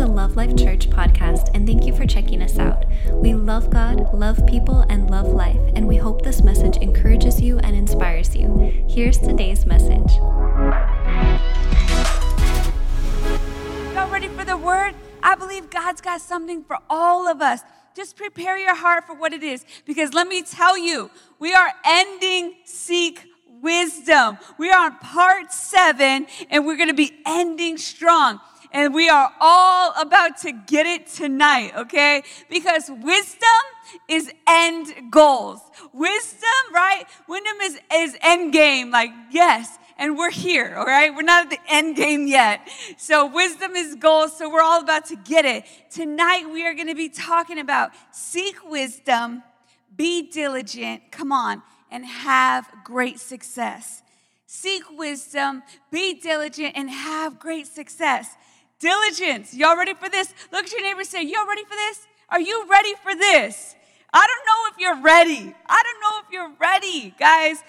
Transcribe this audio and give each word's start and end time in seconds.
the 0.00 0.06
Love 0.06 0.34
Life 0.34 0.56
Church 0.56 0.88
podcast, 0.88 1.50
and 1.52 1.66
thank 1.66 1.84
you 1.84 1.94
for 1.94 2.06
checking 2.06 2.40
us 2.40 2.58
out. 2.58 2.86
We 3.12 3.34
love 3.34 3.68
God, 3.68 4.14
love 4.14 4.46
people, 4.46 4.80
and 4.88 5.10
love 5.10 5.26
life, 5.26 5.60
and 5.74 5.86
we 5.86 5.98
hope 5.98 6.22
this 6.22 6.42
message 6.42 6.78
encourages 6.78 7.38
you 7.38 7.58
and 7.58 7.76
inspires 7.76 8.34
you. 8.34 8.86
Here's 8.88 9.18
today's 9.18 9.66
message. 9.66 10.10
Y'all 13.92 14.10
ready 14.10 14.28
for 14.28 14.42
the 14.42 14.56
word? 14.56 14.94
I 15.22 15.34
believe 15.34 15.68
God's 15.68 16.00
got 16.00 16.22
something 16.22 16.64
for 16.64 16.78
all 16.88 17.28
of 17.28 17.42
us. 17.42 17.60
Just 17.94 18.16
prepare 18.16 18.56
your 18.56 18.76
heart 18.76 19.06
for 19.06 19.14
what 19.14 19.34
it 19.34 19.42
is, 19.42 19.66
because 19.84 20.14
let 20.14 20.26
me 20.26 20.40
tell 20.40 20.78
you, 20.78 21.10
we 21.38 21.52
are 21.52 21.72
ending 21.84 22.54
Seek 22.64 23.26
Wisdom. 23.60 24.38
We 24.56 24.70
are 24.70 24.86
on 24.86 24.96
part 24.96 25.52
seven, 25.52 26.26
and 26.48 26.64
we're 26.64 26.78
going 26.78 26.88
to 26.88 26.94
be 26.94 27.20
ending 27.26 27.76
strong 27.76 28.40
and 28.72 28.94
we 28.94 29.08
are 29.08 29.32
all 29.40 29.92
about 30.00 30.38
to 30.38 30.52
get 30.52 30.86
it 30.86 31.06
tonight, 31.06 31.72
okay? 31.76 32.22
Because 32.48 32.90
wisdom 32.90 33.48
is 34.08 34.30
end 34.46 35.10
goals. 35.10 35.60
Wisdom, 35.92 36.74
right? 36.74 37.04
Wisdom 37.28 37.56
is, 37.62 37.78
is 37.92 38.16
end 38.22 38.52
game, 38.52 38.90
like, 38.90 39.10
yes, 39.30 39.78
and 40.00 40.16
we're 40.16 40.30
here, 40.30 40.74
all 40.76 40.86
right? 40.86 41.14
We're 41.14 41.22
not 41.22 41.44
at 41.44 41.50
the 41.50 41.60
end 41.68 41.94
game 41.94 42.26
yet. 42.26 42.66
So 42.96 43.26
wisdom 43.26 43.76
is 43.76 43.96
goals, 43.96 44.36
so 44.36 44.50
we're 44.50 44.62
all 44.62 44.80
about 44.80 45.04
to 45.06 45.16
get 45.16 45.44
it. 45.44 45.64
Tonight 45.90 46.50
we 46.50 46.66
are 46.66 46.74
gonna 46.74 46.94
be 46.94 47.10
talking 47.10 47.58
about 47.58 47.90
seek 48.10 48.56
wisdom, 48.68 49.42
be 49.94 50.30
diligent, 50.30 51.12
come 51.12 51.32
on, 51.32 51.62
and 51.90 52.06
have 52.06 52.66
great 52.82 53.20
success. 53.20 54.02
Seek 54.46 54.82
wisdom, 54.90 55.62
be 55.92 56.14
diligent, 56.14 56.72
and 56.76 56.90
have 56.90 57.38
great 57.38 57.66
success. 57.66 58.36
Diligence. 58.80 59.54
Y'all 59.54 59.76
ready 59.76 59.94
for 59.94 60.08
this? 60.08 60.32
Look 60.50 60.64
at 60.64 60.72
your 60.72 60.82
neighbor 60.82 61.04
say, 61.04 61.22
Y'all 61.22 61.46
ready 61.46 61.64
for 61.64 61.76
this? 61.76 62.06
Are 62.30 62.40
you 62.40 62.66
ready 62.68 62.94
for 63.02 63.14
this? 63.14 63.76
I 64.12 64.26
don't 64.26 64.46
know 64.46 64.72
if 64.72 64.78
you're 64.80 65.02
ready. 65.02 65.54
I 65.66 65.82
don't 65.84 66.00
know 66.00 66.20
if 66.24 66.32
you're 66.32 66.52
ready, 66.58 67.14
guys. 67.18 67.62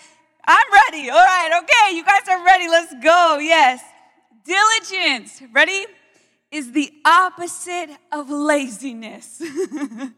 I'm 0.45 0.67
ready. 0.71 1.09
All 1.09 1.17
right, 1.17 1.61
okay, 1.63 1.95
you 1.95 2.03
guys 2.03 2.27
are 2.29 2.43
ready. 2.43 2.67
Let's 2.67 2.93
go. 3.03 3.37
Yes. 3.39 3.81
Diligence, 4.45 5.41
ready? 5.51 5.85
Is 6.49 6.71
the 6.71 6.91
opposite 7.05 7.89
of 8.11 8.29
laziness. 8.29 9.37
Diligence 9.39 10.13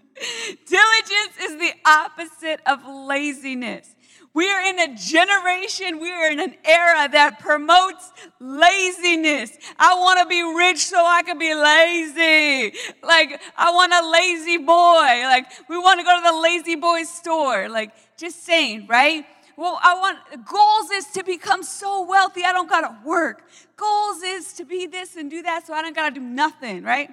is 1.41 1.57
the 1.59 1.73
opposite 1.85 2.59
of 2.65 2.85
laziness. 2.85 3.95
We 4.35 4.49
are 4.49 4.61
in 4.61 4.79
a 4.79 4.95
generation, 4.95 5.99
we 5.99 6.11
are 6.11 6.31
in 6.31 6.39
an 6.39 6.55
era 6.65 7.07
that 7.11 7.39
promotes 7.39 8.11
laziness. 8.39 9.51
I 9.77 9.93
want 9.93 10.19
to 10.21 10.25
be 10.25 10.41
rich 10.41 10.87
so 10.87 10.97
I 10.97 11.21
can 11.21 11.37
be 11.37 11.53
lazy. 11.53 12.75
Like, 13.03 13.39
I 13.55 13.71
want 13.71 13.93
a 13.93 14.01
La-Z-Boy. 14.01 15.27
Like, 15.27 15.45
we 15.69 15.77
want 15.77 15.99
to 15.99 16.03
go 16.03 16.17
to 16.17 16.23
the 16.23 16.31
La-Z-Boy 16.31 17.03
store. 17.03 17.69
Like, 17.69 17.91
just 18.17 18.43
saying, 18.43 18.87
right? 18.87 19.23
Well, 19.55 19.79
I 19.83 19.93
want, 19.99 20.17
goals 20.47 20.89
is 20.91 21.05
to 21.13 21.23
become 21.23 21.61
so 21.61 22.03
wealthy, 22.03 22.43
I 22.43 22.53
don't 22.53 22.67
got 22.67 22.81
to 22.81 23.07
work. 23.07 23.43
Goals 23.77 24.23
is 24.23 24.53
to 24.53 24.65
be 24.65 24.87
this 24.87 25.15
and 25.15 25.29
do 25.29 25.43
that 25.43 25.67
so 25.67 25.73
I 25.75 25.83
don't 25.83 25.95
got 25.95 26.09
to 26.09 26.19
do 26.19 26.25
nothing, 26.25 26.81
right? 26.81 27.11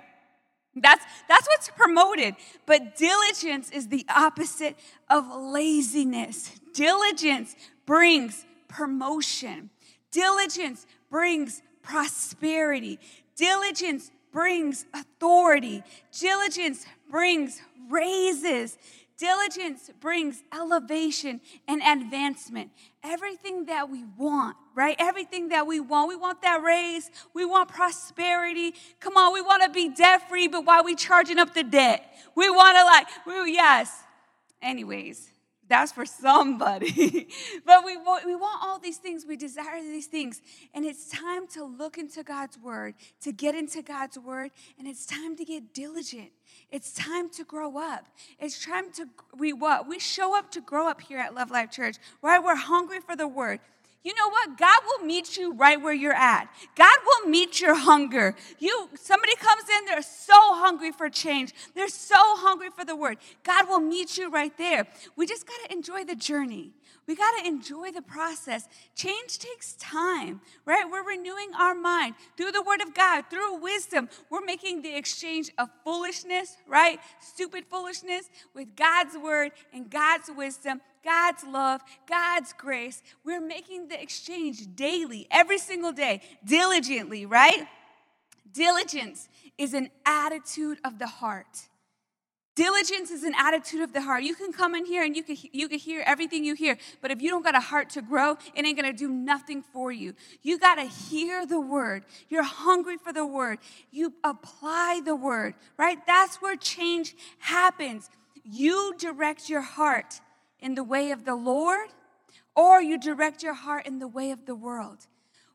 That's, 0.74 1.04
that's 1.28 1.46
what's 1.48 1.68
promoted. 1.68 2.36
But 2.64 2.96
diligence 2.96 3.70
is 3.70 3.88
the 3.88 4.06
opposite 4.08 4.76
of 5.10 5.26
laziness. 5.34 6.59
Diligence 6.72 7.54
brings 7.86 8.44
promotion. 8.68 9.70
Diligence 10.10 10.86
brings 11.10 11.62
prosperity. 11.82 12.98
Diligence 13.36 14.10
brings 14.32 14.86
authority. 14.94 15.82
Diligence 16.19 16.86
brings 17.10 17.60
raises. 17.88 18.78
Diligence 19.19 19.91
brings 20.00 20.42
elevation 20.50 21.42
and 21.69 21.82
advancement. 21.82 22.70
Everything 23.02 23.66
that 23.66 23.91
we 23.91 24.04
want, 24.16 24.56
right? 24.75 24.97
Everything 24.98 25.48
that 25.48 25.66
we 25.66 25.78
want. 25.78 26.08
We 26.08 26.16
want 26.16 26.41
that 26.42 26.62
raise. 26.62 27.10
We 27.34 27.44
want 27.44 27.69
prosperity. 27.69 28.75
Come 28.98 29.16
on, 29.19 29.34
we 29.34 29.42
want 29.42 29.62
to 29.62 29.69
be 29.69 29.91
debt 29.91 30.26
free, 30.28 30.48
but 30.48 30.64
why 30.64 30.78
are 30.78 30.84
we 30.84 30.94
charging 30.94 31.38
up 31.38 31.52
the 31.52 31.62
debt? 31.62 32.02
We 32.34 32.48
want 32.48 32.78
to 32.78 32.84
like, 32.84 33.06
we, 33.26 33.52
yes. 33.52 33.92
Anyways, 34.62 35.29
that's 35.70 35.92
for 35.92 36.04
somebody. 36.04 37.28
but 37.64 37.84
we 37.84 37.97
we 37.97 38.34
want 38.34 38.60
all 38.62 38.78
these 38.78 38.98
things. 38.98 39.25
We 39.25 39.36
desire 39.36 39.81
these 39.81 40.06
things. 40.06 40.42
And 40.75 40.84
it's 40.84 41.08
time 41.08 41.47
to 41.48 41.64
look 41.64 41.97
into 41.97 42.22
God's 42.22 42.58
word, 42.58 42.94
to 43.22 43.32
get 43.32 43.54
into 43.54 43.81
God's 43.81 44.19
word, 44.19 44.50
and 44.78 44.86
it's 44.86 45.06
time 45.06 45.36
to 45.36 45.44
get 45.44 45.72
diligent. 45.72 46.32
It's 46.72 46.92
time 46.92 47.31
to 47.31 47.44
grow 47.44 47.78
up. 47.78 48.06
It's 48.41 48.64
time 48.64 48.91
to, 48.94 49.06
we 49.36 49.53
what? 49.53 49.88
We 49.88 50.00
show 50.00 50.36
up 50.36 50.50
to 50.53 50.60
grow 50.60 50.88
up 50.88 51.00
here 51.00 51.19
at 51.19 51.34
Love 51.34 51.50
Life 51.50 51.70
Church, 51.70 51.97
right? 52.20 52.42
We're 52.42 52.56
hungry 52.56 52.98
for 53.00 53.14
the 53.14 53.28
word 53.28 53.60
you 54.03 54.15
know 54.15 54.31
what? 54.31 54.56
God 54.56 54.81
will 54.87 55.06
meet 55.06 55.37
you 55.37 55.53
right 55.53 55.81
where 55.81 55.93
you're 55.93 56.15
at. 56.15 56.49
God 56.75 56.97
will 57.05 57.28
meet 57.28 57.61
your 57.61 57.75
hunger. 57.75 58.34
You 58.59 58.88
somebody 58.94 59.34
comes 59.37 59.65
in, 59.69 59.84
they're 59.84 60.00
so 60.00 60.34
hungry 60.55 60.91
for 60.91 61.11
change. 61.11 61.53
They're 61.75 61.88
so 61.88 62.16
hungry 62.19 62.71
for 62.75 62.84
the 62.84 62.97
word. 62.97 63.19
God 63.43 63.69
will 63.69 63.81
meet 63.81 64.16
you 64.16 64.31
right 64.31 64.56
there. 64.56 64.87
We 65.16 65.27
just 65.27 65.47
got 65.47 65.61
to 65.66 65.72
enjoy 65.72 66.05
the 66.05 66.15
journey. 66.16 66.72
We 67.10 67.16
got 67.16 67.41
to 67.41 67.48
enjoy 67.48 67.91
the 67.91 68.03
process. 68.03 68.69
Change 68.94 69.41
takes 69.41 69.72
time, 69.72 70.41
right? 70.65 70.84
We're 70.88 71.03
renewing 71.03 71.50
our 71.59 71.75
mind 71.75 72.15
through 72.37 72.53
the 72.53 72.62
word 72.62 72.81
of 72.81 72.94
God, 72.94 73.25
through 73.28 73.56
wisdom. 73.56 74.09
We're 74.31 74.44
making 74.44 74.82
the 74.82 74.97
exchange 74.97 75.50
of 75.59 75.70
foolishness, 75.82 76.56
right? 76.69 77.00
Stupid 77.19 77.65
foolishness 77.69 78.31
with 78.54 78.76
God's 78.76 79.19
word 79.19 79.50
and 79.75 79.91
God's 79.91 80.31
wisdom 80.31 80.81
God's 81.03 81.43
love, 81.43 81.81
God's 82.06 82.53
grace. 82.53 83.03
We're 83.25 83.41
making 83.41 83.88
the 83.88 84.00
exchange 84.00 84.76
daily, 84.76 85.26
every 85.32 85.59
single 85.59 85.93
day, 85.93 86.20
diligently, 86.44 87.26
right? 87.26 87.66
Diligence 88.53 89.28
is 89.59 89.75
an 89.75 89.91
attitude 90.04 90.78
of 90.84 91.00
the 91.00 91.06
heart. 91.06 91.69
Diligence 92.60 93.10
is 93.10 93.25
an 93.25 93.32
attitude 93.38 93.81
of 93.81 93.94
the 93.94 94.03
heart. 94.03 94.22
You 94.22 94.34
can 94.34 94.53
come 94.53 94.75
in 94.75 94.84
here 94.84 95.03
and 95.03 95.16
you 95.16 95.22
can, 95.22 95.34
you 95.50 95.66
can 95.66 95.78
hear 95.78 96.03
everything 96.04 96.44
you 96.44 96.54
hear, 96.54 96.76
but 97.00 97.10
if 97.10 97.22
you 97.22 97.31
don't 97.31 97.43
got 97.43 97.54
a 97.54 97.60
heart 97.60 97.88
to 97.91 98.03
grow, 98.03 98.37
it 98.54 98.66
ain't 98.66 98.76
gonna 98.76 98.93
do 98.93 99.09
nothing 99.09 99.62
for 99.62 99.91
you. 99.91 100.12
You 100.43 100.59
gotta 100.59 100.82
hear 100.82 101.47
the 101.47 101.59
word. 101.59 102.04
You're 102.28 102.43
hungry 102.43 102.99
for 102.99 103.15
the 103.15 103.25
word. 103.25 103.60
You 103.91 104.12
apply 104.22 105.00
the 105.03 105.16
word, 105.16 105.54
right? 105.78 106.06
That's 106.06 106.43
where 106.43 106.54
change 106.54 107.15
happens. 107.38 108.10
You 108.44 108.93
direct 108.99 109.49
your 109.49 109.62
heart 109.62 110.20
in 110.59 110.75
the 110.75 110.84
way 110.84 111.12
of 111.12 111.25
the 111.25 111.37
Lord, 111.37 111.88
or 112.54 112.82
you 112.82 112.99
direct 112.99 113.43
your 113.43 113.54
heart 113.54 113.87
in 113.87 114.00
the 114.00 114.09
way 114.09 114.32
of 114.32 114.44
the 114.44 114.54
world. 114.54 115.06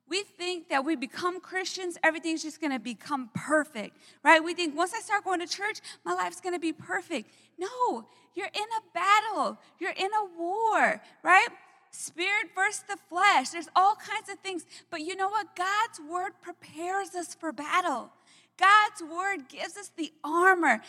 We 0.07 0.23
think 0.23 0.69
that 0.69 0.85
we 0.85 0.95
become 0.95 1.39
Christians, 1.39 1.97
everything's 2.03 2.43
just 2.43 2.61
gonna 2.61 2.79
become 2.79 3.29
perfect, 3.33 3.97
right? 4.23 4.43
We 4.43 4.53
think 4.53 4.75
once 4.75 4.93
I 4.93 4.99
start 4.99 5.23
going 5.23 5.39
to 5.39 5.47
church, 5.47 5.81
my 6.03 6.13
life's 6.13 6.41
gonna 6.41 6.59
be 6.59 6.73
perfect. 6.73 7.29
No, 7.57 8.05
you're 8.35 8.47
in 8.47 8.61
a 8.77 8.81
battle, 8.93 9.57
you're 9.79 9.91
in 9.91 10.09
a 10.13 10.25
war, 10.37 11.01
right? 11.23 11.47
Spirit 11.89 12.49
versus 12.53 12.83
the 12.89 12.97
flesh. 13.09 13.49
There's 13.49 13.69
all 13.75 13.95
kinds 13.95 14.29
of 14.29 14.37
things. 14.39 14.65
But 14.89 15.01
you 15.01 15.15
know 15.15 15.29
what? 15.29 15.55
God's 15.55 15.99
word 16.01 16.33
prepares 16.41 17.15
us 17.15 17.33
for 17.33 17.53
battle. 17.53 18.11
God's 18.57 19.11
word 19.11 19.49
gives 19.49 19.75
us 19.75 19.91
the 19.97 20.13
armor. 20.23 20.81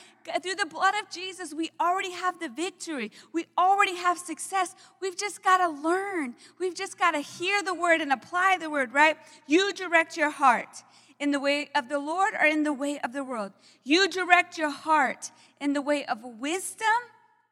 Through 0.42 0.54
the 0.54 0.66
blood 0.66 0.94
of 1.02 1.10
Jesus, 1.10 1.52
we 1.52 1.70
already 1.80 2.12
have 2.12 2.38
the 2.38 2.48
victory. 2.48 3.10
We 3.32 3.46
already 3.58 3.96
have 3.96 4.18
success. 4.18 4.74
We've 5.00 5.16
just 5.16 5.42
got 5.42 5.58
to 5.58 5.68
learn. 5.68 6.36
We've 6.60 6.74
just 6.74 6.98
got 6.98 7.12
to 7.12 7.20
hear 7.20 7.62
the 7.62 7.74
word 7.74 8.00
and 8.00 8.12
apply 8.12 8.58
the 8.58 8.70
word, 8.70 8.92
right? 8.92 9.16
You 9.46 9.72
direct 9.72 10.16
your 10.16 10.30
heart 10.30 10.84
in 11.18 11.32
the 11.32 11.40
way 11.40 11.68
of 11.74 11.88
the 11.88 11.98
Lord 11.98 12.34
or 12.34 12.46
in 12.46 12.62
the 12.62 12.72
way 12.72 13.00
of 13.00 13.12
the 13.12 13.24
world. 13.24 13.52
You 13.82 14.08
direct 14.08 14.58
your 14.58 14.70
heart 14.70 15.30
in 15.60 15.72
the 15.72 15.82
way 15.82 16.04
of 16.04 16.22
wisdom 16.22 16.86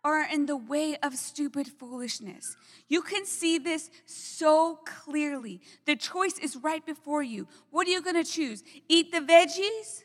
or 0.05 0.21
in 0.21 0.47
the 0.47 0.57
way 0.57 0.97
of 1.03 1.15
stupid 1.15 1.67
foolishness. 1.67 2.57
You 2.89 3.01
can 3.01 3.25
see 3.25 3.59
this 3.59 3.91
so 4.05 4.79
clearly. 4.85 5.63
The 5.87 5.97
choice 5.97 6.39
is 6.39 6.57
right 6.57 6.85
before 6.85 7.23
you. 7.23 7.49
What 7.71 7.89
are 7.89 7.91
you 7.91 8.03
going 8.03 8.23
to 8.23 8.31
choose? 8.31 8.63
Eat 8.89 9.11
the 9.11 9.21
veggies 9.21 10.05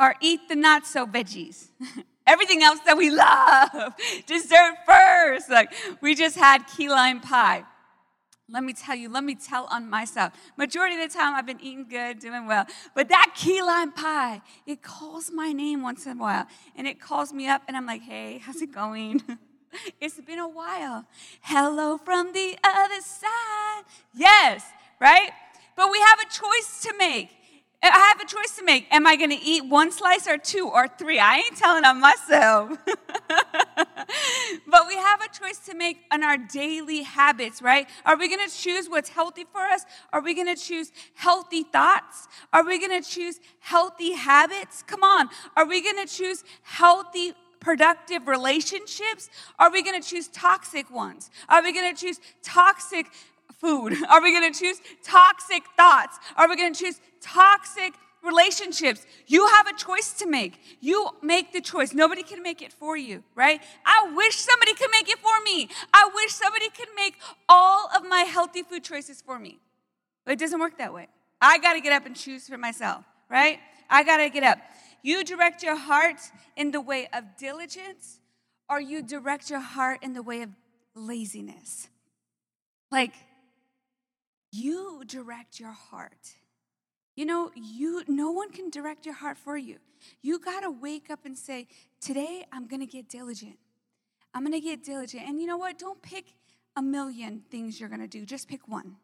or 0.00 0.14
eat 0.20 0.48
the 0.48 0.56
not 0.56 0.86
so 0.86 1.06
veggies. 1.06 1.68
Everything 2.26 2.62
else 2.62 2.80
that 2.86 2.96
we 2.96 3.10
love, 3.26 3.94
dessert 4.26 4.74
first. 4.86 5.50
Like 5.50 5.72
we 6.00 6.14
just 6.14 6.36
had 6.36 6.66
key 6.66 6.88
lime 6.88 7.20
pie. 7.20 7.64
Let 8.52 8.64
me 8.64 8.72
tell 8.72 8.96
you, 8.96 9.08
let 9.08 9.22
me 9.22 9.36
tell 9.36 9.66
on 9.66 9.88
myself. 9.88 10.32
Majority 10.56 11.00
of 11.00 11.08
the 11.08 11.16
time 11.16 11.34
I've 11.36 11.46
been 11.46 11.60
eating 11.60 11.86
good, 11.88 12.18
doing 12.18 12.46
well. 12.46 12.66
But 12.96 13.08
that 13.08 13.32
key 13.36 13.62
lime 13.62 13.92
pie, 13.92 14.42
it 14.66 14.82
calls 14.82 15.30
my 15.30 15.52
name 15.52 15.82
once 15.82 16.04
in 16.06 16.18
a 16.18 16.20
while. 16.20 16.46
And 16.74 16.88
it 16.88 17.00
calls 17.00 17.32
me 17.32 17.46
up 17.46 17.62
and 17.68 17.76
I'm 17.76 17.86
like, 17.86 18.02
hey, 18.02 18.38
how's 18.38 18.60
it 18.60 18.72
going? 18.72 19.22
it's 20.00 20.20
been 20.20 20.40
a 20.40 20.48
while. 20.48 21.04
Hello 21.42 21.96
from 21.96 22.32
the 22.32 22.56
other 22.64 23.00
side. 23.02 23.82
Yes, 24.14 24.64
right? 25.00 25.30
But 25.76 25.92
we 25.92 26.00
have 26.00 26.18
a 26.18 26.24
choice 26.24 26.80
to 26.82 26.94
make. 26.98 27.30
I 27.82 28.14
have 28.14 28.20
a 28.20 28.26
choice 28.26 28.56
to 28.56 28.64
make. 28.64 28.86
Am 28.90 29.06
I 29.06 29.16
going 29.16 29.30
to 29.30 29.42
eat 29.42 29.64
one 29.64 29.90
slice 29.90 30.28
or 30.28 30.36
two 30.36 30.68
or 30.68 30.86
three? 30.86 31.18
I 31.18 31.36
ain't 31.36 31.56
telling 31.56 31.84
on 31.84 31.98
myself. 31.98 32.76
but 32.86 34.86
we 34.86 34.96
have 34.96 35.22
a 35.22 35.28
choice 35.28 35.58
to 35.66 35.74
make 35.74 36.00
on 36.10 36.22
our 36.22 36.36
daily 36.36 37.02
habits, 37.02 37.62
right? 37.62 37.88
Are 38.04 38.18
we 38.18 38.28
going 38.28 38.46
to 38.46 38.54
choose 38.54 38.88
what's 38.88 39.08
healthy 39.08 39.46
for 39.50 39.62
us? 39.62 39.86
Are 40.12 40.20
we 40.20 40.34
going 40.34 40.54
to 40.54 40.60
choose 40.60 40.92
healthy 41.14 41.62
thoughts? 41.62 42.28
Are 42.52 42.64
we 42.64 42.86
going 42.86 43.02
to 43.02 43.08
choose 43.08 43.40
healthy 43.60 44.12
habits? 44.12 44.82
Come 44.82 45.02
on. 45.02 45.30
Are 45.56 45.66
we 45.66 45.82
going 45.82 46.06
to 46.06 46.12
choose 46.12 46.44
healthy 46.62 47.32
productive 47.60 48.28
relationships? 48.28 49.30
Are 49.58 49.70
we 49.70 49.82
going 49.82 50.00
to 50.00 50.06
choose 50.06 50.28
toxic 50.28 50.90
ones? 50.90 51.30
Are 51.48 51.62
we 51.62 51.72
going 51.72 51.94
to 51.94 51.98
choose 51.98 52.20
toxic 52.42 53.06
food? 53.60 53.94
Are 54.10 54.22
we 54.22 54.32
going 54.32 54.52
to 54.52 54.58
choose 54.58 54.80
toxic 55.02 55.62
thoughts? 55.76 56.18
Are 56.36 56.48
we 56.48 56.56
going 56.56 56.72
to 56.72 56.84
choose 56.84 57.00
toxic 57.20 57.94
relationships? 58.22 59.06
You 59.26 59.46
have 59.46 59.66
a 59.66 59.74
choice 59.74 60.12
to 60.14 60.26
make. 60.26 60.60
You 60.80 61.10
make 61.22 61.52
the 61.52 61.60
choice. 61.60 61.92
Nobody 61.92 62.22
can 62.22 62.42
make 62.42 62.62
it 62.62 62.72
for 62.72 62.96
you, 62.96 63.22
right? 63.34 63.60
I 63.84 64.12
wish 64.14 64.36
somebody 64.36 64.74
could 64.74 64.90
make 64.90 65.08
it 65.08 65.18
for 65.18 65.40
me. 65.44 65.68
I 65.92 66.10
wish 66.14 66.32
somebody 66.32 66.68
could 66.70 66.88
make 66.96 67.14
all 67.48 67.88
of 67.96 68.06
my 68.08 68.22
healthy 68.22 68.62
food 68.62 68.84
choices 68.84 69.20
for 69.20 69.38
me. 69.38 69.58
But 70.24 70.32
it 70.32 70.38
doesn't 70.38 70.60
work 70.60 70.78
that 70.78 70.92
way. 70.92 71.08
I 71.40 71.58
got 71.58 71.74
to 71.74 71.80
get 71.80 71.92
up 71.92 72.06
and 72.06 72.14
choose 72.14 72.46
for 72.48 72.58
myself, 72.58 73.04
right? 73.30 73.58
I 73.88 74.02
got 74.02 74.18
to 74.18 74.28
get 74.28 74.42
up. 74.42 74.58
You 75.02 75.24
direct 75.24 75.62
your 75.62 75.76
heart 75.76 76.20
in 76.56 76.72
the 76.72 76.80
way 76.80 77.08
of 77.12 77.24
diligence, 77.38 78.20
or 78.68 78.80
you 78.80 79.02
direct 79.02 79.48
your 79.48 79.60
heart 79.60 80.00
in 80.02 80.12
the 80.12 80.22
way 80.22 80.42
of 80.42 80.50
laziness. 80.94 81.88
Like, 82.90 83.14
you 84.52 85.02
direct 85.06 85.60
your 85.60 85.72
heart. 85.72 86.34
You 87.16 87.26
know, 87.26 87.50
you 87.54 88.02
no 88.08 88.30
one 88.30 88.50
can 88.50 88.70
direct 88.70 89.04
your 89.04 89.14
heart 89.14 89.36
for 89.36 89.56
you. 89.56 89.78
You 90.22 90.38
got 90.38 90.60
to 90.60 90.70
wake 90.70 91.10
up 91.10 91.24
and 91.24 91.36
say, 91.36 91.68
"Today 92.00 92.46
I'm 92.52 92.66
going 92.66 92.80
to 92.80 92.86
get 92.86 93.08
diligent. 93.08 93.58
I'm 94.32 94.42
going 94.42 94.52
to 94.52 94.60
get 94.60 94.82
diligent." 94.82 95.28
And 95.28 95.40
you 95.40 95.46
know 95.46 95.58
what? 95.58 95.78
Don't 95.78 96.00
pick 96.00 96.34
a 96.76 96.82
million 96.82 97.42
things 97.50 97.78
you're 97.78 97.88
going 97.88 98.00
to 98.00 98.08
do. 98.08 98.24
Just 98.24 98.48
pick 98.48 98.66
one. 98.68 98.96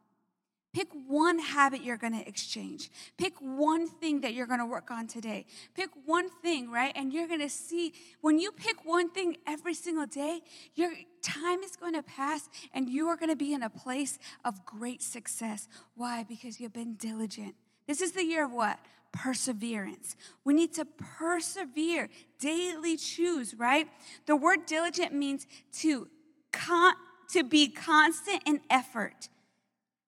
Pick 0.77 0.89
one 1.07 1.39
habit 1.39 1.81
you're 1.81 1.97
going 1.97 2.13
to 2.13 2.29
exchange. 2.29 2.91
Pick 3.17 3.33
one 3.39 3.89
thing 3.89 4.21
that 4.21 4.35
you're 4.35 4.47
going 4.47 4.61
to 4.61 4.67
work 4.67 4.91
on 4.91 5.07
today. 5.07 5.47
Pick 5.75 5.89
one 6.05 6.29
thing, 6.29 6.71
right? 6.71 6.93
And 6.95 7.15
you're 7.15 7.27
going 7.27 7.41
to 7.41 7.49
see 7.49 7.95
when 8.21 8.39
you 8.39 8.53
pick 8.53 8.85
one 8.85 9.09
thing 9.09 9.39
every 9.47 9.73
single 9.73 10.05
day, 10.05 10.43
your 10.75 10.93
time 11.23 11.63
is 11.63 11.77
going 11.77 11.95
to 11.95 12.03
pass 12.03 12.51
and 12.75 12.91
you 12.91 13.09
are 13.09 13.17
going 13.17 13.31
to 13.31 13.37
be 13.37 13.55
in 13.55 13.63
a 13.63 13.71
place 13.71 14.19
of 14.45 14.67
great 14.67 15.01
success. 15.01 15.67
Why? 15.95 16.25
Because 16.25 16.61
you've 16.61 16.75
been 16.75 16.97
diligent. 16.97 17.55
This 17.87 18.03
is 18.03 18.13
the 18.13 18.25
year 18.27 18.45
of 18.45 18.53
what? 18.53 18.79
Perseverance. 19.13 20.15
We 20.45 20.53
need 20.53 20.75
to 20.75 20.85
persevere, 20.85 22.11
daily 22.39 22.99
choose, 22.99 23.55
right? 23.55 23.89
The 24.27 24.37
word 24.37 24.67
diligent 24.67 25.15
means 25.15 25.47
to 25.79 26.09
con- 26.53 26.97
to 27.31 27.45
be 27.45 27.69
constant 27.69 28.43
in 28.45 28.61
effort 28.69 29.31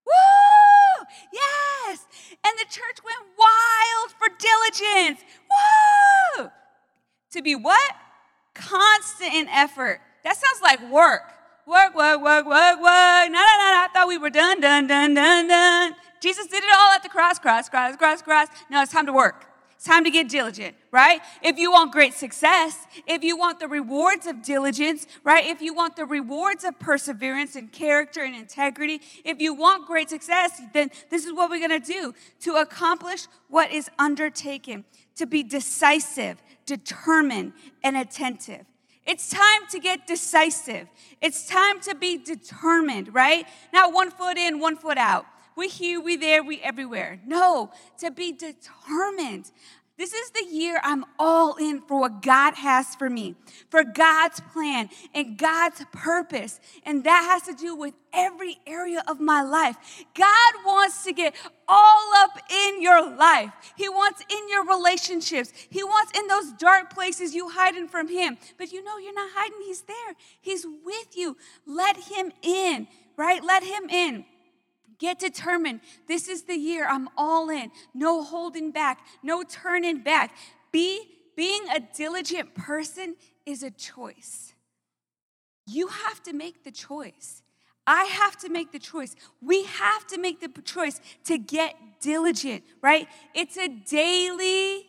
Woo! 0.09 0.48
Yes! 1.31 2.05
And 2.45 2.53
the 2.57 2.65
church 2.65 2.99
went 3.03 3.17
wild 3.37 4.11
for 4.17 4.29
diligence. 4.37 5.21
Woo! 5.49 6.49
To 7.31 7.41
be 7.41 7.55
what? 7.55 7.95
Constant 8.53 9.33
in 9.33 9.47
effort. 9.49 10.01
That 10.23 10.35
sounds 10.37 10.61
like 10.61 10.79
work. 10.91 11.21
Work, 11.65 11.95
work, 11.95 12.21
work, 12.21 12.45
work, 12.45 12.77
work. 12.77 13.29
No, 13.29 13.39
no, 13.39 13.55
no, 13.61 13.85
I 13.85 13.87
thought 13.93 14.07
we 14.07 14.17
were 14.17 14.31
done, 14.31 14.59
done, 14.59 14.87
done, 14.87 15.13
done, 15.13 15.47
done. 15.47 15.95
Jesus 16.19 16.47
did 16.47 16.63
it 16.63 16.69
all 16.75 16.93
at 16.93 17.03
the 17.03 17.09
cross, 17.09 17.37
cross, 17.39 17.69
cross, 17.69 17.95
cross, 17.95 18.21
cross. 18.21 18.47
Now 18.69 18.81
it's 18.81 18.91
time 18.91 19.05
to 19.05 19.13
work. 19.13 19.48
It's 19.79 19.87
time 19.87 20.03
to 20.03 20.11
get 20.11 20.27
diligent, 20.27 20.75
right? 20.91 21.21
If 21.41 21.57
you 21.57 21.71
want 21.71 21.93
great 21.93 22.13
success, 22.13 22.85
if 23.07 23.23
you 23.23 23.37
want 23.37 23.61
the 23.61 23.67
rewards 23.69 24.27
of 24.27 24.41
diligence, 24.41 25.07
right? 25.23 25.45
If 25.45 25.61
you 25.61 25.73
want 25.73 25.95
the 25.95 26.03
rewards 26.03 26.65
of 26.65 26.77
perseverance 26.79 27.55
and 27.55 27.71
character 27.71 28.21
and 28.21 28.35
integrity, 28.35 28.99
if 29.23 29.39
you 29.39 29.53
want 29.53 29.87
great 29.87 30.09
success, 30.09 30.61
then 30.73 30.91
this 31.09 31.25
is 31.25 31.31
what 31.31 31.49
we're 31.49 31.61
gonna 31.61 31.79
do 31.79 32.13
to 32.41 32.55
accomplish 32.55 33.27
what 33.47 33.71
is 33.71 33.89
undertaken, 33.97 34.83
to 35.15 35.25
be 35.25 35.43
decisive, 35.43 36.43
determined, 36.65 37.53
and 37.81 37.95
attentive. 37.95 38.65
It's 39.07 39.29
time 39.29 39.65
to 39.69 39.79
get 39.79 40.05
decisive. 40.05 40.89
It's 41.21 41.47
time 41.47 41.79
to 41.83 41.95
be 41.95 42.17
determined, 42.17 43.15
right? 43.15 43.47
Not 43.71 43.93
one 43.93 44.11
foot 44.11 44.37
in, 44.37 44.59
one 44.59 44.75
foot 44.75 44.97
out 44.97 45.25
we 45.55 45.67
here, 45.67 46.01
we're 46.01 46.19
there, 46.19 46.43
we 46.43 46.59
everywhere. 46.61 47.19
No, 47.25 47.71
to 47.99 48.11
be 48.11 48.31
determined. 48.31 49.51
This 49.99 50.13
is 50.13 50.31
the 50.31 50.45
year 50.49 50.79
I'm 50.81 51.03
all 51.19 51.55
in 51.57 51.81
for 51.81 51.99
what 51.99 52.21
God 52.21 52.53
has 52.53 52.95
for 52.95 53.09
me, 53.09 53.35
for 53.69 53.83
God's 53.83 54.39
plan 54.53 54.89
and 55.13 55.37
God's 55.37 55.83
purpose. 55.91 56.61
And 56.85 57.03
that 57.03 57.27
has 57.29 57.53
to 57.53 57.61
do 57.61 57.75
with 57.75 57.93
every 58.13 58.59
area 58.65 59.03
of 59.09 59.19
my 59.19 59.41
life. 59.41 59.75
God 60.15 60.53
wants 60.65 61.03
to 61.03 61.11
get 61.11 61.35
all 61.67 62.13
up 62.15 62.39
in 62.49 62.81
your 62.81 63.13
life. 63.13 63.51
He 63.75 63.89
wants 63.89 64.23
in 64.29 64.47
your 64.47 64.65
relationships. 64.65 65.51
He 65.69 65.83
wants 65.83 66.17
in 66.17 66.27
those 66.27 66.53
dark 66.53 66.93
places 66.93 67.35
you 67.35 67.49
hiding 67.49 67.89
from 67.89 68.07
Him. 68.07 68.37
But 68.57 68.71
you 68.71 68.81
know, 68.81 68.97
you're 68.99 69.13
not 69.13 69.31
hiding, 69.33 69.59
He's 69.65 69.81
there. 69.81 70.15
He's 70.39 70.65
with 70.85 71.17
you. 71.17 71.35
Let 71.65 71.97
Him 71.97 72.31
in, 72.41 72.87
right? 73.17 73.43
Let 73.43 73.63
Him 73.63 73.89
in. 73.89 74.23
Get 74.99 75.17
determined. 75.17 75.79
This 76.07 76.27
is 76.27 76.43
the 76.43 76.55
year 76.55 76.87
I'm 76.87 77.07
all 77.17 77.49
in. 77.49 77.71
No 77.93 78.21
holding 78.21 78.71
back, 78.71 78.99
no 79.23 79.43
turning 79.43 80.03
back. 80.03 80.35
Be 80.71 81.01
being 81.35 81.63
a 81.73 81.79
diligent 81.79 82.53
person 82.53 83.15
is 83.45 83.63
a 83.63 83.71
choice. 83.71 84.53
You 85.65 85.87
have 85.87 86.21
to 86.23 86.33
make 86.33 86.63
the 86.65 86.71
choice. 86.71 87.43
I 87.87 88.03
have 88.03 88.37
to 88.39 88.49
make 88.49 88.71
the 88.71 88.79
choice. 88.79 89.15
We 89.41 89.63
have 89.63 90.05
to 90.07 90.19
make 90.19 90.41
the 90.41 90.61
choice 90.61 90.99
to 91.25 91.37
get 91.37 91.75
diligent, 92.01 92.63
right? 92.81 93.07
It's 93.33 93.57
a 93.57 93.67
daily 93.67 94.85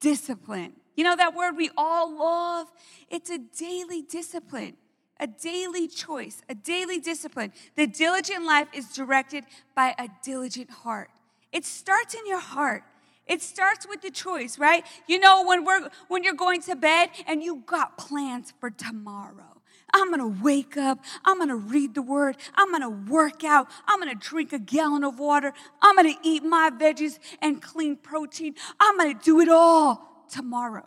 discipline. 0.00 0.74
You 0.96 1.04
know 1.04 1.16
that 1.16 1.34
word 1.34 1.56
we 1.56 1.70
all 1.76 2.16
love? 2.16 2.68
It's 3.10 3.30
a 3.30 3.38
daily 3.38 4.02
discipline 4.02 4.76
a 5.20 5.26
daily 5.26 5.88
choice, 5.88 6.42
a 6.48 6.54
daily 6.54 6.98
discipline. 6.98 7.52
The 7.76 7.86
diligent 7.86 8.44
life 8.44 8.68
is 8.72 8.88
directed 8.92 9.44
by 9.74 9.94
a 9.98 10.08
diligent 10.22 10.70
heart. 10.70 11.10
It 11.52 11.64
starts 11.64 12.14
in 12.14 12.26
your 12.26 12.40
heart. 12.40 12.84
It 13.26 13.42
starts 13.42 13.86
with 13.86 14.00
the 14.00 14.10
choice, 14.10 14.58
right? 14.58 14.84
You 15.06 15.18
know 15.18 15.44
when 15.44 15.64
we're 15.64 15.88
when 16.08 16.24
you're 16.24 16.34
going 16.34 16.62
to 16.62 16.76
bed 16.76 17.10
and 17.26 17.42
you 17.42 17.62
got 17.66 17.98
plans 17.98 18.54
for 18.58 18.70
tomorrow. 18.70 19.58
I'm 19.92 20.10
gonna 20.10 20.28
wake 20.28 20.76
up. 20.76 20.98
I'm 21.24 21.38
gonna 21.38 21.56
read 21.56 21.94
the 21.94 22.02
word. 22.02 22.36
I'm 22.54 22.72
gonna 22.72 22.90
work 22.90 23.44
out. 23.44 23.68
I'm 23.86 23.98
gonna 23.98 24.14
drink 24.14 24.52
a 24.52 24.58
gallon 24.58 25.04
of 25.04 25.18
water. 25.18 25.52
I'm 25.82 25.96
gonna 25.96 26.16
eat 26.22 26.42
my 26.42 26.70
veggies 26.70 27.18
and 27.40 27.60
clean 27.60 27.96
protein. 27.96 28.54
I'm 28.80 28.96
gonna 28.96 29.14
do 29.14 29.40
it 29.40 29.48
all 29.48 30.26
tomorrow. 30.30 30.86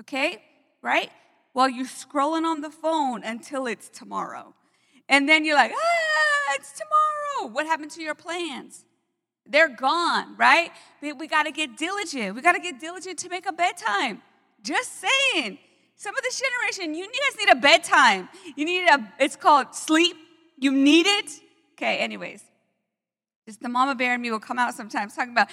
Okay? 0.00 0.42
Right? 0.82 1.10
While 1.52 1.68
you're 1.68 1.86
scrolling 1.86 2.44
on 2.44 2.60
the 2.60 2.70
phone 2.70 3.22
until 3.24 3.66
it's 3.66 3.88
tomorrow. 3.88 4.54
And 5.08 5.28
then 5.28 5.44
you're 5.44 5.56
like, 5.56 5.72
ah, 5.74 6.54
it's 6.54 6.72
tomorrow. 6.72 7.52
What 7.52 7.66
happened 7.66 7.90
to 7.92 8.02
your 8.02 8.14
plans? 8.14 8.84
They're 9.46 9.68
gone, 9.68 10.36
right? 10.36 10.70
We, 11.02 11.26
got 11.26 11.44
to 11.44 11.50
get 11.50 11.76
diligent. 11.76 12.36
We 12.36 12.42
got 12.42 12.52
to 12.52 12.60
get 12.60 12.78
diligent 12.78 13.18
to 13.20 13.28
make 13.28 13.46
a 13.46 13.52
bedtime. 13.52 14.22
Just 14.62 15.00
saying. 15.00 15.58
Some 15.96 16.16
of 16.16 16.22
this 16.22 16.40
generation, 16.40 16.94
you 16.94 17.04
guys 17.04 17.38
need 17.38 17.52
a 17.52 17.60
bedtime. 17.60 18.28
You 18.56 18.64
need 18.64 18.86
a, 18.86 19.12
it's 19.18 19.36
called 19.36 19.74
sleep. 19.74 20.16
You 20.56 20.72
need 20.72 21.06
it. 21.06 21.30
Okay, 21.72 21.98
anyways. 21.98 22.42
Just 23.46 23.60
the 23.60 23.68
mama 23.68 23.94
bear 23.94 24.14
and 24.14 24.22
me 24.22 24.30
will 24.30 24.38
come 24.38 24.58
out 24.58 24.74
sometimes 24.74 25.16
talking 25.16 25.32
about 25.32 25.48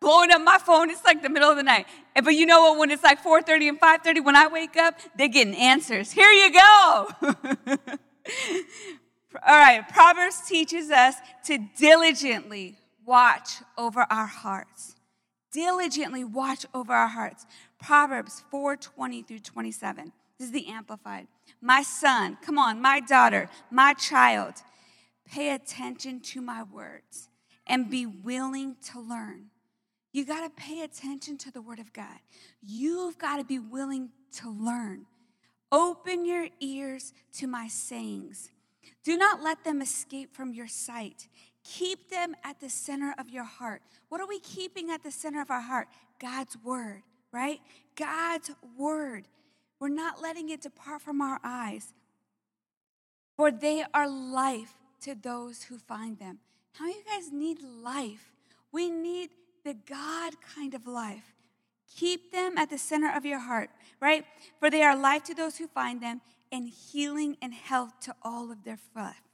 blowing 0.00 0.30
up 0.32 0.42
my 0.42 0.58
phone. 0.58 0.90
It's 0.90 1.04
like 1.04 1.22
the 1.22 1.28
middle 1.28 1.50
of 1.50 1.56
the 1.56 1.62
night. 1.62 1.86
But 2.14 2.34
you 2.34 2.46
know 2.46 2.60
what? 2.62 2.78
When 2.78 2.90
it's 2.90 3.02
like 3.02 3.22
4:30 3.22 3.68
and 3.68 3.80
5:30, 3.80 4.20
when 4.24 4.36
I 4.36 4.48
wake 4.48 4.76
up, 4.76 4.98
they're 5.16 5.28
getting 5.28 5.54
answers. 5.54 6.10
Here 6.10 6.30
you 6.30 6.52
go. 6.52 7.08
All 9.46 9.58
right. 9.58 9.86
Proverbs 9.88 10.40
teaches 10.48 10.90
us 10.90 11.16
to 11.44 11.58
diligently 11.76 12.76
watch 13.04 13.62
over 13.78 14.06
our 14.10 14.26
hearts. 14.26 14.96
Diligently 15.52 16.24
watch 16.24 16.66
over 16.74 16.92
our 16.92 17.08
hearts. 17.08 17.46
Proverbs 17.78 18.42
4:20 18.52 19.26
through 19.26 19.40
27. 19.40 20.12
This 20.38 20.46
is 20.46 20.52
the 20.52 20.68
amplified. 20.68 21.26
My 21.60 21.82
son, 21.82 22.38
come 22.40 22.58
on, 22.58 22.80
my 22.80 23.00
daughter, 23.00 23.50
my 23.70 23.92
child, 23.92 24.54
pay 25.26 25.52
attention 25.52 26.20
to 26.20 26.40
my 26.40 26.62
words 26.62 27.28
and 27.66 27.90
be 27.90 28.06
willing 28.06 28.76
to 28.92 29.00
learn. 29.00 29.50
You 30.12 30.24
got 30.24 30.42
to 30.42 30.50
pay 30.50 30.82
attention 30.82 31.38
to 31.38 31.52
the 31.52 31.62
Word 31.62 31.78
of 31.78 31.92
God. 31.92 32.18
You've 32.62 33.18
got 33.18 33.36
to 33.36 33.44
be 33.44 33.58
willing 33.58 34.10
to 34.38 34.50
learn. 34.50 35.06
Open 35.72 36.24
your 36.24 36.48
ears 36.60 37.12
to 37.34 37.46
my 37.46 37.68
sayings. 37.68 38.50
Do 39.04 39.16
not 39.16 39.42
let 39.42 39.64
them 39.64 39.80
escape 39.80 40.34
from 40.34 40.52
your 40.52 40.66
sight. 40.66 41.28
Keep 41.62 42.10
them 42.10 42.34
at 42.42 42.60
the 42.60 42.68
center 42.68 43.14
of 43.18 43.28
your 43.28 43.44
heart. 43.44 43.82
What 44.08 44.20
are 44.20 44.26
we 44.26 44.40
keeping 44.40 44.90
at 44.90 45.02
the 45.02 45.10
center 45.10 45.40
of 45.40 45.50
our 45.50 45.60
heart? 45.60 45.88
God's 46.18 46.56
word, 46.64 47.02
right? 47.32 47.60
God's 47.96 48.50
word. 48.76 49.28
We're 49.78 49.88
not 49.88 50.20
letting 50.20 50.50
it 50.50 50.62
depart 50.62 51.02
from 51.02 51.20
our 51.20 51.38
eyes. 51.44 51.94
For 53.36 53.50
they 53.50 53.84
are 53.94 54.08
life 54.08 54.74
to 55.02 55.14
those 55.14 55.62
who 55.64 55.78
find 55.78 56.18
them. 56.18 56.38
How 56.72 56.86
you 56.86 57.02
guys 57.06 57.32
need 57.32 57.58
life? 57.62 58.32
We 58.72 58.90
need 58.90 59.30
the 59.64 59.74
God 59.74 60.34
kind 60.54 60.74
of 60.74 60.86
life. 60.86 61.34
Keep 61.96 62.32
them 62.32 62.56
at 62.56 62.70
the 62.70 62.78
center 62.78 63.14
of 63.14 63.24
your 63.26 63.40
heart, 63.40 63.70
right? 64.00 64.24
For 64.58 64.70
they 64.70 64.82
are 64.82 64.96
life 64.96 65.24
to 65.24 65.34
those 65.34 65.56
who 65.56 65.66
find 65.66 66.02
them 66.02 66.20
and 66.52 66.68
healing 66.68 67.36
and 67.42 67.52
health 67.52 67.92
to 68.02 68.14
all 68.22 68.50
of 68.50 68.64
their 68.64 68.78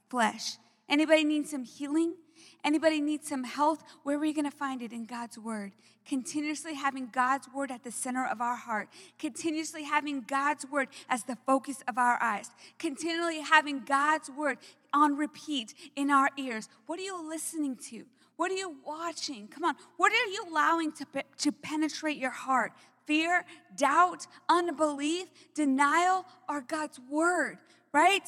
flesh. 0.09 0.57
Anybody 0.89 1.23
need 1.23 1.47
some 1.47 1.63
healing? 1.63 2.15
Anybody 2.63 3.01
need 3.01 3.23
some 3.23 3.43
health? 3.43 3.83
Where 4.03 4.17
are 4.17 4.19
we 4.19 4.33
going 4.33 4.49
to 4.49 4.55
find 4.55 4.81
it? 4.81 4.91
In 4.91 5.05
God's 5.05 5.37
Word. 5.37 5.73
Continuously 6.05 6.75
having 6.75 7.09
God's 7.11 7.47
Word 7.53 7.71
at 7.71 7.83
the 7.83 7.91
center 7.91 8.25
of 8.25 8.41
our 8.41 8.55
heart. 8.55 8.89
Continuously 9.19 9.83
having 9.83 10.21
God's 10.21 10.65
Word 10.65 10.87
as 11.09 11.23
the 11.23 11.37
focus 11.45 11.83
of 11.87 11.97
our 11.97 12.21
eyes. 12.21 12.49
Continually 12.79 13.41
having 13.41 13.83
God's 13.85 14.29
Word 14.29 14.57
on 14.93 15.15
repeat 15.15 15.73
in 15.95 16.09
our 16.09 16.29
ears. 16.37 16.69
What 16.85 16.99
are 16.99 17.03
you 17.03 17.27
listening 17.27 17.75
to? 17.89 18.05
What 18.37 18.51
are 18.51 18.55
you 18.55 18.75
watching? 18.85 19.47
Come 19.47 19.65
on. 19.65 19.75
What 19.97 20.11
are 20.11 20.31
you 20.31 20.45
allowing 20.49 20.91
to, 20.93 21.05
to 21.39 21.51
penetrate 21.51 22.17
your 22.17 22.31
heart? 22.31 22.71
Fear, 23.05 23.45
doubt, 23.75 24.27
unbelief, 24.47 25.27
denial, 25.53 26.25
or 26.47 26.61
God's 26.61 26.99
Word, 27.09 27.57
right? 27.91 28.27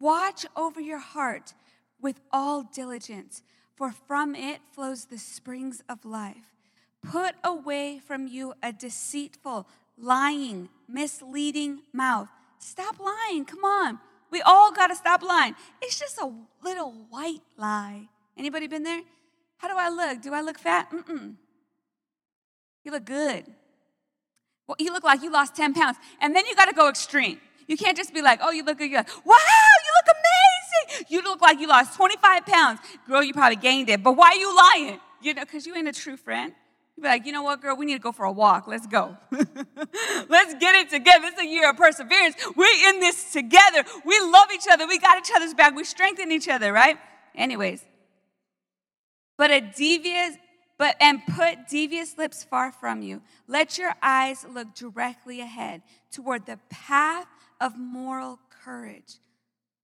Watch 0.00 0.46
over 0.56 0.80
your 0.80 0.98
heart 0.98 1.54
with 2.00 2.20
all 2.32 2.62
diligence, 2.62 3.42
for 3.74 3.92
from 3.92 4.34
it 4.34 4.60
flows 4.72 5.06
the 5.06 5.18
springs 5.18 5.82
of 5.88 6.04
life. 6.04 6.54
Put 7.02 7.34
away 7.44 8.00
from 8.04 8.26
you 8.26 8.54
a 8.62 8.72
deceitful, 8.72 9.66
lying, 9.98 10.68
misleading 10.88 11.82
mouth. 11.92 12.28
Stop 12.58 12.98
lying. 12.98 13.44
Come 13.44 13.64
on. 13.64 13.98
We 14.30 14.40
all 14.42 14.72
got 14.72 14.88
to 14.88 14.96
stop 14.96 15.22
lying. 15.22 15.54
It's 15.82 15.98
just 15.98 16.18
a 16.18 16.32
little 16.62 16.92
white 17.10 17.42
lie. 17.56 18.08
Anybody 18.36 18.66
been 18.66 18.82
there? 18.82 19.02
How 19.58 19.68
do 19.68 19.74
I 19.76 19.88
look? 19.88 20.22
Do 20.22 20.34
I 20.34 20.40
look 20.40 20.58
fat? 20.58 20.90
Mm-mm. 20.90 21.34
You 22.84 22.92
look 22.92 23.04
good. 23.04 23.44
Well, 24.66 24.76
you 24.78 24.92
look 24.92 25.04
like 25.04 25.22
you 25.22 25.30
lost 25.30 25.56
10 25.56 25.74
pounds. 25.74 25.96
And 26.20 26.34
then 26.34 26.46
you 26.46 26.54
got 26.54 26.66
to 26.66 26.74
go 26.74 26.88
extreme. 26.88 27.40
You 27.66 27.76
can't 27.76 27.96
just 27.96 28.14
be 28.14 28.22
like, 28.22 28.40
oh, 28.42 28.50
you 28.50 28.64
look 28.64 28.78
good. 28.78 28.90
You're 28.90 29.00
like, 29.00 29.26
wow, 29.26 29.34
you 29.34 29.92
look 29.96 30.16
amazing. 30.16 31.06
You 31.08 31.22
look 31.22 31.40
like 31.40 31.58
you 31.58 31.68
lost 31.68 31.96
25 31.96 32.46
pounds. 32.46 32.80
Girl, 33.08 33.22
you 33.22 33.32
probably 33.32 33.56
gained 33.56 33.88
it. 33.88 34.02
But 34.02 34.12
why 34.12 34.28
are 34.28 34.34
you 34.34 34.56
lying? 34.56 35.00
You 35.20 35.34
know, 35.34 35.42
because 35.42 35.66
you 35.66 35.74
ain't 35.74 35.88
a 35.88 35.92
true 35.92 36.16
friend. 36.16 36.52
You'd 36.96 37.02
be 37.02 37.08
like, 37.08 37.26
you 37.26 37.32
know 37.32 37.42
what, 37.42 37.60
girl, 37.60 37.76
we 37.76 37.84
need 37.86 37.94
to 37.94 38.00
go 38.00 38.12
for 38.12 38.24
a 38.24 38.32
walk. 38.32 38.66
Let's 38.66 38.86
go. 38.86 39.16
Let's 39.30 40.54
get 40.54 40.74
it 40.76 40.90
together. 40.90 41.26
It's 41.26 41.40
a 41.40 41.46
year 41.46 41.68
of 41.68 41.76
perseverance. 41.76 42.36
We're 42.56 42.88
in 42.88 43.00
this 43.00 43.32
together. 43.32 43.84
We 44.04 44.18
love 44.20 44.48
each 44.54 44.66
other. 44.70 44.86
We 44.86 44.98
got 44.98 45.18
each 45.18 45.30
other's 45.34 45.54
back. 45.54 45.74
We 45.74 45.84
strengthen 45.84 46.30
each 46.32 46.48
other, 46.48 46.72
right? 46.72 46.96
Anyways. 47.34 47.84
But 49.36 49.50
a 49.50 49.60
devious, 49.60 50.36
but 50.78 50.96
and 51.00 51.20
put 51.26 51.68
devious 51.68 52.16
lips 52.16 52.44
far 52.44 52.72
from 52.72 53.02
you. 53.02 53.22
Let 53.46 53.78
your 53.78 53.94
eyes 54.02 54.44
look 54.48 54.74
directly 54.74 55.40
ahead 55.40 55.82
toward 56.10 56.46
the 56.46 56.58
path 56.70 57.26
of 57.60 57.78
moral 57.78 58.38
courage. 58.64 59.16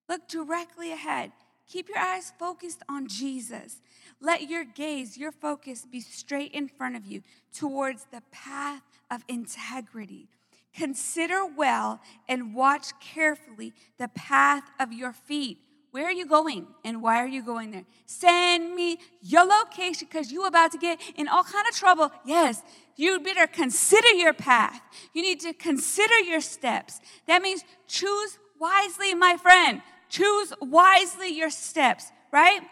Look 0.09 0.28
directly 0.28 0.92
ahead. 0.92 1.32
Keep 1.68 1.88
your 1.88 1.99
eyes 1.99 2.32
focused 2.38 2.82
on 2.88 3.09
Jesus. 3.09 3.80
Let 4.21 4.49
your 4.49 4.64
gaze, 4.64 5.16
your 5.16 5.32
focus 5.32 5.87
be 5.90 6.00
straight 6.00 6.52
in 6.52 6.68
front 6.68 6.97
of 6.97 7.06
you 7.06 7.23
towards 7.54 8.06
the 8.12 8.23
path 8.30 8.82
of 9.11 9.25
integrity. 9.28 10.28
Consider 10.75 11.44
well 11.44 12.00
and 12.28 12.54
watch 12.54 12.99
carefully 13.00 13.73
the 13.99 14.09
path 14.09 14.64
of 14.80 14.92
your 14.92 15.12
feet. 15.12 15.59
Where 15.93 16.07
are 16.07 16.13
you 16.13 16.25
going 16.25 16.67
and 16.85 17.03
why 17.03 17.19
are 17.19 17.27
you 17.27 17.43
going 17.43 17.71
there? 17.71 17.85
Send 18.07 18.75
me 18.75 18.99
your 19.21 19.45
location 19.45 20.09
because 20.11 20.33
you're 20.33 20.47
about 20.49 20.73
to 20.73 20.79
get 20.79 20.99
in 21.17 21.29
all 21.29 21.45
kind 21.45 21.69
of 21.69 21.75
trouble. 21.75 22.11
Yes, 22.25 22.63
you 22.97 23.21
better 23.21 23.47
consider 23.47 24.09
your 24.09 24.33
path. 24.33 24.81
You 25.13 25.21
need 25.21 25.41
to 25.41 25.53
consider 25.53 26.19
your 26.21 26.41
steps. 26.41 26.99
That 27.27 27.43
means 27.43 27.63
choose 27.87 28.39
wisely, 28.59 29.15
my 29.15 29.37
friend. 29.37 29.83
Choose 30.09 30.55
wisely 30.63 31.29
your 31.29 31.51
steps, 31.51 32.11
right? 32.33 32.63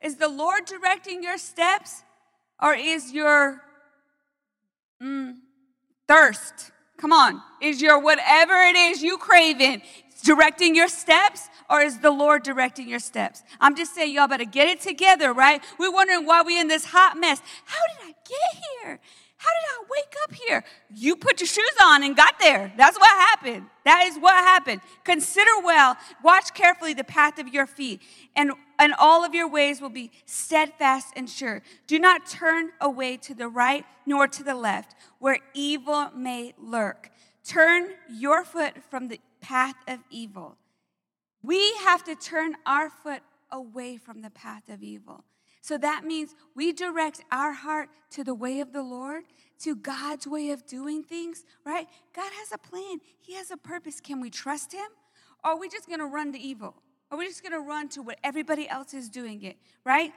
Is 0.00 0.16
the 0.16 0.28
Lord 0.28 0.64
directing 0.64 1.22
your 1.22 1.36
steps 1.36 2.02
or 2.60 2.72
is 2.72 3.12
your 3.12 3.60
mm, 5.02 5.34
thirst? 6.08 6.70
Come 6.96 7.12
on. 7.12 7.42
Is 7.60 7.82
your 7.82 7.98
whatever 7.98 8.54
it 8.62 8.76
is 8.76 9.02
you 9.02 9.18
craving 9.18 9.82
directing 10.22 10.74
your 10.74 10.88
steps 10.88 11.48
or 11.68 11.80
is 11.80 11.98
the 11.98 12.10
Lord 12.10 12.42
directing 12.42 12.88
your 12.88 12.98
steps? 12.98 13.42
I'm 13.60 13.76
just 13.76 13.94
saying, 13.94 14.14
y'all 14.14 14.28
better 14.28 14.44
get 14.44 14.68
it 14.68 14.80
together, 14.80 15.32
right? 15.32 15.62
We're 15.78 15.92
wondering 15.92 16.26
why 16.26 16.42
we're 16.42 16.60
in 16.60 16.68
this 16.68 16.86
hot 16.86 17.16
mess. 17.18 17.40
How 17.64 17.80
did 17.88 18.08
I 18.08 18.14
get 18.28 18.62
here? 18.82 19.00
How 19.42 19.50
did 19.50 19.66
I 19.72 19.84
wake 19.90 20.14
up 20.22 20.34
here? 20.34 20.64
You 20.94 21.16
put 21.16 21.40
your 21.40 21.48
shoes 21.48 21.74
on 21.82 22.04
and 22.04 22.14
got 22.14 22.38
there. 22.38 22.72
That's 22.76 22.96
what 22.96 23.10
happened. 23.10 23.66
That 23.84 24.04
is 24.06 24.16
what 24.16 24.34
happened. 24.34 24.82
Consider 25.02 25.50
well, 25.64 25.96
watch 26.22 26.54
carefully 26.54 26.94
the 26.94 27.02
path 27.02 27.40
of 27.40 27.48
your 27.48 27.66
feet, 27.66 28.00
and, 28.36 28.52
and 28.78 28.94
all 29.00 29.24
of 29.24 29.34
your 29.34 29.48
ways 29.48 29.80
will 29.80 29.90
be 29.90 30.12
steadfast 30.26 31.08
and 31.16 31.28
sure. 31.28 31.60
Do 31.88 31.98
not 31.98 32.26
turn 32.26 32.70
away 32.80 33.16
to 33.16 33.34
the 33.34 33.48
right 33.48 33.84
nor 34.06 34.28
to 34.28 34.44
the 34.44 34.54
left, 34.54 34.94
where 35.18 35.38
evil 35.54 36.10
may 36.14 36.54
lurk. 36.56 37.10
Turn 37.44 37.88
your 38.08 38.44
foot 38.44 38.74
from 38.88 39.08
the 39.08 39.18
path 39.42 39.74
of 39.86 39.98
evil. 40.08 40.56
We 41.42 41.74
have 41.84 42.02
to 42.04 42.14
turn 42.14 42.54
our 42.64 42.88
foot 42.88 43.20
away 43.50 43.98
from 43.98 44.22
the 44.22 44.30
path 44.30 44.68
of 44.70 44.82
evil. 44.82 45.24
So 45.60 45.76
that 45.78 46.04
means 46.04 46.34
we 46.56 46.72
direct 46.72 47.22
our 47.30 47.52
heart 47.52 47.88
to 48.10 48.24
the 48.24 48.34
way 48.34 48.60
of 48.60 48.72
the 48.72 48.82
Lord, 48.82 49.24
to 49.60 49.76
God's 49.76 50.26
way 50.26 50.50
of 50.50 50.66
doing 50.66 51.02
things, 51.04 51.44
right? 51.64 51.86
God 52.14 52.30
has 52.32 52.52
a 52.52 52.58
plan, 52.58 52.98
He 53.20 53.34
has 53.34 53.50
a 53.50 53.56
purpose. 53.56 54.00
Can 54.00 54.20
we 54.20 54.30
trust 54.30 54.72
Him? 54.72 54.88
Or 55.44 55.52
are 55.52 55.58
we 55.58 55.68
just 55.68 55.88
gonna 55.88 56.06
run 56.06 56.32
to 56.32 56.38
evil? 56.38 56.74
Are 57.10 57.18
we 57.18 57.26
just 57.26 57.42
gonna 57.42 57.60
run 57.60 57.88
to 57.90 58.02
what 58.02 58.18
everybody 58.24 58.68
else 58.68 58.94
is 58.94 59.08
doing 59.08 59.42
it, 59.42 59.56
right? 59.84 60.12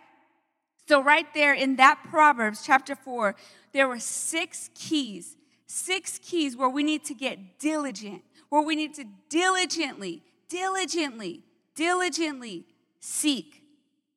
So, 0.88 1.02
right 1.02 1.26
there 1.34 1.54
in 1.54 1.78
that 1.78 2.00
Proverbs 2.10 2.64
chapter 2.64 2.96
4, 2.96 3.36
there 3.74 3.88
were 3.88 4.00
six 4.00 4.70
keys, 4.76 5.36
six 5.66 6.20
keys 6.20 6.56
where 6.56 6.70
we 6.70 6.84
need 6.84 7.04
to 7.06 7.14
get 7.14 7.60
diligent, 7.60 8.22
where 8.50 8.62
we 8.62 8.76
need 8.76 8.94
to 8.96 9.06
diligently, 9.30 10.24
diligently, 10.50 11.44
diligently 11.76 12.66
seek 13.00 13.64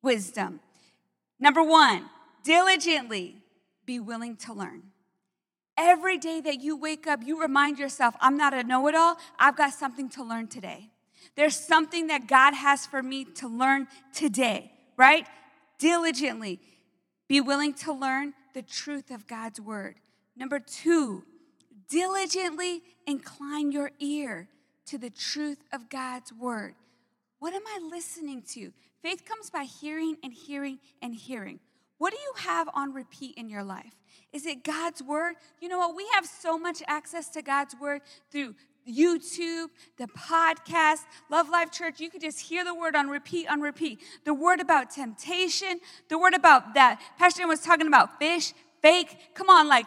wisdom. 0.03 0.61
Number 1.41 1.63
one, 1.63 2.07
diligently 2.45 3.37
be 3.85 4.01
willing 4.01 4.37
to 4.37 4.53
learn. 4.53 4.83
Every 5.77 6.19
day 6.19 6.41
that 6.41 6.61
you 6.61 6.77
wake 6.77 7.07
up, 7.07 7.21
you 7.25 7.41
remind 7.41 7.79
yourself, 7.79 8.15
I'm 8.21 8.37
not 8.37 8.53
a 8.53 8.65
know 8.65 8.89
it 8.89 8.95
all. 8.95 9.17
I've 9.39 9.57
got 9.57 9.73
something 9.73 10.09
to 10.11 10.25
learn 10.25 10.49
today. 10.49 10.91
There's 11.37 11.57
something 11.57 12.09
that 12.09 12.27
God 12.27 12.55
has 12.55 12.85
for 12.85 13.03
me 13.03 13.25
to 13.25 13.47
learn 13.47 13.87
today, 14.13 14.73
right? 14.97 15.27
Diligently 15.79 16.61
be 17.29 17.41
willing 17.41 17.75
to 17.75 17.93
learn 17.93 18.35
the 18.55 18.63
truth 18.63 19.11
of 19.11 19.29
God's 19.29 19.61
word. 19.61 20.01
Number 20.37 20.59
two, 20.59 21.23
diligently 21.89 22.83
incline 23.09 23.73
your 23.73 23.91
ear 23.99 24.49
to 24.85 24.99
the 24.99 25.11
truth 25.11 25.65
of 25.73 25.89
God's 25.89 26.33
word. 26.33 26.75
What 27.39 27.55
am 27.55 27.63
I 27.67 27.81
listening 27.91 28.43
to? 28.53 28.73
Faith 29.03 29.25
comes 29.25 29.49
by 29.49 29.65
hearing 29.65 30.17
and 30.23 30.33
hearing 30.33 30.79
and 31.01 31.15
hearing. 31.15 31.59
What 31.97 32.13
do 32.13 32.19
you 32.19 32.33
have 32.49 32.69
on 32.75 32.93
repeat 32.93 33.37
in 33.37 33.49
your 33.49 33.65
life? 33.65 33.95
Is 34.33 34.45
it 34.45 34.63
God's 34.63 35.03
word? 35.03 35.37
You 35.61 35.69
know 35.69 35.79
what? 35.79 35.97
We 35.97 36.07
have 36.15 36.27
so 36.27 36.59
much 36.59 36.83
access 36.87 37.29
to 37.31 37.43
God's 37.43 37.75
word 37.81 38.03
through 38.31 38.55
YouTube, 38.89 39.69
the 39.97 40.07
podcast, 40.09 41.01
Love 41.31 41.49
Life 41.49 41.71
Church. 41.73 42.01
You 42.01 42.11
could 42.11 42.21
just 42.21 42.41
hear 42.41 42.65
the 42.65 42.75
word 42.75 42.95
on 42.95 43.09
repeat, 43.09 43.51
on 43.51 43.61
repeat. 43.61 44.01
The 44.25 44.35
word 44.35 44.61
about 44.61 44.91
temptation, 44.91 45.81
the 46.09 46.19
word 46.19 46.35
about 46.35 46.75
that. 46.75 47.01
Pastor 47.19 47.47
was 47.47 47.61
talking 47.61 47.87
about 47.87 48.19
fish, 48.19 48.53
fake. 48.83 49.17
Come 49.35 49.49
on, 49.49 49.67
like 49.67 49.87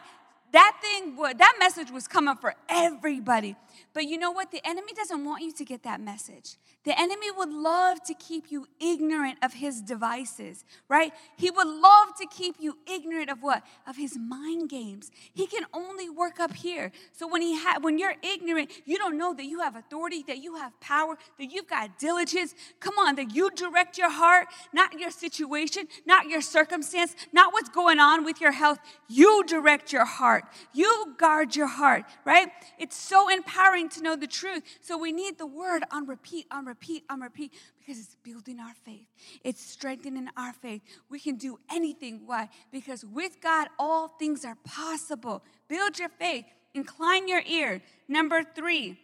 that 0.52 0.78
thing, 0.82 1.16
that 1.16 1.56
message 1.60 1.92
was 1.92 2.08
coming 2.08 2.36
for 2.36 2.56
everybody. 2.70 3.56
But 3.94 4.06
you 4.06 4.18
know 4.18 4.32
what? 4.32 4.52
The 4.52 4.66
enemy 4.66 4.94
doesn't 4.96 5.26
want 5.26 5.44
you 5.44 5.52
to 5.52 5.66
get 5.66 5.84
that 5.84 6.00
message. 6.00 6.56
The 6.86 6.98
enemy 6.98 7.28
would 7.36 7.52
love 7.52 8.02
to 8.04 8.14
keep 8.14 8.50
you 8.50 8.66
ignorant 8.80 9.38
of 9.44 9.54
his 9.54 9.82
devices, 9.82 10.64
right? 10.88 11.12
He 11.36 11.52
would 11.52 11.68
love 11.68 12.16
to 12.20 12.26
keep 12.26 12.56
you 12.60 12.78
ignorant 12.92 13.30
of 13.30 13.44
what? 13.44 13.64
Of 13.86 13.98
his 13.98 14.18
mind 14.18 14.70
games. 14.70 15.12
He 15.34 15.46
can 15.46 15.66
only 15.74 16.10
work 16.10 16.40
up 16.40 16.54
here. 16.54 16.92
So 17.12 17.28
when 17.28 17.42
he 17.42 17.58
ha- 17.58 17.80
when 17.82 18.00
you're 18.00 18.16
ignorant, 18.24 18.72
you 18.86 18.98
don't 18.98 19.18
know 19.18 19.34
that 19.34 19.46
you 19.46 19.60
have 19.60 19.76
authority, 19.76 20.24
that 20.28 20.38
you 20.38 20.56
have 20.56 20.80
power, 20.80 21.18
that 21.38 21.52
you've 21.52 21.68
got 21.68 22.00
diligence. 22.00 22.56
Come 22.80 22.98
on, 22.98 23.16
that 23.16 23.36
you 23.36 23.52
direct 23.52 23.98
your 23.98 24.10
heart, 24.10 24.48
not 24.74 24.98
your 24.98 25.12
situation, 25.12 25.88
not 26.06 26.28
your 26.28 26.42
circumstance, 26.42 27.14
not 27.34 27.52
what's 27.52 27.70
going 27.70 28.00
on 28.00 28.24
with 28.24 28.40
your 28.40 28.54
health. 28.54 28.80
You 29.10 29.44
direct 29.46 29.92
your 29.92 30.06
heart. 30.06 30.46
You 30.74 31.14
guard 31.18 31.56
your 31.56 31.68
heart, 31.68 32.06
right? 32.26 32.48
It's 32.80 32.96
so 32.96 33.30
empowering 33.30 33.81
to 33.90 34.02
know 34.02 34.16
the 34.16 34.28
truth. 34.28 34.64
So 34.82 34.98
we 34.98 35.12
need 35.12 35.38
the 35.38 35.46
word 35.46 35.84
on 35.92 36.08
repeat, 36.08 36.48
on 36.52 36.66
repeat, 36.66 37.04
on 37.10 37.22
repeat, 37.22 37.54
because 37.80 38.00
it's 38.00 38.16
building 38.24 38.60
our 38.60 38.74
faith. 38.86 39.08
It's 39.44 39.62
strengthening 39.62 40.30
our 40.38 40.54
faith. 40.54 40.82
We 41.10 41.20
can 41.20 41.36
do 41.36 41.60
anything. 41.72 42.22
Why? 42.26 42.50
Because 42.72 43.06
with 43.06 43.42
God, 43.42 43.68
all 43.80 44.08
things 44.08 44.46
are 44.46 44.58
possible. 44.64 45.44
Build 45.68 46.00
your 46.00 46.10
faith. 46.10 46.46
Incline 46.74 47.28
your 47.28 47.42
ear. 47.46 47.82
Number 48.08 48.44
three, 48.44 48.98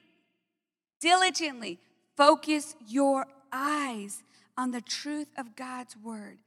diligently 0.99 1.79
focus 2.15 2.75
your 2.87 3.27
eyes 3.51 4.23
on 4.57 4.71
the 4.71 4.81
truth 4.81 5.27
of 5.37 5.55
God's 5.55 5.95
word. 5.97 6.39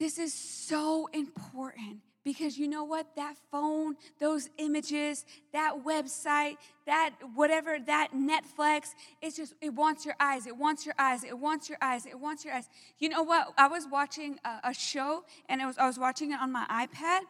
This 0.00 0.18
is 0.18 0.34
so 0.34 1.08
important 1.12 1.98
because 2.24 2.58
you 2.58 2.66
know 2.66 2.84
what? 2.84 3.14
That 3.16 3.36
phone, 3.50 3.96
those 4.18 4.48
images, 4.58 5.24
that 5.52 5.84
website, 5.84 6.56
that 6.86 7.10
whatever, 7.34 7.78
that 7.86 8.12
Netflix, 8.14 8.94
it's 9.20 9.36
just, 9.36 9.54
it 9.60 9.74
wants 9.74 10.04
your 10.06 10.14
eyes. 10.18 10.46
It 10.46 10.56
wants 10.56 10.86
your 10.86 10.94
eyes. 10.98 11.22
It 11.22 11.38
wants 11.38 11.68
your 11.68 11.78
eyes. 11.82 12.06
It 12.06 12.18
wants 12.18 12.44
your 12.44 12.54
eyes. 12.54 12.68
You 12.98 13.10
know 13.10 13.22
what? 13.22 13.52
I 13.58 13.68
was 13.68 13.86
watching 13.90 14.38
a, 14.44 14.70
a 14.70 14.74
show 14.74 15.24
and 15.48 15.60
it 15.60 15.66
was, 15.66 15.76
I 15.76 15.86
was 15.86 15.98
watching 15.98 16.32
it 16.32 16.40
on 16.40 16.50
my 16.50 16.64
iPad 16.70 17.20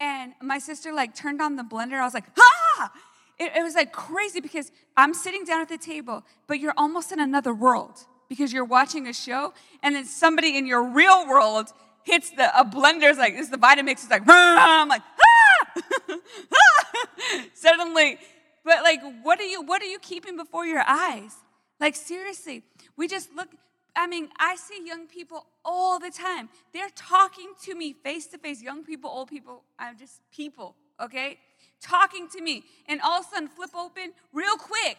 and 0.00 0.32
my 0.42 0.58
sister 0.58 0.92
like 0.92 1.14
turned 1.14 1.40
on 1.40 1.56
the 1.56 1.62
blender. 1.62 1.94
I 1.94 2.04
was 2.04 2.14
like, 2.14 2.26
ah! 2.38 2.92
It, 3.38 3.52
it 3.56 3.62
was 3.62 3.74
like 3.74 3.92
crazy 3.92 4.40
because 4.40 4.72
I'm 4.96 5.14
sitting 5.14 5.44
down 5.44 5.60
at 5.60 5.68
the 5.68 5.78
table, 5.78 6.24
but 6.46 6.58
you're 6.58 6.74
almost 6.76 7.12
in 7.12 7.20
another 7.20 7.54
world 7.54 8.04
because 8.28 8.52
you're 8.52 8.64
watching 8.64 9.06
a 9.06 9.12
show 9.12 9.54
and 9.82 9.94
then 9.94 10.04
somebody 10.04 10.56
in 10.56 10.66
your 10.66 10.82
real 10.82 11.26
world 11.28 11.72
hits 12.04 12.30
the 12.30 12.58
a 12.58 12.64
blender's 12.64 13.18
like 13.18 13.34
this 13.34 13.46
is 13.46 13.50
the 13.50 13.58
Vitamix 13.58 14.04
is 14.04 14.10
like 14.10 14.22
I'm 14.26 14.88
like 14.88 15.02
ah! 15.20 16.16
suddenly 17.54 18.18
but 18.64 18.82
like 18.82 19.00
what 19.22 19.40
are 19.40 19.44
you 19.44 19.62
what 19.62 19.82
are 19.82 19.86
you 19.86 19.98
keeping 19.98 20.36
before 20.36 20.66
your 20.66 20.84
eyes? 20.86 21.34
Like 21.80 21.96
seriously 21.96 22.64
we 22.96 23.08
just 23.08 23.30
look 23.34 23.48
I 23.94 24.06
mean 24.06 24.28
I 24.38 24.56
see 24.56 24.86
young 24.86 25.06
people 25.06 25.46
all 25.64 25.98
the 25.98 26.10
time. 26.10 26.48
They're 26.72 26.90
talking 26.94 27.52
to 27.64 27.74
me 27.74 27.92
face 27.92 28.26
to 28.28 28.38
face 28.38 28.62
young 28.62 28.84
people 28.84 29.10
old 29.10 29.28
people 29.28 29.62
I'm 29.78 29.98
just 29.98 30.20
people 30.34 30.76
okay? 31.00 31.38
Talking 31.80 32.28
to 32.28 32.42
me 32.42 32.64
and 32.86 33.00
all 33.00 33.20
of 33.20 33.26
a 33.26 33.28
sudden 33.34 33.48
flip 33.48 33.70
open 33.74 34.12
real 34.32 34.56
quick 34.56 34.98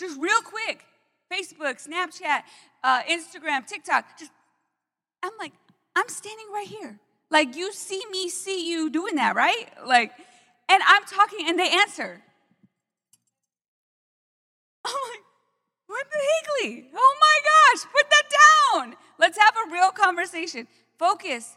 just 0.00 0.18
real 0.18 0.40
quick. 0.42 0.84
Facebook 1.30 1.86
Snapchat 1.86 2.42
uh, 2.82 3.02
Instagram 3.02 3.64
TikTok 3.64 4.18
just 4.18 4.32
I'm 5.22 5.30
like 5.38 5.52
I'm 5.94 6.08
standing 6.08 6.46
right 6.52 6.66
here. 6.66 6.98
Like 7.30 7.54
you 7.56 7.72
see 7.72 8.02
me 8.10 8.28
see 8.28 8.68
you 8.70 8.90
doing 8.90 9.14
that, 9.16 9.34
right? 9.36 9.66
Like, 9.86 10.12
and 10.68 10.82
I'm 10.86 11.04
talking 11.04 11.48
and 11.48 11.58
they 11.58 11.70
answer. 11.70 12.20
I'm 14.84 14.92
like, 14.92 15.24
what 15.86 16.06
the 16.10 16.18
higgly? 16.62 16.90
Oh 16.94 17.16
my 17.20 17.38
gosh, 17.44 17.84
put 17.92 18.08
that 18.10 18.24
down. 18.30 18.96
Let's 19.18 19.38
have 19.38 19.54
a 19.56 19.72
real 19.72 19.90
conversation. 19.90 20.66
Focus. 20.98 21.56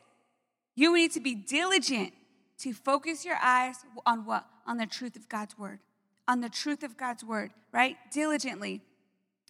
You 0.76 0.96
need 0.96 1.12
to 1.12 1.20
be 1.20 1.36
diligent 1.36 2.14
to 2.60 2.74
focus 2.74 3.26
your 3.26 3.38
eyes 3.42 3.78
on 4.06 4.26
what? 4.26 4.46
On 4.66 4.78
the 4.78 4.86
truth 4.86 5.16
of 5.16 5.28
God's 5.30 5.58
word. 5.58 5.80
On 6.28 6.42
the 6.42 6.50
truth 6.50 6.84
of 6.84 6.98
God's 6.98 7.24
word, 7.24 7.52
right? 7.72 7.98
Diligently. 8.12 8.82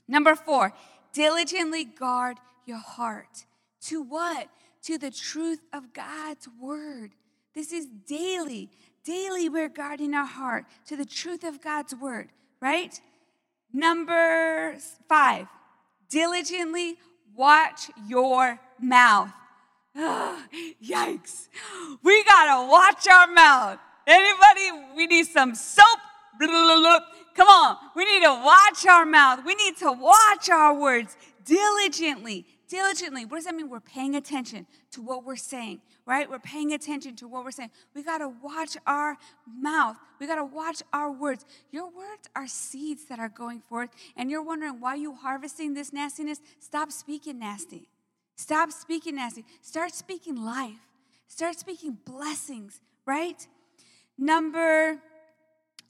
Number 0.08 0.36
four, 0.36 0.74
diligently 1.14 1.86
guard 1.86 2.38
your 2.66 2.80
heart. 2.80 3.46
To 3.84 4.02
what? 4.02 4.50
To 4.84 4.98
the 4.98 5.12
truth 5.12 5.60
of 5.72 5.94
God's 5.94 6.48
word. 6.62 7.12
This 7.56 7.72
is 7.72 7.88
daily. 8.08 8.70
Daily, 9.06 9.50
we're 9.50 9.70
guarding 9.70 10.14
our 10.14 10.26
heart 10.26 10.66
to 10.88 10.96
the 10.96 11.06
truth 11.06 11.44
of 11.44 11.62
God's 11.62 11.96
word, 11.96 12.30
right? 12.62 13.00
Number 13.72 14.76
five, 15.10 15.48
diligently 16.10 16.98
watch 17.36 17.90
your 18.08 18.60
mouth. 18.80 19.32
Ah, 19.96 20.44
yikes. 20.84 21.48
We 22.04 22.24
gotta 22.24 22.70
watch 22.70 23.08
our 23.08 23.28
mouth. 23.28 23.80
Anybody, 24.08 24.88
we 24.96 25.08
need 25.08 25.28
some 25.28 25.56
soap. 25.56 26.00
Come 26.40 27.48
on, 27.48 27.78
we 27.96 28.06
need 28.06 28.24
to 28.24 28.34
watch 28.34 28.86
our 28.88 29.06
mouth. 29.06 29.42
We 29.46 29.56
need 29.56 29.78
to 29.78 29.92
watch 29.92 30.50
our 30.50 30.74
words 30.74 31.16
diligently 31.46 32.46
diligently. 32.74 33.24
What 33.24 33.38
does 33.38 33.46
that 33.46 33.54
mean? 33.54 33.70
We're 33.70 33.80
paying 33.80 34.16
attention 34.16 34.66
to 34.94 35.02
what 35.04 35.24
we're 35.24 35.36
saying, 35.36 35.82
right? 36.08 36.28
We're 36.28 36.40
paying 36.40 36.74
attention 36.74 37.16
to 37.18 37.28
what 37.28 37.44
we're 37.46 37.52
saying. 37.52 37.70
We 37.94 38.02
got 38.02 38.18
to 38.18 38.30
watch 38.42 38.76
our 38.88 39.16
mouth. 39.48 39.98
We 40.20 40.26
got 40.26 40.38
to 40.38 40.44
watch 40.44 40.82
our 40.92 41.12
words. 41.12 41.46
Your 41.72 41.86
words 41.86 42.28
are 42.36 42.48
seeds 42.48 43.06
that 43.06 43.20
are 43.20 43.30
going 43.30 43.60
forth, 43.60 43.92
and 44.18 44.32
you're 44.32 44.42
wondering 44.42 44.80
why 44.80 44.96
you 44.96 45.14
harvesting 45.14 45.76
this 45.76 45.94
nastiness. 45.94 46.42
Stop 46.60 46.92
speaking 46.92 47.38
nasty. 47.38 47.90
Stop 48.38 48.72
speaking 48.72 49.18
nasty. 49.18 49.46
Start 49.62 49.94
speaking 49.94 50.36
life. 50.44 50.80
Start 51.28 51.60
speaking 51.60 52.00
blessings, 52.06 52.82
right? 53.06 53.48
Number, 54.18 54.98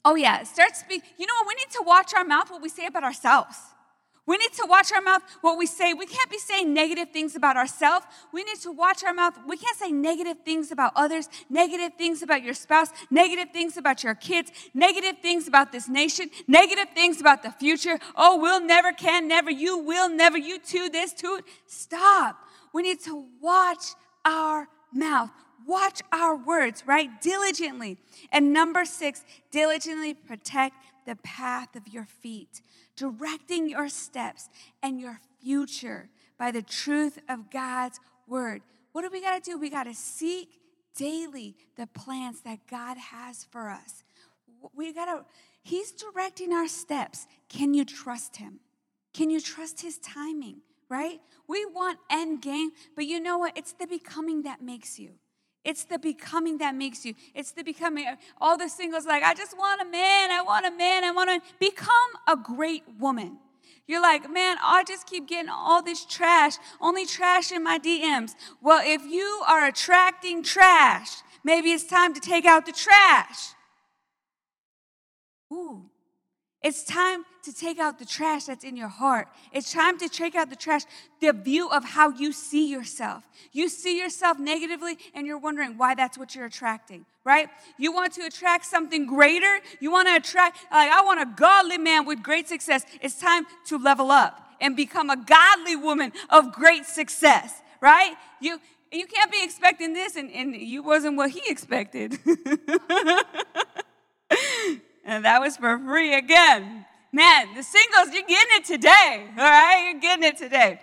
oh 0.04 0.16
yeah, 0.16 0.42
start 0.42 0.76
speaking. 0.76 1.08
You 1.16 1.26
know 1.26 1.34
what? 1.36 1.46
We 1.48 1.54
need 1.54 1.70
to 1.70 1.82
watch 1.86 2.12
our 2.14 2.24
mouth, 2.24 2.50
what 2.50 2.60
we 2.60 2.68
say 2.68 2.84
about 2.84 3.04
ourselves. 3.04 3.56
We 4.26 4.38
need 4.38 4.54
to 4.54 4.66
watch 4.66 4.90
our 4.90 5.02
mouth, 5.02 5.22
what 5.42 5.58
we 5.58 5.66
say. 5.66 5.92
We 5.92 6.06
can't 6.06 6.30
be 6.30 6.38
saying 6.38 6.72
negative 6.72 7.10
things 7.10 7.36
about 7.36 7.58
ourselves. 7.58 8.06
We 8.32 8.42
need 8.42 8.58
to 8.60 8.72
watch 8.72 9.04
our 9.04 9.12
mouth. 9.12 9.34
We 9.46 9.58
can't 9.58 9.76
say 9.76 9.92
negative 9.92 10.38
things 10.46 10.72
about 10.72 10.92
others, 10.96 11.28
negative 11.50 11.92
things 11.98 12.22
about 12.22 12.42
your 12.42 12.54
spouse, 12.54 12.88
negative 13.10 13.52
things 13.52 13.76
about 13.76 14.02
your 14.02 14.14
kids, 14.14 14.50
negative 14.72 15.16
things 15.20 15.46
about 15.46 15.72
this 15.72 15.90
nation, 15.90 16.30
negative 16.46 16.86
things 16.94 17.20
about 17.20 17.42
the 17.42 17.50
future. 17.50 17.98
Oh, 18.16 18.40
we'll 18.40 18.64
never, 18.64 18.92
can 18.92 19.28
never, 19.28 19.50
you 19.50 19.76
will 19.76 20.08
never, 20.08 20.38
you 20.38 20.58
too, 20.58 20.88
this 20.88 21.12
too. 21.12 21.40
Stop. 21.66 22.38
We 22.72 22.82
need 22.82 23.00
to 23.02 23.26
watch 23.42 23.88
our 24.24 24.68
mouth. 24.90 25.30
Watch 25.66 26.00
our 26.12 26.34
words, 26.34 26.82
right? 26.86 27.20
Diligently. 27.20 27.98
And 28.32 28.54
number 28.54 28.86
six, 28.86 29.22
diligently 29.50 30.14
protect 30.14 30.76
the 31.06 31.16
path 31.16 31.76
of 31.76 31.88
your 31.88 32.06
feet 32.06 32.62
directing 32.96 33.68
your 33.68 33.88
steps 33.88 34.48
and 34.82 35.00
your 35.00 35.20
future 35.42 36.08
by 36.38 36.50
the 36.50 36.62
truth 36.62 37.18
of 37.28 37.50
God's 37.50 38.00
word. 38.26 38.62
What 38.92 39.02
do 39.02 39.10
we 39.10 39.20
got 39.20 39.42
to 39.42 39.50
do? 39.50 39.58
We 39.58 39.70
got 39.70 39.84
to 39.84 39.94
seek 39.94 40.60
daily 40.96 41.56
the 41.76 41.86
plans 41.86 42.40
that 42.42 42.60
God 42.70 42.96
has 42.96 43.44
for 43.44 43.68
us. 43.68 44.04
We 44.74 44.92
got 44.92 45.06
to, 45.06 45.24
He's 45.62 45.92
directing 45.92 46.52
our 46.52 46.68
steps. 46.68 47.26
Can 47.48 47.74
you 47.74 47.84
trust 47.84 48.36
Him? 48.36 48.60
Can 49.12 49.30
you 49.30 49.40
trust 49.40 49.80
His 49.80 49.98
timing, 49.98 50.58
right? 50.88 51.20
We 51.48 51.66
want 51.66 51.98
end 52.10 52.42
game, 52.42 52.70
but 52.94 53.06
you 53.06 53.20
know 53.20 53.38
what? 53.38 53.56
It's 53.56 53.72
the 53.72 53.86
becoming 53.86 54.42
that 54.42 54.62
makes 54.62 54.98
you. 54.98 55.12
It's 55.64 55.84
the 55.84 55.98
becoming 55.98 56.58
that 56.58 56.74
makes 56.74 57.04
you. 57.04 57.14
It's 57.34 57.52
the 57.52 57.62
becoming. 57.62 58.06
All 58.40 58.58
the 58.58 58.68
singles 58.68 59.06
like, 59.06 59.22
I 59.22 59.34
just 59.34 59.56
want 59.56 59.80
a 59.80 59.84
man, 59.84 60.30
I 60.30 60.42
want 60.42 60.66
a 60.66 60.70
man, 60.70 61.04
I 61.04 61.10
want 61.10 61.30
to 61.30 61.40
become 61.58 61.88
a 62.28 62.36
great 62.36 62.82
woman. 62.98 63.38
You're 63.86 64.02
like, 64.02 64.30
man, 64.30 64.56
I 64.62 64.84
just 64.86 65.06
keep 65.06 65.28
getting 65.28 65.50
all 65.50 65.82
this 65.82 66.04
trash, 66.04 66.54
only 66.80 67.04
trash 67.06 67.52
in 67.52 67.62
my 67.62 67.78
DMs. 67.78 68.32
Well, 68.62 68.82
if 68.84 69.02
you 69.04 69.42
are 69.46 69.66
attracting 69.66 70.42
trash, 70.42 71.22
maybe 71.42 71.70
it's 71.70 71.84
time 71.84 72.14
to 72.14 72.20
take 72.20 72.46
out 72.46 72.64
the 72.66 72.72
trash. 72.72 73.52
Ooh, 75.52 75.90
it's 76.64 76.82
time 76.82 77.24
to 77.42 77.52
take 77.52 77.78
out 77.78 77.98
the 77.98 78.06
trash 78.06 78.44
that's 78.44 78.64
in 78.64 78.74
your 78.74 78.88
heart. 78.88 79.28
It's 79.52 79.70
time 79.70 79.98
to 79.98 80.08
take 80.08 80.34
out 80.34 80.48
the 80.48 80.56
trash, 80.56 80.84
the 81.20 81.34
view 81.34 81.68
of 81.68 81.84
how 81.84 82.08
you 82.08 82.32
see 82.32 82.70
yourself. 82.70 83.28
You 83.52 83.68
see 83.68 83.98
yourself 83.98 84.38
negatively 84.38 84.96
and 85.14 85.26
you're 85.26 85.38
wondering 85.38 85.76
why 85.76 85.94
that's 85.94 86.16
what 86.16 86.34
you're 86.34 86.46
attracting, 86.46 87.04
right? 87.22 87.50
You 87.76 87.92
want 87.92 88.14
to 88.14 88.22
attract 88.22 88.64
something 88.64 89.04
greater. 89.04 89.60
You 89.78 89.92
want 89.92 90.08
to 90.08 90.16
attract, 90.16 90.56
like, 90.72 90.90
I 90.90 91.02
want 91.02 91.20
a 91.20 91.26
godly 91.36 91.76
man 91.76 92.06
with 92.06 92.22
great 92.22 92.48
success. 92.48 92.86
It's 93.02 93.20
time 93.20 93.44
to 93.66 93.76
level 93.76 94.10
up 94.10 94.40
and 94.58 94.74
become 94.74 95.10
a 95.10 95.16
godly 95.16 95.76
woman 95.76 96.12
of 96.30 96.50
great 96.50 96.86
success, 96.86 97.60
right? 97.82 98.14
You, 98.40 98.58
you 98.90 99.06
can't 99.06 99.30
be 99.30 99.44
expecting 99.44 99.92
this 99.92 100.16
and, 100.16 100.30
and 100.30 100.56
you 100.56 100.82
wasn't 100.82 101.18
what 101.18 101.28
he 101.28 101.42
expected. 101.46 102.18
And 105.04 105.24
that 105.24 105.40
was 105.40 105.56
for 105.56 105.78
free 105.78 106.14
again. 106.14 106.86
Man, 107.12 107.54
the 107.54 107.62
singles, 107.62 108.12
you're 108.12 108.26
getting 108.26 108.56
it 108.56 108.64
today, 108.64 109.26
all 109.36 109.44
right? 109.44 109.90
You're 109.90 110.00
getting 110.00 110.24
it 110.24 110.36
today. 110.36 110.80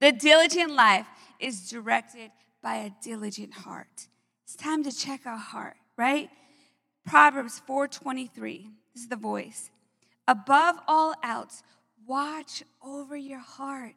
The 0.00 0.12
diligent 0.12 0.72
life 0.72 1.06
is 1.40 1.68
directed 1.68 2.30
by 2.62 2.76
a 2.76 2.90
diligent 3.02 3.54
heart. 3.54 4.08
It's 4.44 4.54
time 4.54 4.84
to 4.84 4.92
check 4.92 5.26
our 5.26 5.36
heart, 5.36 5.76
right? 5.96 6.30
Proverbs 7.06 7.60
4:23. 7.66 8.70
This 8.94 9.02
is 9.04 9.08
the 9.08 9.16
voice. 9.16 9.70
Above 10.28 10.76
all 10.86 11.14
else, 11.22 11.62
watch 12.06 12.62
over 12.82 13.16
your 13.16 13.40
heart. 13.40 13.96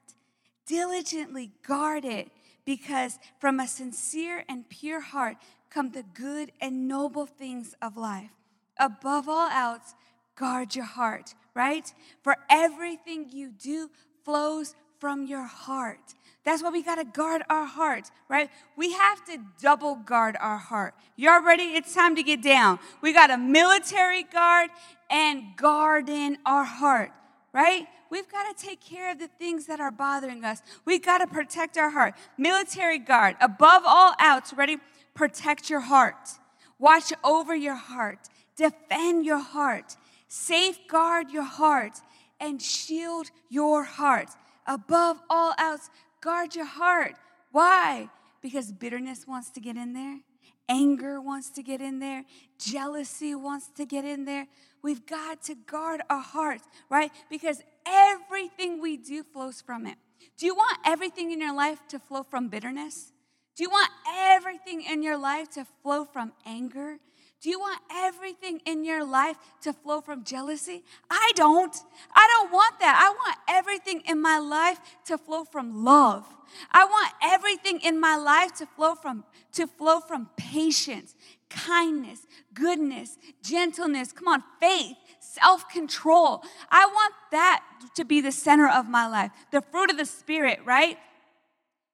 Diligently 0.65 1.51
guard 1.67 2.05
it, 2.05 2.31
because 2.65 3.19
from 3.39 3.59
a 3.59 3.67
sincere 3.67 4.43
and 4.49 4.67
pure 4.69 5.01
heart 5.01 5.37
come 5.69 5.91
the 5.91 6.03
good 6.03 6.51
and 6.59 6.87
noble 6.87 7.27
things 7.27 7.75
of 7.81 7.97
life. 7.97 8.31
Above 8.79 9.29
all 9.29 9.49
else, 9.49 9.95
guard 10.35 10.75
your 10.75 10.85
heart, 10.85 11.33
right? 11.53 11.93
For 12.21 12.35
everything 12.49 13.29
you 13.31 13.51
do 13.51 13.89
flows 14.23 14.75
from 14.99 15.25
your 15.25 15.43
heart. 15.45 16.13
That's 16.43 16.61
why 16.61 16.69
we 16.69 16.83
got 16.83 16.95
to 16.95 17.05
guard 17.05 17.41
our 17.49 17.65
heart, 17.65 18.11
right? 18.29 18.49
We 18.77 18.93
have 18.93 19.25
to 19.25 19.39
double 19.59 19.95
guard 19.95 20.37
our 20.39 20.57
heart. 20.57 20.93
Y'all 21.15 21.43
ready? 21.43 21.63
It's 21.63 21.93
time 21.93 22.15
to 22.15 22.23
get 22.23 22.43
down. 22.43 22.79
We 23.01 23.13
got 23.13 23.31
a 23.31 23.37
military 23.37 24.23
guard 24.23 24.69
and 25.09 25.43
guarding 25.57 26.37
our 26.45 26.63
heart, 26.63 27.11
right? 27.51 27.87
We've 28.11 28.31
got 28.31 28.55
to 28.55 28.65
take 28.65 28.79
care 28.79 29.11
of 29.11 29.17
the 29.19 29.27
things 29.27 29.65
that 29.65 29.79
are 29.79 29.91
bothering 29.91 30.45
us. 30.45 30.61
We've 30.85 31.03
got 31.03 31.17
to 31.19 31.27
protect 31.27 31.77
our 31.77 31.89
heart. 31.89 32.13
Military 32.37 32.99
guard, 32.99 33.35
above 33.41 33.81
all 33.85 34.13
else, 34.19 34.53
ready? 34.53 34.77
Protect 35.15 35.69
your 35.69 35.79
heart. 35.79 36.29
Watch 36.77 37.11
over 37.23 37.55
your 37.55 37.75
heart. 37.75 38.19
Defend 38.55 39.25
your 39.25 39.39
heart. 39.39 39.95
Safeguard 40.27 41.29
your 41.29 41.43
heart 41.43 42.01
and 42.39 42.61
shield 42.61 43.31
your 43.49 43.83
heart. 43.83 44.29
Above 44.67 45.17
all 45.29 45.53
else, 45.57 45.89
guard 46.21 46.55
your 46.55 46.65
heart. 46.65 47.15
Why? 47.51 48.09
Because 48.41 48.71
bitterness 48.71 49.25
wants 49.27 49.49
to 49.51 49.59
get 49.59 49.75
in 49.75 49.93
there, 49.93 50.19
anger 50.67 51.21
wants 51.21 51.49
to 51.51 51.63
get 51.63 51.81
in 51.81 51.99
there, 51.99 52.25
jealousy 52.59 53.35
wants 53.35 53.69
to 53.75 53.85
get 53.85 54.05
in 54.05 54.25
there. 54.25 54.47
We've 54.81 55.05
got 55.05 55.43
to 55.43 55.55
guard 55.55 56.01
our 56.09 56.21
hearts, 56.21 56.63
right? 56.89 57.11
Because 57.29 57.61
everything 57.85 58.81
we 58.81 58.97
do 58.97 59.23
flows 59.23 59.61
from 59.61 59.85
it. 59.85 59.97
Do 60.37 60.45
you 60.45 60.55
want 60.55 60.77
everything 60.85 61.31
in 61.31 61.39
your 61.39 61.55
life 61.55 61.79
to 61.89 61.99
flow 61.99 62.23
from 62.23 62.49
bitterness? 62.49 63.11
Do 63.55 63.63
you 63.63 63.69
want 63.69 63.89
everything 64.07 64.83
in 64.83 65.01
your 65.01 65.17
life 65.17 65.49
to 65.51 65.65
flow 65.81 66.03
from 66.03 66.33
anger? 66.45 66.97
Do 67.41 67.49
you 67.49 67.59
want 67.59 67.79
everything 67.93 68.61
in 68.65 68.83
your 68.83 69.05
life 69.05 69.37
to 69.61 69.73
flow 69.73 70.01
from 70.01 70.23
jealousy? 70.23 70.83
I 71.09 71.31
don't. 71.35 71.75
I 72.13 72.27
don't 72.27 72.51
want 72.51 72.79
that. 72.79 72.99
I 72.99 73.09
want 73.09 73.37
everything 73.47 74.01
in 74.07 74.19
my 74.21 74.39
life 74.39 74.79
to 75.05 75.17
flow 75.17 75.43
from 75.43 75.83
love. 75.83 76.25
I 76.71 76.85
want 76.85 77.11
everything 77.21 77.81
in 77.81 77.99
my 77.99 78.15
life 78.15 78.55
to 78.55 78.65
flow 78.65 78.95
from 78.95 79.23
to 79.53 79.67
flow 79.67 79.99
from 79.99 80.29
patience, 80.35 81.15
kindness, 81.49 82.25
goodness, 82.53 83.17
gentleness. 83.41 84.11
Come 84.11 84.27
on, 84.27 84.43
faith, 84.59 84.97
self-control. 85.19 86.43
I 86.69 86.85
want 86.85 87.13
that 87.31 87.63
to 87.95 88.03
be 88.05 88.21
the 88.21 88.31
center 88.31 88.67
of 88.67 88.89
my 88.89 89.07
life. 89.07 89.31
The 89.51 89.61
fruit 89.61 89.91
of 89.91 89.97
the 89.97 90.05
spirit, 90.05 90.59
right? 90.65 90.97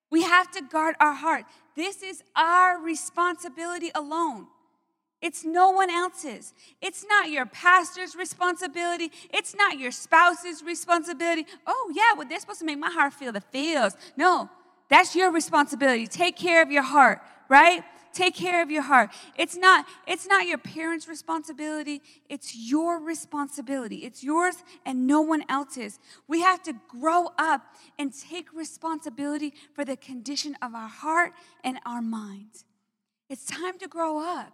We 0.09 0.23
have 0.23 0.49
to 0.51 0.61
guard 0.61 0.95
our 0.99 1.13
heart. 1.13 1.45
This 1.75 2.01
is 2.01 2.23
our 2.35 2.79
responsibility 2.79 3.91
alone. 3.93 4.47
It's 5.21 5.45
no 5.45 5.69
one 5.69 5.89
else's. 5.91 6.53
It's 6.81 7.05
not 7.07 7.29
your 7.29 7.45
pastor's 7.45 8.15
responsibility. 8.15 9.11
It's 9.31 9.55
not 9.55 9.77
your 9.77 9.91
spouse's 9.91 10.63
responsibility. 10.63 11.45
Oh, 11.67 11.91
yeah, 11.95 12.13
well, 12.17 12.27
they're 12.27 12.39
supposed 12.39 12.59
to 12.59 12.65
make 12.65 12.79
my 12.79 12.89
heart 12.89 13.13
feel 13.13 13.31
the 13.31 13.41
feels. 13.41 13.95
No, 14.17 14.49
that's 14.89 15.15
your 15.15 15.31
responsibility. 15.31 16.07
Take 16.07 16.35
care 16.35 16.61
of 16.61 16.71
your 16.71 16.81
heart, 16.81 17.21
right? 17.49 17.83
Take 18.13 18.35
care 18.35 18.61
of 18.61 18.69
your 18.71 18.81
heart. 18.81 19.11
It's 19.37 19.55
not, 19.55 19.85
it's 20.07 20.27
not 20.27 20.47
your 20.47 20.57
parents' 20.57 21.07
responsibility. 21.07 22.01
It's 22.27 22.55
your 22.55 22.99
responsibility. 22.99 23.97
It's 23.97 24.23
yours 24.23 24.55
and 24.85 25.07
no 25.07 25.21
one 25.21 25.43
else's. 25.47 25.99
We 26.27 26.41
have 26.41 26.61
to 26.63 26.73
grow 26.89 27.29
up 27.37 27.61
and 27.97 28.11
take 28.13 28.51
responsibility 28.53 29.53
for 29.73 29.85
the 29.85 29.95
condition 29.95 30.57
of 30.61 30.75
our 30.75 30.89
heart 30.89 31.33
and 31.63 31.79
our 31.85 32.01
minds. 32.01 32.65
It's 33.29 33.45
time 33.45 33.77
to 33.79 33.87
grow 33.87 34.19
up 34.19 34.51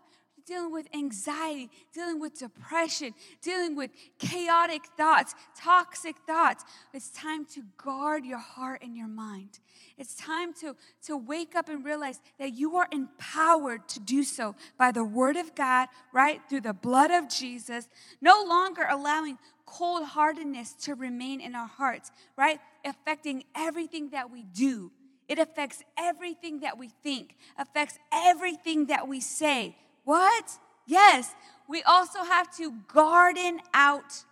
dealing 0.48 0.72
with 0.72 0.88
anxiety, 0.96 1.70
dealing 1.94 2.20
with 2.20 2.40
depression, 2.40 3.14
dealing 3.42 3.76
with 3.76 3.92
chaotic 4.18 4.84
thoughts, 4.96 5.36
toxic 5.56 6.16
thoughts. 6.26 6.64
It's 6.94 7.10
time 7.10 7.46
to 7.48 7.64
guard 7.78 8.26
your 8.26 8.40
heart 8.40 8.82
and 8.82 8.96
your 8.96 9.08
mind. 9.08 9.60
It's 9.98 10.16
time 10.16 10.54
to, 10.62 10.76
to 11.04 11.18
wake 11.18 11.56
up 11.56 11.70
and 11.70 11.84
realize 11.84 12.22
that 12.40 12.54
you 12.54 12.78
are 12.78 12.88
empowered 12.92 13.88
to 13.90 14.00
do 14.00 14.24
so 14.24 14.56
by 14.78 14.92
the 14.92 15.04
Word 15.04 15.36
of 15.36 15.54
God, 15.54 15.90
right? 16.14 16.40
Through 16.50 16.62
the 16.62 16.74
blood 16.74 17.12
of 17.12 17.28
Jesus, 17.30 17.90
no 18.22 18.44
longer 18.48 18.88
allowing 18.90 19.38
cold 19.66 20.06
heartedness 20.06 20.74
to 20.74 20.96
remain 20.96 21.42
in 21.42 21.54
our 21.54 21.68
hearts, 21.68 22.12
right? 22.38 22.60
Affecting 22.86 23.44
everything 23.54 24.12
that 24.12 24.32
we 24.32 24.44
do. 24.44 24.92
It 25.28 25.40
affects 25.40 25.84
everything 25.98 26.62
that 26.62 26.78
we 26.78 26.88
think, 27.04 27.36
affects 27.58 28.00
everything 28.14 28.86
that 28.86 29.10
we 29.10 29.20
say. 29.20 29.76
What? 30.08 30.58
Yes, 30.86 31.36
we 31.68 31.84
also 31.84 32.24
have 32.24 32.50
to 32.56 32.72
garden 32.88 33.60
out 33.74 34.24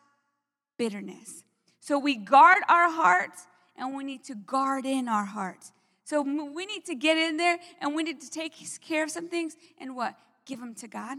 bitterness. 0.77 1.43
So 1.81 1.99
we 1.99 2.15
guard 2.15 2.59
our 2.69 2.89
hearts 2.89 3.45
and 3.75 3.93
we 3.93 4.05
need 4.05 4.23
to 4.23 4.35
guard 4.35 4.85
in 4.85 5.09
our 5.09 5.25
hearts. 5.25 5.73
So 6.05 6.21
we 6.21 6.65
need 6.65 6.85
to 6.85 6.95
get 6.95 7.17
in 7.17 7.35
there 7.35 7.57
and 7.81 7.93
we 7.93 8.03
need 8.03 8.21
to 8.21 8.29
take 8.31 8.53
care 8.79 9.03
of 9.03 9.11
some 9.11 9.27
things 9.27 9.57
and 9.77 9.97
what? 9.97 10.15
Give 10.45 10.61
them 10.61 10.75
to 10.75 10.87
God. 10.87 11.17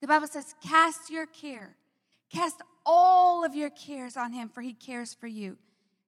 The 0.00 0.08
Bible 0.08 0.26
says, 0.26 0.56
cast 0.60 1.08
your 1.08 1.26
care. 1.26 1.76
Cast 2.28 2.62
all 2.84 3.44
of 3.44 3.54
your 3.54 3.70
cares 3.70 4.16
on 4.16 4.32
him, 4.32 4.48
for 4.48 4.62
he 4.62 4.72
cares 4.72 5.14
for 5.14 5.28
you. 5.28 5.58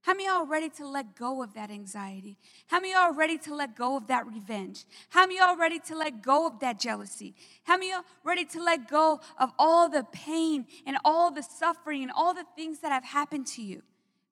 How 0.03 0.15
many 0.15 0.29
are 0.29 0.45
ready 0.45 0.69
to 0.71 0.87
let 0.87 1.15
go 1.15 1.43
of 1.43 1.55
that 1.55 1.71
anxiety? 1.71 2.37
How 2.67 2.81
many 2.81 2.93
are 2.93 3.13
ready 3.13 3.39
to 3.39 3.55
let 3.55 3.77
go 3.77 3.97
of 3.97 4.09
that 4.09 4.27
revenge? 4.27 4.85
How 5.11 5.27
many 5.27 5.39
are 5.39 5.57
ready 5.57 5.79
to 5.79 5.97
let 5.97 6.23
go 6.23 6.49
of 6.49 6.59
that 6.59 6.81
jealousy? 6.81 7.37
How 7.63 7.77
many 7.77 7.93
are 7.93 8.03
ready 8.25 8.45
to 8.47 8.63
let 8.63 8.89
go 8.89 9.21
of 9.39 9.53
all 9.61 9.89
the 9.89 10.05
pain 10.13 10.67
and 10.87 10.99
all 11.05 11.31
the 11.31 11.43
suffering 11.43 12.03
and 12.03 12.11
all 12.15 12.35
the 12.35 12.45
things 12.57 12.81
that 12.81 12.91
have 12.91 13.05
happened 13.05 13.47
to 13.49 13.63
you? 13.63 13.83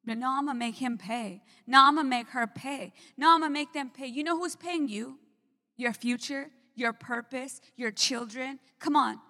But 0.05 0.15
I'm 0.15 0.47
gonna 0.47 0.55
make 0.55 0.77
him 0.77 0.99
pay. 0.99 1.41
No, 1.69 1.85
I'm 1.85 1.95
gonna 1.95 2.09
make 2.09 2.31
her 2.31 2.49
pay. 2.49 2.93
No, 3.17 3.33
I'm 3.35 3.41
gonna 3.41 3.53
make 3.53 3.73
them 3.73 3.91
pay. 3.91 4.07
You 4.07 4.25
know 4.25 4.37
who's 4.37 4.57
paying 4.57 4.89
you? 4.89 5.19
Your 5.77 5.93
future, 5.93 6.51
your 6.75 6.93
purpose, 6.93 7.61
your 7.77 7.93
children. 7.93 8.59
Come 8.81 8.97
on. 8.97 9.21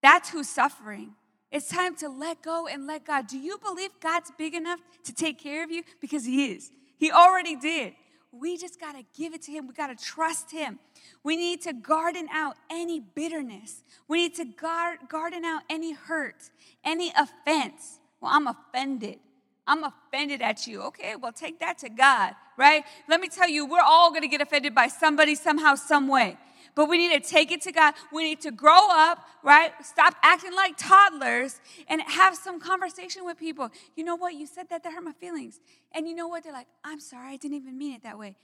That's 0.00 0.30
who's 0.30 0.48
suffering. 0.48 1.14
It's 1.50 1.68
time 1.68 1.96
to 1.96 2.08
let 2.08 2.42
go 2.42 2.66
and 2.68 2.86
let 2.86 3.04
God. 3.04 3.26
Do 3.26 3.38
you 3.38 3.58
believe 3.58 3.90
God's 4.00 4.30
big 4.38 4.54
enough 4.54 4.80
to 5.04 5.14
take 5.14 5.38
care 5.38 5.64
of 5.64 5.70
you? 5.70 5.82
Because 6.00 6.24
He 6.24 6.52
is. 6.52 6.70
He 6.96 7.10
already 7.10 7.56
did. 7.56 7.94
We 8.32 8.56
just 8.56 8.78
got 8.78 8.92
to 8.92 9.02
give 9.16 9.34
it 9.34 9.42
to 9.42 9.52
Him. 9.52 9.66
We 9.66 9.74
got 9.74 9.88
to 9.88 9.96
trust 9.96 10.52
Him. 10.52 10.78
We 11.24 11.36
need 11.36 11.62
to 11.62 11.72
garden 11.72 12.28
out 12.32 12.56
any 12.70 13.00
bitterness. 13.00 13.82
We 14.06 14.18
need 14.18 14.36
to 14.36 14.44
garden 14.44 15.44
out 15.44 15.62
any 15.68 15.92
hurt, 15.92 16.50
any 16.84 17.12
offense. 17.16 17.98
Well, 18.20 18.30
I'm 18.32 18.46
offended. 18.46 19.18
I'm 19.66 19.84
offended 19.84 20.42
at 20.42 20.66
you. 20.66 20.82
Okay, 20.82 21.16
well, 21.16 21.32
take 21.32 21.60
that 21.60 21.78
to 21.78 21.88
God, 21.88 22.34
right? 22.56 22.84
Let 23.08 23.20
me 23.20 23.28
tell 23.28 23.48
you, 23.48 23.66
we're 23.66 23.80
all 23.80 24.10
going 24.10 24.22
to 24.22 24.28
get 24.28 24.40
offended 24.40 24.74
by 24.74 24.88
somebody, 24.88 25.34
somehow, 25.34 25.74
some 25.74 26.06
way. 26.06 26.38
But 26.74 26.88
we 26.88 26.98
need 26.98 27.22
to 27.22 27.28
take 27.28 27.50
it 27.50 27.60
to 27.62 27.72
God. 27.72 27.94
We 28.12 28.24
need 28.24 28.40
to 28.42 28.50
grow 28.50 28.88
up, 28.90 29.26
right? 29.42 29.72
Stop 29.82 30.14
acting 30.22 30.54
like 30.54 30.76
toddlers 30.76 31.60
and 31.88 32.00
have 32.02 32.36
some 32.36 32.60
conversation 32.60 33.24
with 33.24 33.38
people. 33.38 33.70
You 33.96 34.04
know 34.04 34.16
what? 34.16 34.34
You 34.34 34.46
said 34.46 34.68
that, 34.70 34.82
that 34.84 34.92
hurt 34.92 35.02
my 35.02 35.12
feelings. 35.12 35.60
And 35.92 36.06
you 36.08 36.14
know 36.14 36.28
what? 36.28 36.44
They're 36.44 36.52
like, 36.52 36.68
I'm 36.84 37.00
sorry, 37.00 37.32
I 37.32 37.36
didn't 37.36 37.56
even 37.56 37.76
mean 37.76 37.94
it 37.94 38.02
that 38.02 38.18
way. 38.18 38.36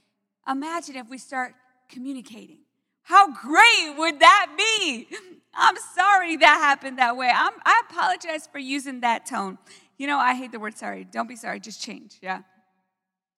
Imagine 0.49 0.97
if 0.97 1.09
we 1.09 1.19
start 1.19 1.55
communicating. 1.89 2.59
How 3.03 3.33
great 3.33 3.95
would 3.97 4.19
that 4.21 4.55
be? 4.57 5.07
I'm 5.55 5.77
sorry 5.95 6.37
that 6.37 6.59
happened 6.59 6.99
that 6.99 7.17
way. 7.17 7.31
I'm, 7.33 7.53
I 7.65 7.83
apologize 7.89 8.49
for 8.51 8.59
using 8.59 9.01
that 9.01 9.27
tone. 9.27 9.59
You 9.97 10.07
know, 10.07 10.19
I 10.19 10.35
hate 10.35 10.53
the 10.53 10.59
word 10.59 10.77
sorry. 10.77 11.05
Don't 11.05 11.29
be 11.29 11.37
sorry, 11.37 11.61
just 11.61 11.81
change, 11.81 12.19
yeah? 12.21 12.43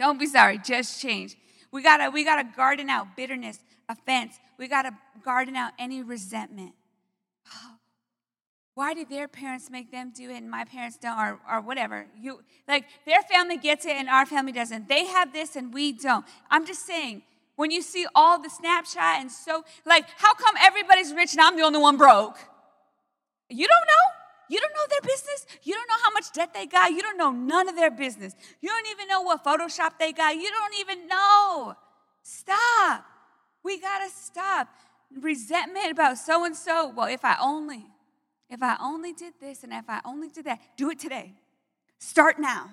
Don't 0.00 0.18
be 0.18 0.26
sorry, 0.26 0.58
just 0.58 1.00
change. 1.00 1.36
We 1.70 1.82
gotta, 1.82 2.10
we 2.10 2.24
gotta 2.24 2.48
garden 2.56 2.88
out 2.88 3.14
bitterness, 3.16 3.60
offense. 3.88 4.38
We 4.58 4.66
got 4.68 4.82
to 4.82 4.92
garden 5.22 5.56
out 5.56 5.72
any 5.78 6.02
resentment. 6.02 6.72
Why 8.74 8.94
do 8.94 9.04
their 9.04 9.26
parents 9.26 9.70
make 9.70 9.90
them 9.90 10.12
do 10.14 10.30
it 10.30 10.36
and 10.36 10.50
my 10.50 10.64
parents 10.64 10.98
don't, 10.98 11.18
or, 11.18 11.38
or 11.50 11.60
whatever? 11.60 12.06
You 12.20 12.40
like 12.66 12.84
their 13.06 13.22
family 13.22 13.56
gets 13.56 13.86
it 13.86 13.92
and 13.92 14.08
our 14.08 14.26
family 14.26 14.52
doesn't. 14.52 14.88
They 14.88 15.06
have 15.06 15.32
this 15.32 15.56
and 15.56 15.72
we 15.72 15.92
don't. 15.92 16.24
I'm 16.50 16.66
just 16.66 16.86
saying, 16.86 17.22
when 17.56 17.72
you 17.72 17.82
see 17.82 18.06
all 18.14 18.40
the 18.40 18.48
Snapchat 18.48 19.20
and 19.20 19.32
so 19.32 19.64
like, 19.84 20.06
how 20.16 20.34
come 20.34 20.54
everybody's 20.62 21.12
rich 21.12 21.32
and 21.32 21.40
I'm 21.40 21.56
the 21.56 21.62
only 21.62 21.80
one 21.80 21.96
broke? 21.96 22.38
You 23.50 23.66
don't 23.66 23.86
know. 23.86 24.18
You 24.50 24.60
don't 24.60 24.72
know 24.72 24.86
their 24.88 25.02
business. 25.02 25.46
You 25.62 25.74
don't 25.74 25.88
know 25.88 25.96
how 26.02 26.10
much 26.12 26.32
debt 26.32 26.54
they 26.54 26.66
got. 26.66 26.92
You 26.92 27.02
don't 27.02 27.18
know 27.18 27.32
none 27.32 27.68
of 27.68 27.76
their 27.76 27.90
business. 27.90 28.34
You 28.60 28.68
don't 28.68 28.86
even 28.92 29.08
know 29.08 29.22
what 29.22 29.44
Photoshop 29.44 29.98
they 29.98 30.12
got. 30.12 30.36
You 30.36 30.50
don't 30.50 30.74
even 30.80 31.08
know. 31.08 31.74
Stop. 32.22 33.04
We 33.68 33.78
got 33.78 33.98
to 33.98 34.08
stop. 34.08 34.68
Resentment 35.20 35.90
about 35.90 36.16
so 36.16 36.46
and 36.46 36.56
so. 36.56 36.88
Well, 36.88 37.06
if 37.06 37.22
I 37.22 37.36
only, 37.38 37.84
if 38.48 38.62
I 38.62 38.78
only 38.80 39.12
did 39.12 39.34
this 39.40 39.62
and 39.62 39.74
if 39.74 39.84
I 39.88 40.00
only 40.06 40.28
did 40.28 40.46
that, 40.46 40.58
do 40.78 40.88
it 40.88 40.98
today. 40.98 41.34
Start 41.98 42.38
now. 42.38 42.70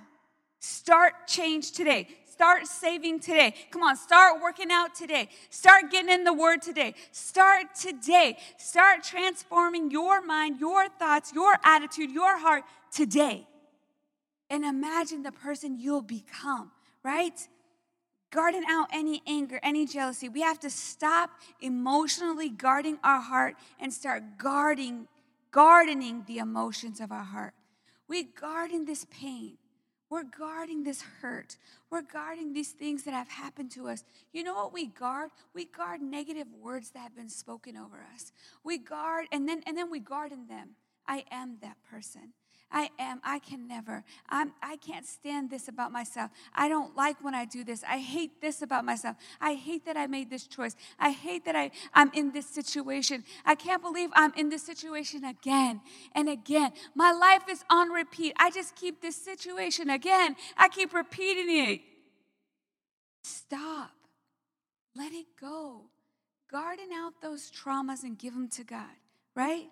Start 0.61 1.27
change 1.27 1.73
today. 1.73 2.07
Start 2.31 2.65
saving 2.67 3.19
today. 3.19 3.53
Come 3.71 3.83
on, 3.83 3.97
start 3.97 4.41
working 4.41 4.71
out 4.71 4.95
today. 4.95 5.27
Start 5.49 5.91
getting 5.91 6.09
in 6.09 6.23
the 6.23 6.33
word 6.33 6.61
today. 6.61 6.95
Start 7.11 7.75
today. 7.75 8.37
Start 8.57 9.03
transforming 9.03 9.91
your 9.91 10.21
mind, 10.21 10.61
your 10.61 10.87
thoughts, 10.87 11.33
your 11.33 11.57
attitude, 11.65 12.09
your 12.09 12.37
heart 12.37 12.63
today. 12.89 13.45
And 14.49 14.63
imagine 14.63 15.23
the 15.23 15.33
person 15.33 15.77
you'll 15.77 16.01
become, 16.01 16.71
right? 17.03 17.37
Guarding 18.31 18.63
out 18.69 18.87
any 18.91 19.21
anger, 19.27 19.59
any 19.63 19.85
jealousy. 19.85 20.27
We 20.29 20.41
have 20.41 20.59
to 20.59 20.69
stop 20.69 21.31
emotionally 21.61 22.49
guarding 22.49 22.99
our 23.03 23.21
heart 23.21 23.55
and 23.79 23.93
start 23.93 24.37
guarding, 24.37 25.07
gardening 25.51 26.23
the 26.27 26.39
emotions 26.39 26.99
of 26.99 27.11
our 27.11 27.23
heart. 27.23 27.53
We 28.07 28.23
garden 28.23 28.85
this 28.85 29.05
pain. 29.09 29.57
We're 30.09 30.23
guarding 30.23 30.83
this 30.83 31.01
hurt. 31.21 31.57
We're 31.89 32.03
guarding 32.03 32.53
these 32.53 32.71
things 32.71 33.03
that 33.03 33.13
have 33.13 33.29
happened 33.29 33.71
to 33.71 33.87
us. 33.87 34.03
You 34.33 34.43
know 34.43 34.53
what 34.53 34.73
we 34.73 34.85
guard? 34.85 35.31
We 35.53 35.65
guard 35.65 36.01
negative 36.01 36.47
words 36.61 36.91
that 36.91 36.99
have 36.99 37.15
been 37.15 37.29
spoken 37.29 37.75
over 37.75 38.05
us. 38.13 38.31
We 38.63 38.77
guard, 38.77 39.25
and 39.31 39.49
then 39.49 39.63
and 39.65 39.77
then 39.77 39.89
we 39.89 39.99
guard 39.99 40.31
in 40.31 40.47
them. 40.47 40.75
I 41.07 41.25
am 41.31 41.57
that 41.61 41.77
person. 41.89 42.33
I 42.71 42.89
am. 42.99 43.21
I 43.23 43.39
can 43.39 43.67
never. 43.67 44.03
I'm, 44.27 44.51
I 44.61 44.77
can't 44.77 45.05
stand 45.05 45.49
this 45.49 45.67
about 45.67 45.91
myself. 45.91 46.31
I 46.53 46.67
don't 46.67 46.95
like 46.95 47.23
when 47.23 47.35
I 47.35 47.45
do 47.45 47.63
this. 47.63 47.83
I 47.87 47.99
hate 47.99 48.41
this 48.41 48.61
about 48.61 48.83
myself. 48.83 49.17
I 49.39 49.53
hate 49.53 49.85
that 49.85 49.95
I 49.95 50.07
made 50.07 50.29
this 50.29 50.47
choice. 50.47 50.75
I 50.99 51.11
hate 51.11 51.45
that 51.45 51.55
I, 51.55 51.71
I'm 51.93 52.11
in 52.13 52.31
this 52.31 52.47
situation. 52.47 53.23
I 53.45 53.55
can't 53.55 53.81
believe 53.81 54.09
I'm 54.13 54.33
in 54.35 54.49
this 54.49 54.63
situation 54.63 55.23
again 55.23 55.81
and 56.13 56.27
again. 56.27 56.71
My 56.95 57.11
life 57.11 57.43
is 57.49 57.63
on 57.69 57.89
repeat. 57.91 58.33
I 58.37 58.51
just 58.51 58.75
keep 58.75 59.01
this 59.01 59.15
situation 59.15 59.89
again. 59.89 60.35
I 60.57 60.67
keep 60.67 60.93
repeating 60.93 61.69
it. 61.69 61.81
Stop. 63.23 63.91
Let 64.95 65.13
it 65.13 65.27
go. 65.39 65.83
Garden 66.51 66.89
out 66.93 67.13
those 67.21 67.51
traumas 67.51 68.03
and 68.03 68.17
give 68.17 68.33
them 68.33 68.49
to 68.49 68.63
God, 68.63 68.95
right? 69.35 69.67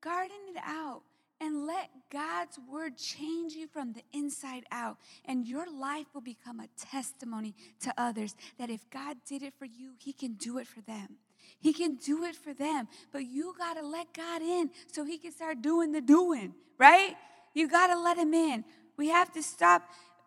Garden 0.00 0.36
it 0.54 0.60
out 0.64 1.02
and 1.42 1.66
let 1.66 1.90
God's 2.10 2.56
word 2.70 2.96
change 2.96 3.54
you 3.54 3.66
from 3.66 3.92
the 3.92 4.02
inside 4.12 4.62
out. 4.70 4.96
And 5.24 5.44
your 5.44 5.66
life 5.66 6.06
will 6.14 6.20
become 6.20 6.60
a 6.60 6.68
testimony 6.78 7.54
to 7.80 7.92
others 7.98 8.36
that 8.58 8.70
if 8.70 8.88
God 8.90 9.16
did 9.28 9.42
it 9.42 9.52
for 9.58 9.64
you, 9.64 9.94
He 9.98 10.12
can 10.12 10.34
do 10.34 10.58
it 10.58 10.68
for 10.68 10.80
them. 10.82 11.16
He 11.58 11.72
can 11.72 11.96
do 11.96 12.22
it 12.24 12.36
for 12.36 12.54
them. 12.54 12.86
But 13.12 13.24
you 13.26 13.54
got 13.58 13.74
to 13.74 13.82
let 13.84 14.14
God 14.14 14.40
in 14.40 14.70
so 14.92 15.04
He 15.04 15.18
can 15.18 15.32
start 15.32 15.62
doing 15.62 15.90
the 15.90 16.00
doing, 16.00 16.54
right? 16.78 17.16
You 17.54 17.68
got 17.68 17.88
to 17.88 17.98
let 17.98 18.16
Him 18.16 18.32
in. 18.32 18.64
We 18.96 19.08
have 19.08 19.32
to 19.32 19.42
stop, 19.42 19.82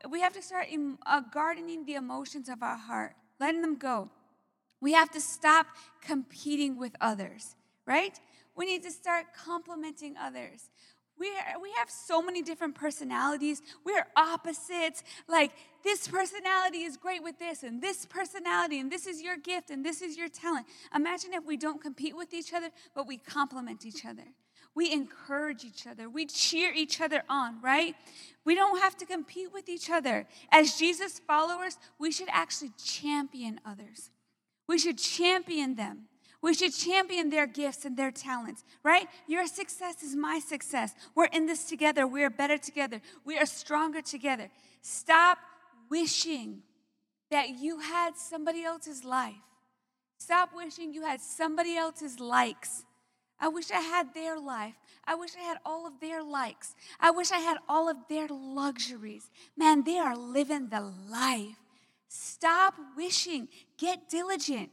we 0.10 0.20
have 0.20 0.34
to 0.34 0.42
start 0.42 0.68
uh, 1.06 1.22
gardening 1.32 1.86
the 1.86 1.96
emotions 1.96 2.50
of 2.50 2.62
our 2.62 2.78
heart, 2.78 3.16
letting 3.40 3.62
them 3.62 3.78
go. 3.78 4.10
We 4.82 4.92
have 4.94 5.12
to 5.12 5.22
stop 5.22 5.68
competing 6.02 6.78
with 6.78 6.92
others, 7.00 7.56
right? 7.86 8.20
We 8.56 8.66
need 8.66 8.84
to 8.84 8.92
start 8.92 9.28
complimenting 9.36 10.16
others. 10.18 10.70
We, 11.20 11.28
are, 11.28 11.62
we 11.62 11.72
have 11.78 11.90
so 11.90 12.22
many 12.22 12.42
different 12.42 12.76
personalities. 12.76 13.62
We're 13.86 14.06
opposites. 14.16 15.04
Like, 15.28 15.52
this 15.84 16.08
personality 16.08 16.84
is 16.84 16.98
great 16.98 17.24
with 17.24 17.40
this, 17.40 17.64
and 17.64 17.82
this 17.82 18.06
personality, 18.06 18.80
and 18.80 18.92
this 18.92 19.08
is 19.08 19.22
your 19.22 19.38
gift, 19.38 19.70
and 19.70 19.86
this 19.86 20.02
is 20.02 20.18
your 20.18 20.28
talent. 20.28 20.66
Imagine 20.94 21.34
if 21.34 21.46
we 21.46 21.58
don't 21.58 21.82
compete 21.82 22.16
with 22.16 22.34
each 22.34 22.54
other, 22.54 22.70
but 22.94 23.08
we 23.08 23.18
complement 23.18 23.86
each 23.86 24.06
other. 24.06 24.24
We 24.76 24.92
encourage 24.92 25.64
each 25.64 25.88
other. 25.88 26.10
We 26.10 26.26
cheer 26.26 26.74
each 26.74 27.00
other 27.00 27.24
on, 27.30 27.62
right? 27.62 27.96
We 28.44 28.56
don't 28.56 28.80
have 28.80 28.98
to 28.98 29.06
compete 29.06 29.54
with 29.54 29.70
each 29.70 29.90
other. 29.90 30.28
As 30.52 30.76
Jesus 30.76 31.20
followers, 31.20 31.78
we 31.98 32.12
should 32.12 32.28
actually 32.30 32.72
champion 32.84 33.62
others. 33.66 34.12
We 34.68 34.78
should 34.78 34.98
champion 34.98 35.76
them. 35.76 36.10
We 36.46 36.54
should 36.54 36.76
champion 36.76 37.32
their 37.32 37.48
gifts 37.48 37.86
and 37.86 37.98
their 37.98 38.12
talents, 38.12 38.64
right? 38.84 39.08
Your 39.26 39.48
success 39.48 40.04
is 40.04 40.16
my 40.16 40.38
success. 40.38 40.94
We're 41.16 41.26
in 41.26 41.48
this 41.48 41.64
together. 41.64 42.06
We 42.06 42.24
are 42.24 42.30
better 42.30 42.60
together. 42.60 43.02
We 43.26 43.40
are 43.40 43.48
stronger 43.48 44.00
together. 44.00 44.52
Stop 44.84 45.40
wishing 45.90 46.62
that 47.32 47.50
you 47.50 47.80
had 47.80 48.16
somebody 48.16 48.64
else's 48.64 49.04
life. 49.04 49.42
Stop 50.20 50.52
wishing 50.56 50.94
you 50.94 51.02
had 51.02 51.20
somebody 51.20 51.78
else's 51.78 52.20
likes. 52.20 52.84
I 53.40 53.48
wish 53.48 53.72
I 53.72 53.82
had 53.82 54.14
their 54.14 54.40
life. 54.40 54.76
I 55.04 55.16
wish 55.16 55.32
I 55.36 55.42
had 55.42 55.58
all 55.66 55.88
of 55.88 56.00
their 56.00 56.22
likes. 56.22 56.76
I 57.00 57.10
wish 57.10 57.32
I 57.32 57.40
had 57.40 57.58
all 57.68 57.90
of 57.90 57.98
their 58.08 58.28
luxuries. 58.28 59.32
Man, 59.58 59.84
they 59.84 59.98
are 59.98 60.16
living 60.16 60.70
the 60.70 60.94
life. 61.10 61.58
Stop 62.08 62.76
wishing. 62.96 63.48
Get 63.80 64.10
diligent 64.10 64.70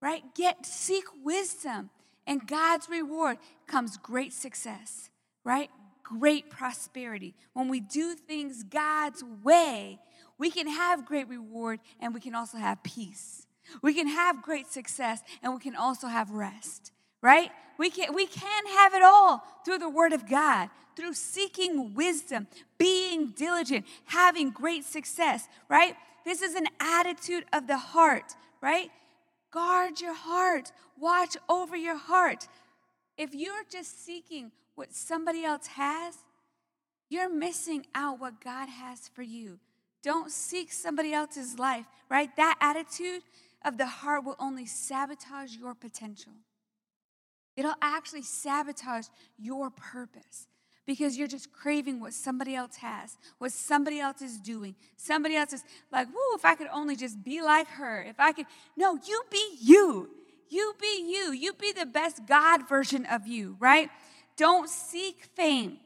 right? 0.00 0.22
Get 0.34 0.66
seek 0.66 1.04
wisdom, 1.22 1.90
and 2.26 2.46
God's 2.46 2.88
reward 2.88 3.38
comes 3.66 3.96
great 3.96 4.32
success, 4.32 5.10
right? 5.44 5.70
Great 6.02 6.50
prosperity. 6.50 7.34
When 7.52 7.68
we 7.68 7.80
do 7.80 8.14
things 8.14 8.62
God's 8.64 9.22
way, 9.42 9.98
we 10.38 10.50
can 10.50 10.68
have 10.68 11.04
great 11.04 11.28
reward 11.28 11.80
and 12.00 12.14
we 12.14 12.20
can 12.20 12.34
also 12.34 12.56
have 12.56 12.82
peace. 12.82 13.46
We 13.82 13.94
can 13.94 14.08
have 14.08 14.42
great 14.42 14.66
success 14.72 15.22
and 15.42 15.52
we 15.54 15.60
can 15.60 15.76
also 15.76 16.08
have 16.08 16.30
rest, 16.30 16.92
right? 17.22 17.50
We 17.78 17.90
can, 17.90 18.14
we 18.14 18.26
can 18.26 18.66
have 18.66 18.94
it 18.94 19.02
all 19.02 19.42
through 19.64 19.78
the 19.78 19.88
Word 19.88 20.12
of 20.12 20.28
God, 20.28 20.70
through 20.96 21.14
seeking 21.14 21.94
wisdom, 21.94 22.46
being 22.78 23.28
diligent, 23.36 23.86
having 24.06 24.50
great 24.50 24.84
success, 24.84 25.46
right? 25.68 25.94
This 26.24 26.42
is 26.42 26.54
an 26.54 26.66
attitude 26.80 27.44
of 27.52 27.66
the 27.66 27.78
heart, 27.78 28.34
right? 28.60 28.90
Guard 29.50 30.00
your 30.00 30.14
heart, 30.14 30.72
watch 30.98 31.36
over 31.48 31.76
your 31.76 31.96
heart. 31.96 32.48
If 33.16 33.34
you're 33.34 33.64
just 33.70 34.04
seeking 34.04 34.52
what 34.74 34.94
somebody 34.94 35.44
else 35.44 35.66
has, 35.68 36.16
you're 37.08 37.28
missing 37.28 37.86
out 37.94 38.20
what 38.20 38.40
God 38.40 38.68
has 38.68 39.08
for 39.08 39.22
you. 39.22 39.58
Don't 40.02 40.30
seek 40.30 40.72
somebody 40.72 41.12
else's 41.12 41.58
life, 41.58 41.86
right? 42.08 42.34
That 42.36 42.56
attitude 42.60 43.22
of 43.64 43.76
the 43.76 43.86
heart 43.86 44.24
will 44.24 44.36
only 44.38 44.66
sabotage 44.66 45.56
your 45.56 45.74
potential. 45.74 46.32
It'll 47.56 47.74
actually 47.82 48.22
sabotage 48.22 49.08
your 49.36 49.70
purpose 49.70 50.46
because 50.90 51.16
you're 51.16 51.28
just 51.28 51.52
craving 51.52 52.00
what 52.00 52.12
somebody 52.12 52.56
else 52.56 52.74
has, 52.74 53.16
what 53.38 53.52
somebody 53.52 54.00
else 54.00 54.20
is 54.20 54.40
doing. 54.40 54.74
Somebody 54.96 55.36
else 55.36 55.52
is 55.52 55.62
like, 55.92 56.08
whoo, 56.08 56.34
if 56.34 56.44
I 56.44 56.56
could 56.56 56.66
only 56.72 56.96
just 56.96 57.22
be 57.22 57.40
like 57.40 57.68
her. 57.68 58.02
If 58.02 58.18
I 58.18 58.32
could, 58.32 58.46
no, 58.76 58.98
you 59.06 59.22
be 59.30 59.56
you. 59.60 60.10
You 60.48 60.74
be 60.80 61.12
you. 61.12 61.30
You 61.30 61.52
be 61.52 61.70
the 61.70 61.86
best 61.86 62.26
God 62.26 62.68
version 62.68 63.06
of 63.06 63.28
you, 63.28 63.56
right? 63.60 63.88
Don't 64.36 64.68
seek 64.68 65.28
fame. 65.36 65.76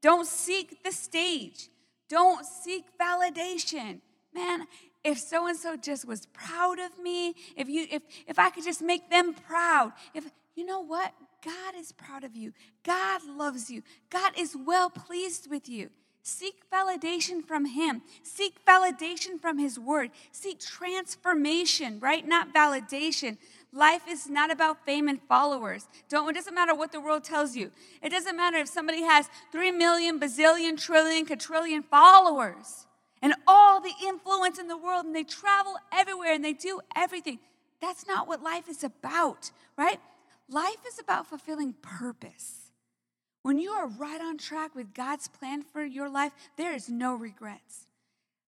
Don't 0.00 0.28
seek 0.28 0.84
the 0.84 0.92
stage. 0.92 1.68
Don't 2.08 2.46
seek 2.46 2.84
validation. 2.96 4.02
Man, 4.32 4.68
if 5.02 5.18
so 5.18 5.48
and 5.48 5.58
so 5.58 5.76
just 5.76 6.06
was 6.06 6.26
proud 6.26 6.78
of 6.78 6.96
me, 7.02 7.34
if 7.56 7.68
you 7.68 7.88
if 7.90 8.02
if 8.28 8.38
I 8.38 8.50
could 8.50 8.62
just 8.62 8.82
make 8.82 9.10
them 9.10 9.34
proud, 9.34 9.94
if 10.14 10.30
you 10.54 10.64
know 10.64 10.80
what? 10.80 11.12
God 11.44 11.74
is 11.76 11.92
proud 11.92 12.24
of 12.24 12.36
you. 12.36 12.52
God 12.84 13.22
loves 13.26 13.70
you. 13.70 13.82
God 14.10 14.32
is 14.38 14.56
well 14.56 14.90
pleased 14.90 15.50
with 15.50 15.68
you. 15.68 15.90
Seek 16.22 16.62
validation 16.72 17.46
from 17.46 17.66
Him. 17.66 18.00
Seek 18.22 18.64
validation 18.64 19.38
from 19.38 19.58
His 19.58 19.78
Word. 19.78 20.10
Seek 20.32 20.58
transformation, 20.58 22.00
right? 22.00 22.26
Not 22.26 22.54
validation. 22.54 23.36
Life 23.74 24.02
is 24.08 24.28
not 24.28 24.50
about 24.50 24.86
fame 24.86 25.08
and 25.08 25.20
followers. 25.28 25.86
Don't, 26.08 26.30
it 26.30 26.34
doesn't 26.34 26.54
matter 26.54 26.74
what 26.74 26.92
the 26.92 27.00
world 27.00 27.24
tells 27.24 27.56
you. 27.56 27.70
It 28.02 28.08
doesn't 28.08 28.36
matter 28.36 28.56
if 28.56 28.68
somebody 28.68 29.02
has 29.02 29.28
three 29.52 29.70
million, 29.70 30.18
bazillion, 30.18 30.80
trillion, 30.80 31.26
quadrillion 31.26 31.82
followers 31.82 32.86
and 33.20 33.34
all 33.46 33.80
the 33.80 33.92
influence 34.06 34.58
in 34.58 34.68
the 34.68 34.76
world 34.76 35.06
and 35.06 35.16
they 35.16 35.24
travel 35.24 35.76
everywhere 35.90 36.34
and 36.34 36.44
they 36.44 36.52
do 36.52 36.80
everything. 36.94 37.38
That's 37.80 38.06
not 38.06 38.28
what 38.28 38.42
life 38.42 38.68
is 38.68 38.84
about, 38.84 39.50
right? 39.76 39.98
Life 40.48 40.86
is 40.86 40.98
about 40.98 41.26
fulfilling 41.26 41.74
purpose. 41.80 42.70
When 43.42 43.58
you 43.58 43.70
are 43.70 43.88
right 43.88 44.20
on 44.20 44.38
track 44.38 44.74
with 44.74 44.94
God's 44.94 45.28
plan 45.28 45.62
for 45.62 45.84
your 45.84 46.08
life, 46.08 46.32
there 46.56 46.74
is 46.74 46.88
no 46.88 47.14
regrets. 47.14 47.83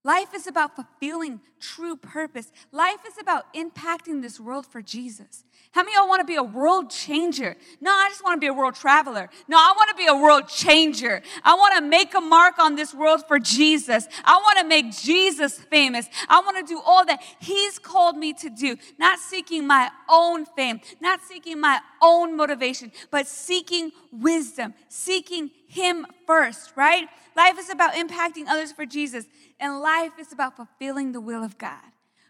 Life 0.06 0.34
is 0.34 0.46
about 0.46 0.76
fulfilling 0.76 1.40
true 1.58 1.96
purpose. 1.96 2.52
Life 2.70 3.00
is 3.08 3.14
about 3.20 3.52
impacting 3.54 4.22
this 4.22 4.38
world 4.38 4.64
for 4.64 4.80
Jesus. 4.80 5.42
How 5.72 5.82
many 5.82 5.96
of 5.96 6.02
y'all 6.02 6.08
want 6.08 6.20
to 6.20 6.24
be 6.24 6.36
a 6.36 6.44
world 6.44 6.90
changer? 6.90 7.56
No, 7.80 7.90
I 7.90 8.08
just 8.08 8.22
want 8.22 8.36
to 8.36 8.40
be 8.40 8.46
a 8.46 8.54
world 8.54 8.76
traveler. 8.76 9.28
No, 9.48 9.56
I 9.56 9.74
want 9.76 9.90
to 9.90 9.96
be 9.96 10.06
a 10.06 10.14
world 10.14 10.46
changer. 10.46 11.22
I 11.42 11.54
want 11.54 11.74
to 11.74 11.80
make 11.80 12.14
a 12.14 12.20
mark 12.20 12.60
on 12.60 12.76
this 12.76 12.94
world 12.94 13.26
for 13.26 13.40
Jesus. 13.40 14.06
I 14.24 14.36
want 14.36 14.60
to 14.60 14.64
make 14.64 14.96
Jesus 14.96 15.58
famous. 15.58 16.06
I 16.28 16.38
want 16.38 16.64
to 16.64 16.72
do 16.72 16.80
all 16.86 17.04
that 17.06 17.20
He's 17.40 17.80
called 17.80 18.16
me 18.16 18.32
to 18.34 18.48
do, 18.48 18.76
not 19.00 19.18
seeking 19.18 19.66
my 19.66 19.90
own 20.08 20.46
fame, 20.46 20.82
not 21.00 21.20
seeking 21.20 21.58
my 21.58 21.80
own 22.00 22.36
motivation, 22.36 22.92
but 23.10 23.26
seeking 23.26 23.90
wisdom, 24.12 24.72
seeking 24.88 25.50
Him 25.66 26.06
first, 26.26 26.72
right? 26.76 27.08
Life 27.36 27.58
is 27.58 27.70
about 27.70 27.94
impacting 27.94 28.46
others 28.48 28.72
for 28.72 28.86
Jesus, 28.86 29.26
and 29.60 29.80
life 29.80 30.12
is 30.18 30.32
about 30.32 30.56
fulfilling 30.56 31.12
the 31.12 31.20
will 31.20 31.44
of 31.44 31.58
God, 31.58 31.84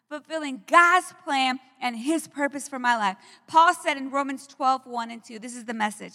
fulfilling 0.09 0.63
God's 0.67 1.13
plan 1.25 1.59
and 1.81 1.97
His 1.97 2.29
purpose 2.29 2.69
for 2.69 2.79
my 2.79 2.97
life. 2.97 3.17
Paul 3.47 3.75
said 3.75 3.97
in 3.97 4.11
Romans 4.11 4.47
12, 4.47 4.87
1 4.87 5.11
and 5.11 5.25
2, 5.25 5.39
this 5.39 5.57
is 5.57 5.65
the 5.65 5.75
message. 5.75 6.15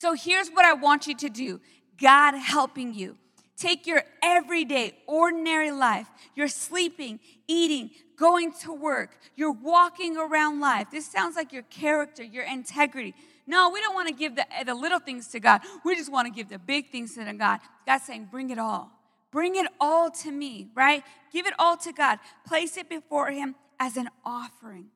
So 0.00 0.14
here's 0.14 0.48
what 0.48 0.64
I 0.64 0.74
want 0.74 1.06
you 1.06 1.16
to 1.16 1.28
do 1.28 1.60
God 1.98 2.36
helping 2.36 2.94
you. 2.94 3.16
Take 3.56 3.88
your 3.88 4.04
everyday, 4.22 4.96
ordinary 5.08 5.72
life. 5.72 6.06
You're 6.36 6.46
sleeping, 6.46 7.18
eating, 7.48 7.90
going 8.16 8.52
to 8.60 8.72
work. 8.72 9.18
You're 9.34 9.50
walking 9.50 10.16
around 10.16 10.60
life. 10.60 10.88
This 10.92 11.06
sounds 11.06 11.34
like 11.34 11.52
your 11.52 11.64
character, 11.64 12.22
your 12.22 12.44
integrity. 12.44 13.14
No, 13.48 13.70
we 13.70 13.80
don't 13.80 13.94
want 13.94 14.08
to 14.08 14.14
give 14.14 14.36
the, 14.36 14.46
the 14.66 14.74
little 14.74 14.98
things 14.98 15.26
to 15.28 15.40
God. 15.40 15.62
We 15.82 15.96
just 15.96 16.12
want 16.12 16.26
to 16.26 16.32
give 16.32 16.50
the 16.50 16.58
big 16.58 16.90
things 16.90 17.14
to 17.14 17.32
God. 17.32 17.60
God's 17.86 18.04
saying, 18.04 18.28
bring 18.30 18.50
it 18.50 18.58
all. 18.58 18.92
Bring 19.30 19.56
it 19.56 19.66
all 19.80 20.10
to 20.10 20.30
me, 20.30 20.68
right? 20.74 21.02
Give 21.32 21.46
it 21.46 21.54
all 21.58 21.78
to 21.78 21.92
God. 21.92 22.18
Place 22.46 22.76
it 22.76 22.90
before 22.90 23.30
Him 23.30 23.54
as 23.80 23.96
an 23.96 24.10
offering. 24.22 24.88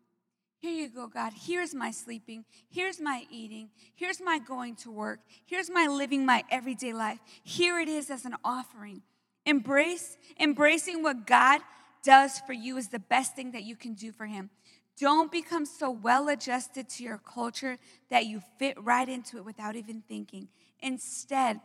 Here 0.58 0.70
you 0.70 0.90
go, 0.90 1.08
God. 1.08 1.32
Here's 1.34 1.74
my 1.74 1.90
sleeping. 1.90 2.44
Here's 2.70 3.00
my 3.00 3.24
eating. 3.30 3.70
Here's 3.94 4.20
my 4.20 4.38
going 4.38 4.76
to 4.76 4.90
work. 4.90 5.20
Here's 5.46 5.70
my 5.70 5.86
living 5.86 6.26
my 6.26 6.44
everyday 6.50 6.92
life. 6.92 7.18
Here 7.42 7.80
it 7.80 7.88
is 7.88 8.10
as 8.10 8.26
an 8.26 8.36
offering. 8.44 9.00
Embrace, 9.46 10.18
embracing 10.38 11.02
what 11.02 11.26
God 11.26 11.62
does 12.04 12.38
for 12.40 12.52
you 12.52 12.76
is 12.76 12.88
the 12.88 12.98
best 12.98 13.34
thing 13.34 13.52
that 13.52 13.62
you 13.62 13.76
can 13.76 13.94
do 13.94 14.12
for 14.12 14.26
Him. 14.26 14.50
Don't 14.98 15.32
become 15.32 15.64
so 15.64 15.90
well 15.90 16.28
adjusted 16.28 16.88
to 16.90 17.02
your 17.02 17.18
culture 17.18 17.78
that 18.10 18.26
you 18.26 18.42
fit 18.58 18.82
right 18.82 19.08
into 19.08 19.38
it 19.38 19.44
without 19.44 19.74
even 19.74 20.02
thinking. 20.06 20.48
Instead, 20.80 21.60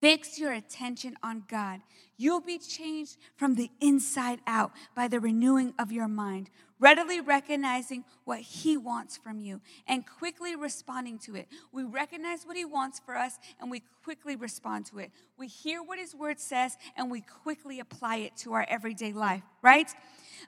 fix 0.00 0.38
your 0.38 0.52
attention 0.52 1.16
on 1.22 1.44
God. 1.48 1.80
You'll 2.16 2.40
be 2.40 2.58
changed 2.58 3.16
from 3.36 3.54
the 3.54 3.70
inside 3.80 4.40
out 4.46 4.72
by 4.94 5.08
the 5.08 5.20
renewing 5.20 5.74
of 5.78 5.92
your 5.92 6.08
mind, 6.08 6.50
readily 6.78 7.20
recognizing 7.20 8.04
what 8.24 8.40
He 8.40 8.76
wants 8.76 9.16
from 9.16 9.40
you 9.40 9.60
and 9.86 10.04
quickly 10.06 10.56
responding 10.56 11.18
to 11.20 11.34
it. 11.34 11.48
We 11.72 11.84
recognize 11.84 12.44
what 12.44 12.56
He 12.56 12.64
wants 12.64 13.00
for 13.04 13.16
us 13.16 13.38
and 13.60 13.70
we 13.70 13.82
quickly 14.04 14.36
respond 14.36 14.86
to 14.86 14.98
it. 14.98 15.10
We 15.38 15.48
hear 15.48 15.82
what 15.82 15.98
His 15.98 16.14
word 16.14 16.40
says 16.40 16.76
and 16.96 17.10
we 17.10 17.22
quickly 17.22 17.80
apply 17.80 18.16
it 18.16 18.36
to 18.38 18.52
our 18.52 18.66
everyday 18.68 19.12
life, 19.12 19.42
right? 19.62 19.90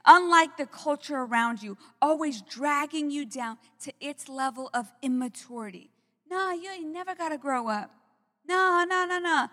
Unlike 0.06 0.56
the 0.56 0.66
culture 0.66 1.16
around 1.16 1.62
you, 1.62 1.76
always 2.00 2.42
dragging 2.42 3.10
you 3.10 3.24
down 3.24 3.58
to 3.80 3.92
its 4.00 4.28
level 4.28 4.70
of 4.74 4.92
immaturity. 5.02 5.90
No, 6.30 6.52
you 6.52 6.70
ain't 6.70 6.92
never 6.92 7.14
got 7.14 7.30
to 7.30 7.38
grow 7.38 7.68
up. 7.68 7.90
No, 8.46 8.84
no, 8.88 9.06
no, 9.06 9.18
no. 9.18 9.48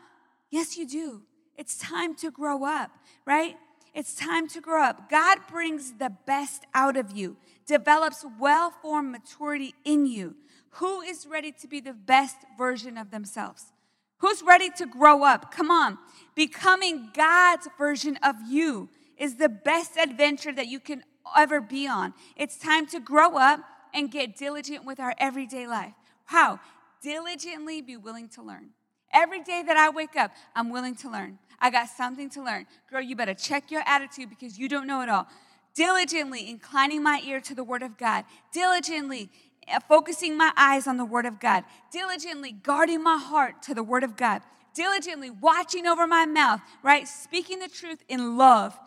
Yes, 0.50 0.78
you 0.78 0.88
do. 0.88 1.22
It's 1.58 1.78
time 1.78 2.16
to 2.16 2.32
grow 2.32 2.66
up, 2.66 2.92
right? 3.26 3.56
It's 3.95 4.13
time 4.13 4.49
to 4.49 4.60
grow 4.60 4.84
up. 4.84 5.10
God 5.10 5.39
brings 5.49 5.93
the 5.93 6.12
best 6.27 6.65
out 6.73 6.97
of 6.97 7.15
you, 7.15 7.38
develops 7.65 8.25
well 8.38 8.71
formed 8.81 9.12
maturity 9.12 9.73
in 9.86 10.05
you. 10.05 10.36
Who 10.71 10.99
is 10.99 11.25
ready 11.25 11.53
to 11.53 11.67
be 11.67 11.79
the 11.79 11.93
best 11.93 12.36
version 12.58 12.97
of 12.97 13.10
themselves? 13.10 13.71
Who's 14.17 14.43
ready 14.43 14.69
to 14.71 14.86
grow 14.86 15.23
up? 15.23 15.49
Come 15.49 15.71
on. 15.71 15.97
Becoming 16.36 17.12
God's 17.13 17.69
version 17.77 18.19
of 18.21 18.36
you 18.49 18.89
is 19.17 19.38
the 19.38 19.47
best 19.47 19.95
adventure 19.97 20.51
that 20.51 20.67
you 20.67 20.81
can 20.81 21.03
ever 21.36 21.62
be 21.62 21.88
on. 21.88 22.13
It's 22.36 22.58
time 22.58 22.88
to 22.88 22.99
grow 22.99 23.38
up 23.38 23.62
and 23.93 24.12
get 24.12 24.36
diligent 24.36 24.84
with 24.84 24.99
our 24.99 25.15
everyday 25.17 25.67
life. 25.67 25.93
How? 26.25 26.60
Diligently 27.01 27.81
be 27.81 27.95
willing 27.95 28.27
to 28.29 28.41
learn. 28.41 28.71
Every 29.15 29.41
day 29.41 29.63
that 29.65 29.78
I 29.78 29.89
wake 29.89 30.17
up, 30.17 30.32
I'm 30.56 30.69
willing 30.69 30.93
to 30.97 31.10
learn. 31.10 31.39
I 31.58 31.69
got 31.69 31.88
something 31.88 32.30
to 32.32 32.43
learn. 32.43 32.65
Girl, 32.91 33.01
you 33.01 33.15
better 33.15 33.34
check 33.34 33.71
your 33.71 33.82
attitude 33.86 34.30
because 34.30 34.60
you 34.60 34.67
don't 34.67 34.86
know 34.86 35.01
it 35.01 35.10
all. 35.10 35.28
Diligently 35.73 36.49
inclining 36.49 37.01
my 37.01 37.21
ear 37.25 37.39
to 37.39 37.56
the 37.56 37.63
Word 37.63 37.82
of 37.82 37.97
God. 37.97 38.25
Diligently 38.51 39.30
uh, 39.71 39.80
focusing 39.88 40.38
my 40.38 40.51
eyes 40.58 40.86
on 40.86 40.97
the 40.97 41.06
Word 41.06 41.25
of 41.25 41.39
God. 41.39 41.63
Diligently 41.91 42.51
guarding 42.51 43.01
my 43.01 43.17
heart 43.17 43.62
to 43.63 43.73
the 43.73 43.84
Word 43.84 44.04
of 44.04 44.17
God. 44.17 44.41
Diligently 44.73 45.30
watching 45.30 45.88
over 45.88 46.06
my 46.06 46.25
mouth, 46.25 46.60
right? 46.84 47.08
Speaking 47.08 47.60
the 47.60 47.69
truth 47.69 48.04
in 48.10 48.38
love. 48.38 48.78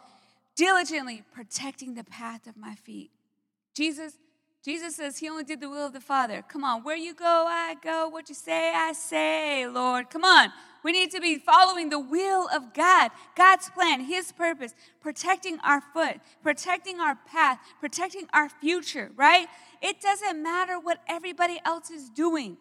Diligently 0.57 1.23
protecting 1.33 1.95
the 1.95 2.05
path 2.05 2.47
of 2.47 2.55
my 2.55 2.75
feet. 2.75 3.11
Jesus, 3.75 4.13
Jesus 4.65 4.97
says 4.97 5.19
he 5.19 5.29
only 5.29 5.45
did 5.45 5.61
the 5.61 5.71
will 5.71 5.87
of 5.87 5.93
the 5.93 6.01
Father. 6.01 6.43
Come 6.49 6.65
on, 6.65 6.83
where 6.83 6.97
you 6.97 7.15
go, 7.15 7.47
I 7.49 7.77
go. 7.83 8.09
What 8.09 8.29
you 8.29 8.35
say, 8.35 8.73
I 8.75 8.93
say, 8.93 9.67
Lord. 9.67 10.11
Come 10.11 10.25
on. 10.25 10.53
We 10.83 10.93
need 10.93 11.11
to 11.13 11.21
be 11.21 11.39
following 11.39 11.91
the 11.91 11.99
will 11.99 12.49
of 12.49 12.73
God, 12.73 13.11
God's 13.37 13.69
plan, 13.71 14.01
His 14.01 14.33
purpose, 14.33 14.75
protecting 15.01 15.59
our 15.65 15.81
foot, 15.81 16.21
protecting 16.43 17.01
our 17.01 17.17
path, 17.27 17.59
protecting 17.81 18.29
our 18.33 18.49
future, 18.49 19.11
right? 19.17 19.49
It 19.83 20.01
doesn't 20.01 20.43
matter 20.43 20.79
what 20.79 21.03
everybody 21.09 21.61
else 21.65 21.91
is 21.91 22.09
doing. 22.09 22.57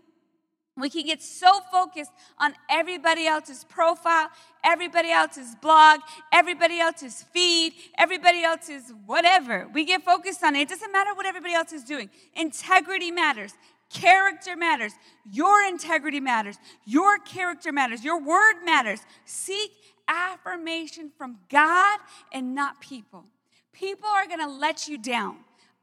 We 0.78 0.90
can 0.92 1.06
get 1.06 1.24
so 1.24 1.60
focused 1.72 2.12
on 2.38 2.54
everybody 2.70 3.26
else's 3.26 3.64
profile, 3.64 4.30
everybody 4.64 5.12
else's 5.12 5.56
blog, 5.56 6.02
everybody 6.32 6.80
else's 6.80 7.24
feed, 7.24 7.74
everybody 7.98 8.44
else's 8.44 8.94
whatever. 9.08 9.68
We 9.74 9.86
get 9.86 10.04
focused 10.04 10.44
on 10.44 10.56
it. 10.56 10.62
It 10.62 10.70
doesn't 10.70 10.92
matter 10.92 11.16
what 11.16 11.26
everybody 11.26 11.56
else 11.56 11.74
is 11.74 11.84
doing. 11.84 12.10
Integrity 12.36 13.10
matters. 13.10 13.54
Character 13.90 14.56
matters. 14.56 14.94
Your 15.32 15.66
integrity 15.66 16.20
matters. 16.20 16.58
Your 16.86 17.18
character 17.20 17.72
matters. 17.72 18.04
Your 18.04 18.22
word 18.22 18.64
matters. 18.64 19.00
Seek 19.26 19.72
affirmation 20.08 21.12
from 21.18 21.38
God 21.50 22.00
and 22.32 22.54
not 22.54 22.82
people. 22.82 23.26
People 23.74 24.10
are 24.10 24.28
going 24.28 24.40
to 24.40 24.48
let 24.48 24.88
you 24.88 24.98
down 24.98 25.38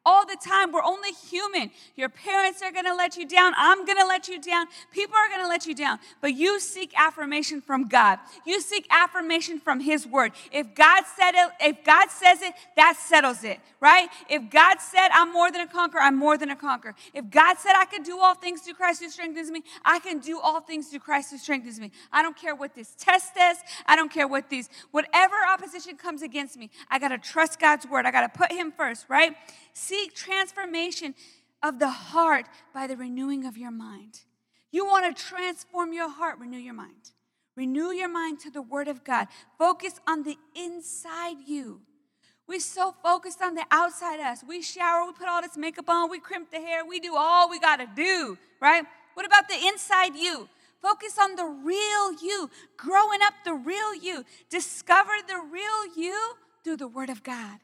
all 0.07 0.27
the 0.27 0.37
time. 0.37 0.73
We're 0.73 0.83
only 0.83 1.13
human. 1.13 1.71
Your 1.97 2.09
parents 2.09 2.63
are 2.63 2.71
going 2.73 2.85
to 2.85 2.95
let 2.95 3.17
you 3.17 3.27
down. 3.27 3.53
I'm 3.57 3.85
going 3.85 3.99
to 3.99 4.07
let 4.07 4.29
you 4.29 4.41
down. 4.41 4.67
People 4.93 5.17
are 5.17 5.29
going 5.29 5.41
to 5.41 5.49
let 5.49 5.67
you 5.67 5.75
down. 5.75 5.99
But 6.21 6.35
you 6.35 6.61
seek 6.61 6.93
affirmation 6.97 7.61
from 7.61 7.89
God. 7.89 8.19
You 8.47 8.61
seek 8.61 8.87
affirmation 8.91 9.59
from 9.61 9.81
His 9.81 10.07
Word. 10.07 10.33
If 10.53 10.75
God 10.75 11.05
said 11.17 11.33
it, 11.35 11.51
if 11.61 11.85
God 11.85 12.11
says 12.11 12.43
it, 12.43 12.55
that 12.77 12.97
settles 12.97 13.45
it, 13.45 13.61
right? 13.81 14.09
If 14.29 14.51
God 14.51 14.81
said 14.81 15.09
I'm 15.13 15.33
more 15.33 15.51
than 15.51 15.63
a 15.63 15.67
conqueror, 15.67 16.01
I'm 16.01 16.17
more 16.17 16.37
than 16.37 16.51
a 16.51 16.57
conqueror. 16.57 16.95
If 17.13 17.31
God 17.31 17.59
said 17.59 17.73
I 17.77 17.85
can 17.85 18.03
do 18.03 18.19
all 18.19 18.35
things 18.35 18.63
through 18.63 18.75
Christ 18.75 19.03
who 19.03 19.11
strengthens 19.11 19.51
me, 19.51 19.63
I 19.85 19.99
can 19.99 20.19
do 20.19 20.41
all 20.41 20.61
things 20.61 20.89
through 20.89 21.01
Christ 21.01 21.31
who 21.31 21.39
strengthens 21.39 21.81
me. 21.81 21.91
I 22.13 22.23
don't 22.23 22.37
care 22.37 22.55
what 22.55 22.75
this 22.75 22.95
test 22.99 23.35
says. 23.35 23.59
I 23.87 23.97
don't 23.97 24.13
care 24.13 24.29
what 24.29 24.51
these, 24.51 24.69
whatever 24.91 25.37
opposition 25.51 25.97
comes 25.97 26.23
against 26.23 26.57
me. 26.57 26.71
I 26.91 26.99
got 26.99 27.09
to 27.09 27.19
trust 27.19 27.59
God's 27.59 27.87
Word. 27.87 28.07
I 28.07 28.11
got 28.11 28.33
to 28.33 28.39
put 28.39 28.53
Him 28.53 28.73
first, 28.73 29.07
right? 29.09 29.35
Seek 29.95 30.13
transformation 30.13 31.15
of 31.63 31.79
the 31.79 31.89
heart 31.89 32.47
by 32.75 32.89
the 32.89 32.97
renewing 32.97 33.47
of 33.47 33.57
your 33.57 33.71
mind. 33.71 34.23
You 34.73 34.85
want 34.85 35.17
to 35.17 35.23
transform 35.23 35.93
your 35.93 36.11
heart, 36.11 36.41
renew 36.41 36.59
your 36.59 36.75
mind. 36.75 37.13
Renew 37.55 37.93
your 37.93 38.09
mind 38.09 38.41
to 38.41 38.51
the 38.51 38.61
Word 38.61 38.89
of 38.89 39.05
God. 39.05 39.29
Focus 39.57 40.01
on 40.05 40.25
the 40.25 40.37
inside 40.57 41.37
you. 41.47 41.83
We're 42.49 42.59
so 42.59 42.93
focused 43.05 43.41
on 43.41 43.55
the 43.55 43.65
outside 43.71 44.19
us. 44.19 44.43
We 44.43 44.63
shower, 44.63 45.07
we 45.07 45.13
put 45.13 45.29
all 45.29 45.43
this 45.43 45.57
makeup 45.57 45.89
on, 45.89 46.11
we 46.11 46.19
crimp 46.19 46.51
the 46.51 46.59
hair, 46.59 46.85
we 46.85 46.99
do 46.99 47.15
all 47.17 47.49
we 47.49 47.61
got 47.61 47.77
to 47.77 47.87
do, 47.95 48.37
right? 48.61 48.85
What 49.15 49.25
about 49.25 49.49
the 49.49 49.65
inside 49.65 50.17
you? 50.17 50.49
Focus 50.83 51.17
on 51.21 51.37
the 51.37 51.45
real 51.45 52.13
you, 52.21 52.51
growing 52.77 53.21
up 53.23 53.35
the 53.45 53.55
real 53.55 53.95
you. 53.95 54.25
Discover 54.51 55.13
the 55.29 55.41
real 55.53 55.97
you 55.97 56.33
through 56.65 56.79
the 56.79 56.89
Word 56.89 57.11
of 57.11 57.23
God. 57.23 57.61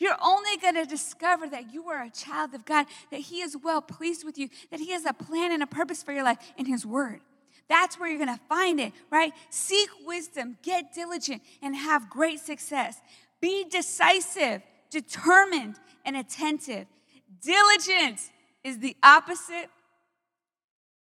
You're 0.00 0.16
only 0.20 0.56
going 0.56 0.76
to 0.76 0.86
discover 0.86 1.46
that 1.48 1.72
you 1.72 1.88
are 1.88 2.02
a 2.02 2.10
child 2.10 2.54
of 2.54 2.64
God, 2.64 2.86
that 3.10 3.20
He 3.20 3.42
is 3.42 3.56
well 3.62 3.82
pleased 3.82 4.24
with 4.24 4.38
you, 4.38 4.48
that 4.70 4.80
He 4.80 4.92
has 4.92 5.04
a 5.04 5.12
plan 5.12 5.52
and 5.52 5.62
a 5.62 5.66
purpose 5.66 6.02
for 6.02 6.12
your 6.12 6.24
life 6.24 6.38
in 6.56 6.64
His 6.64 6.86
Word. 6.86 7.20
That's 7.68 8.00
where 8.00 8.08
you're 8.08 8.18
going 8.18 8.36
to 8.36 8.44
find 8.48 8.80
it, 8.80 8.92
right? 9.10 9.32
Seek 9.50 9.90
wisdom, 10.04 10.56
get 10.62 10.94
diligent, 10.94 11.42
and 11.62 11.76
have 11.76 12.08
great 12.08 12.40
success. 12.40 12.96
Be 13.40 13.64
decisive, 13.70 14.62
determined, 14.90 15.76
and 16.04 16.16
attentive. 16.16 16.86
Diligence 17.42 18.30
is 18.64 18.78
the 18.78 18.96
opposite 19.02 19.68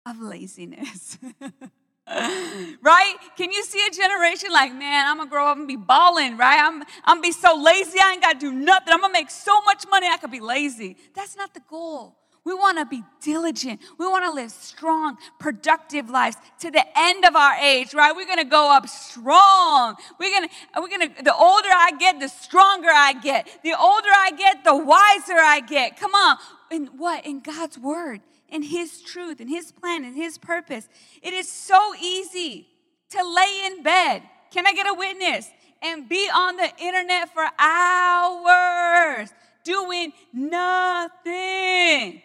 of 0.06 0.20
laziness. 0.20 1.18
right? 2.08 3.14
Can 3.36 3.50
you 3.50 3.64
see 3.64 3.84
a 3.84 3.90
generation 3.90 4.50
like, 4.52 4.72
man, 4.72 5.08
I'm 5.08 5.18
gonna 5.18 5.28
grow 5.28 5.48
up 5.48 5.56
and 5.56 5.66
be 5.66 5.76
balling, 5.76 6.36
right? 6.36 6.60
I'm, 6.60 6.82
I'm 7.04 7.16
gonna 7.16 7.20
be 7.20 7.32
so 7.32 7.60
lazy, 7.60 7.98
I 8.00 8.12
ain't 8.12 8.22
gotta 8.22 8.38
do 8.38 8.52
nothing. 8.52 8.92
I'm 8.92 9.00
gonna 9.00 9.12
make 9.12 9.30
so 9.30 9.60
much 9.62 9.84
money, 9.90 10.06
I 10.06 10.16
could 10.16 10.30
be 10.30 10.40
lazy. 10.40 10.96
That's 11.14 11.36
not 11.36 11.52
the 11.52 11.60
goal. 11.68 12.16
We 12.44 12.54
wanna 12.54 12.86
be 12.86 13.02
diligent. 13.20 13.80
We 13.98 14.06
wanna 14.06 14.30
live 14.30 14.52
strong, 14.52 15.18
productive 15.40 16.08
lives 16.08 16.36
to 16.60 16.70
the 16.70 16.84
end 16.96 17.24
of 17.24 17.34
our 17.34 17.54
age, 17.54 17.92
right? 17.92 18.14
We're 18.14 18.28
gonna 18.28 18.44
go 18.44 18.72
up 18.72 18.88
strong. 18.88 19.96
We're 20.20 20.32
gonna, 20.32 20.48
we're 20.76 20.88
gonna, 20.88 21.10
the 21.24 21.34
older 21.34 21.68
I 21.68 21.90
get, 21.98 22.20
the 22.20 22.28
stronger 22.28 22.88
I 22.88 23.14
get. 23.14 23.48
The 23.64 23.76
older 23.76 24.10
I 24.14 24.30
get, 24.30 24.62
the 24.62 24.76
wiser 24.76 25.40
I 25.40 25.60
get. 25.66 25.98
Come 25.98 26.14
on. 26.14 26.36
In 26.70 26.86
what? 26.98 27.26
In 27.26 27.40
God's 27.40 27.78
word 27.78 28.20
in 28.48 28.62
His 28.62 29.00
truth, 29.02 29.40
in 29.40 29.48
His 29.48 29.72
plan, 29.72 30.04
in 30.04 30.14
His 30.14 30.38
purpose. 30.38 30.88
It 31.22 31.34
is 31.34 31.48
so 31.48 31.94
easy 32.00 32.68
to 33.10 33.22
lay 33.22 33.66
in 33.66 33.82
bed. 33.82 34.22
Can 34.50 34.66
I 34.66 34.72
get 34.72 34.86
a 34.88 34.94
witness? 34.94 35.50
And 35.82 36.08
be 36.08 36.28
on 36.34 36.56
the 36.56 36.70
internet 36.78 37.32
for 37.32 37.46
hours 37.58 39.30
doing 39.64 40.12
nothing, 40.32 42.22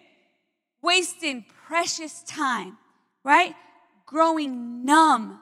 wasting 0.82 1.45
precious 1.67 2.24
time, 2.24 2.78
right? 3.24 3.55
Growing 4.05 4.86
numb 4.86 5.39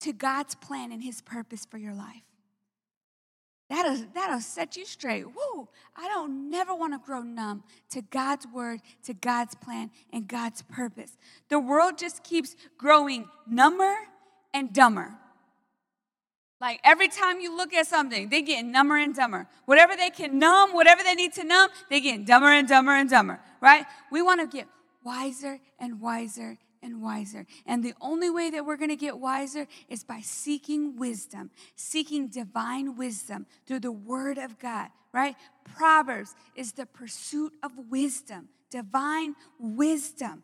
to 0.00 0.12
God's 0.12 0.54
plan 0.54 0.92
and 0.92 1.02
His 1.02 1.20
purpose 1.20 1.64
for 1.64 1.78
your 1.78 1.94
life. 1.94 2.22
That'll, 3.72 4.04
that'll 4.12 4.40
set 4.40 4.76
you 4.76 4.84
straight. 4.84 5.24
Woo! 5.24 5.66
I 5.96 6.06
don't 6.06 6.50
never 6.50 6.74
want 6.74 6.92
to 6.92 6.98
grow 6.98 7.22
numb 7.22 7.64
to 7.92 8.02
God's 8.02 8.46
word, 8.46 8.80
to 9.04 9.14
God's 9.14 9.54
plan, 9.54 9.90
and 10.12 10.28
God's 10.28 10.60
purpose. 10.60 11.16
The 11.48 11.58
world 11.58 11.96
just 11.96 12.22
keeps 12.22 12.54
growing 12.76 13.30
number 13.48 13.94
and 14.52 14.74
dumber. 14.74 15.14
Like 16.60 16.80
every 16.84 17.08
time 17.08 17.40
you 17.40 17.56
look 17.56 17.72
at 17.72 17.86
something, 17.86 18.28
they 18.28 18.42
get 18.42 18.62
number 18.66 18.98
and 18.98 19.16
dumber. 19.16 19.48
Whatever 19.64 19.96
they 19.96 20.10
can 20.10 20.38
numb, 20.38 20.74
whatever 20.74 21.02
they 21.02 21.14
need 21.14 21.32
to 21.32 21.42
numb, 21.44 21.70
they 21.88 22.02
get 22.02 22.26
dumber 22.26 22.48
and 22.48 22.68
dumber 22.68 22.92
and 22.92 23.08
dumber, 23.08 23.40
right? 23.62 23.86
We 24.10 24.20
want 24.20 24.42
to 24.42 24.54
get 24.54 24.68
wiser 25.02 25.58
and 25.78 25.98
wiser 25.98 26.58
and 26.82 27.02
wiser. 27.02 27.46
And 27.66 27.84
the 27.84 27.94
only 28.00 28.30
way 28.30 28.50
that 28.50 28.64
we're 28.66 28.76
going 28.76 28.90
to 28.90 28.96
get 28.96 29.18
wiser 29.18 29.66
is 29.88 30.04
by 30.04 30.20
seeking 30.20 30.96
wisdom, 30.96 31.50
seeking 31.76 32.28
divine 32.28 32.96
wisdom 32.96 33.46
through 33.66 33.80
the 33.80 33.92
Word 33.92 34.38
of 34.38 34.58
God, 34.58 34.88
right? 35.12 35.36
Proverbs 35.64 36.34
is 36.54 36.72
the 36.72 36.86
pursuit 36.86 37.52
of 37.62 37.72
wisdom, 37.90 38.48
divine 38.70 39.34
wisdom. 39.58 40.42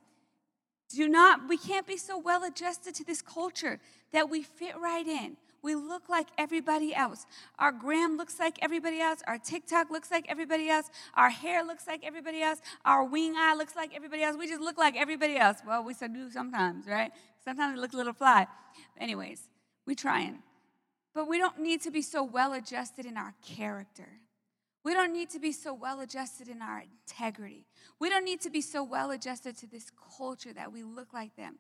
Do 0.90 1.08
not, 1.08 1.48
we 1.48 1.58
can't 1.58 1.86
be 1.86 1.96
so 1.96 2.18
well 2.18 2.44
adjusted 2.44 2.94
to 2.94 3.04
this 3.04 3.20
culture 3.20 3.80
that 4.12 4.30
we 4.30 4.42
fit 4.42 4.78
right 4.78 5.06
in. 5.06 5.36
We 5.62 5.74
look 5.74 6.08
like 6.08 6.28
everybody 6.38 6.94
else. 6.94 7.26
Our 7.58 7.72
gram 7.72 8.16
looks 8.16 8.38
like 8.38 8.58
everybody 8.62 9.00
else. 9.00 9.22
Our 9.26 9.38
TikTok 9.38 9.90
looks 9.90 10.10
like 10.10 10.26
everybody 10.28 10.68
else. 10.68 10.86
Our 11.14 11.30
hair 11.30 11.64
looks 11.64 11.86
like 11.86 12.04
everybody 12.04 12.42
else. 12.42 12.60
Our 12.84 13.04
wing 13.04 13.34
eye 13.36 13.54
looks 13.56 13.74
like 13.74 13.94
everybody 13.94 14.22
else. 14.22 14.36
We 14.38 14.48
just 14.48 14.60
look 14.60 14.78
like 14.78 14.96
everybody 14.96 15.36
else. 15.36 15.58
Well, 15.66 15.82
we 15.82 15.94
do 15.94 16.30
sometimes, 16.30 16.86
right? 16.86 17.10
Sometimes 17.44 17.74
we 17.74 17.80
look 17.80 17.92
a 17.92 17.96
little 17.96 18.12
fly. 18.12 18.46
Anyways, 18.98 19.42
we 19.86 19.94
trying. 19.94 20.38
But 21.14 21.28
we 21.28 21.38
don't 21.38 21.58
need 21.58 21.82
to 21.82 21.90
be 21.90 22.02
so 22.02 22.22
well 22.22 22.52
adjusted 22.52 23.04
in 23.04 23.16
our 23.16 23.34
character. 23.42 24.08
We 24.84 24.94
don't 24.94 25.12
need 25.12 25.30
to 25.30 25.40
be 25.40 25.52
so 25.52 25.74
well 25.74 26.00
adjusted 26.00 26.48
in 26.48 26.62
our 26.62 26.82
integrity. 26.82 27.66
We 27.98 28.08
don't 28.08 28.24
need 28.24 28.40
to 28.42 28.50
be 28.50 28.60
so 28.60 28.84
well 28.84 29.10
adjusted 29.10 29.56
to 29.58 29.66
this 29.66 29.90
culture 30.16 30.52
that 30.52 30.72
we 30.72 30.82
look 30.82 31.12
like 31.12 31.34
them. 31.36 31.58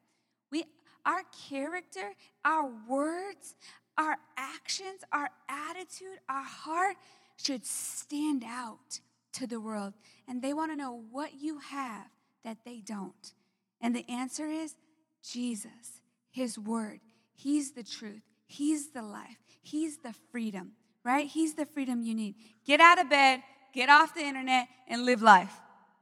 We, 0.50 0.64
our 1.04 1.22
character, 1.48 2.12
our 2.44 2.70
words, 2.88 3.54
our 3.98 4.16
actions, 4.36 5.02
our 5.12 5.28
attitude, 5.48 6.20
our 6.28 6.44
heart 6.44 6.96
should 7.36 7.66
stand 7.66 8.44
out 8.46 9.00
to 9.32 9.46
the 9.46 9.60
world. 9.60 9.92
And 10.26 10.40
they 10.40 10.54
want 10.54 10.72
to 10.72 10.76
know 10.76 11.02
what 11.10 11.32
you 11.40 11.58
have 11.58 12.06
that 12.44 12.58
they 12.64 12.80
don't. 12.80 13.34
And 13.80 13.94
the 13.94 14.08
answer 14.08 14.46
is 14.46 14.76
Jesus, 15.22 16.00
His 16.30 16.58
Word. 16.58 17.00
He's 17.34 17.72
the 17.72 17.82
truth, 17.82 18.22
He's 18.46 18.90
the 18.90 19.02
life, 19.02 19.38
He's 19.62 19.98
the 19.98 20.14
freedom, 20.30 20.72
right? 21.04 21.26
He's 21.26 21.54
the 21.54 21.66
freedom 21.66 22.02
you 22.02 22.14
need. 22.14 22.36
Get 22.64 22.80
out 22.80 23.00
of 23.00 23.10
bed, 23.10 23.42
get 23.74 23.88
off 23.88 24.14
the 24.14 24.22
internet, 24.22 24.68
and 24.86 25.04
live 25.04 25.22
life. 25.22 25.52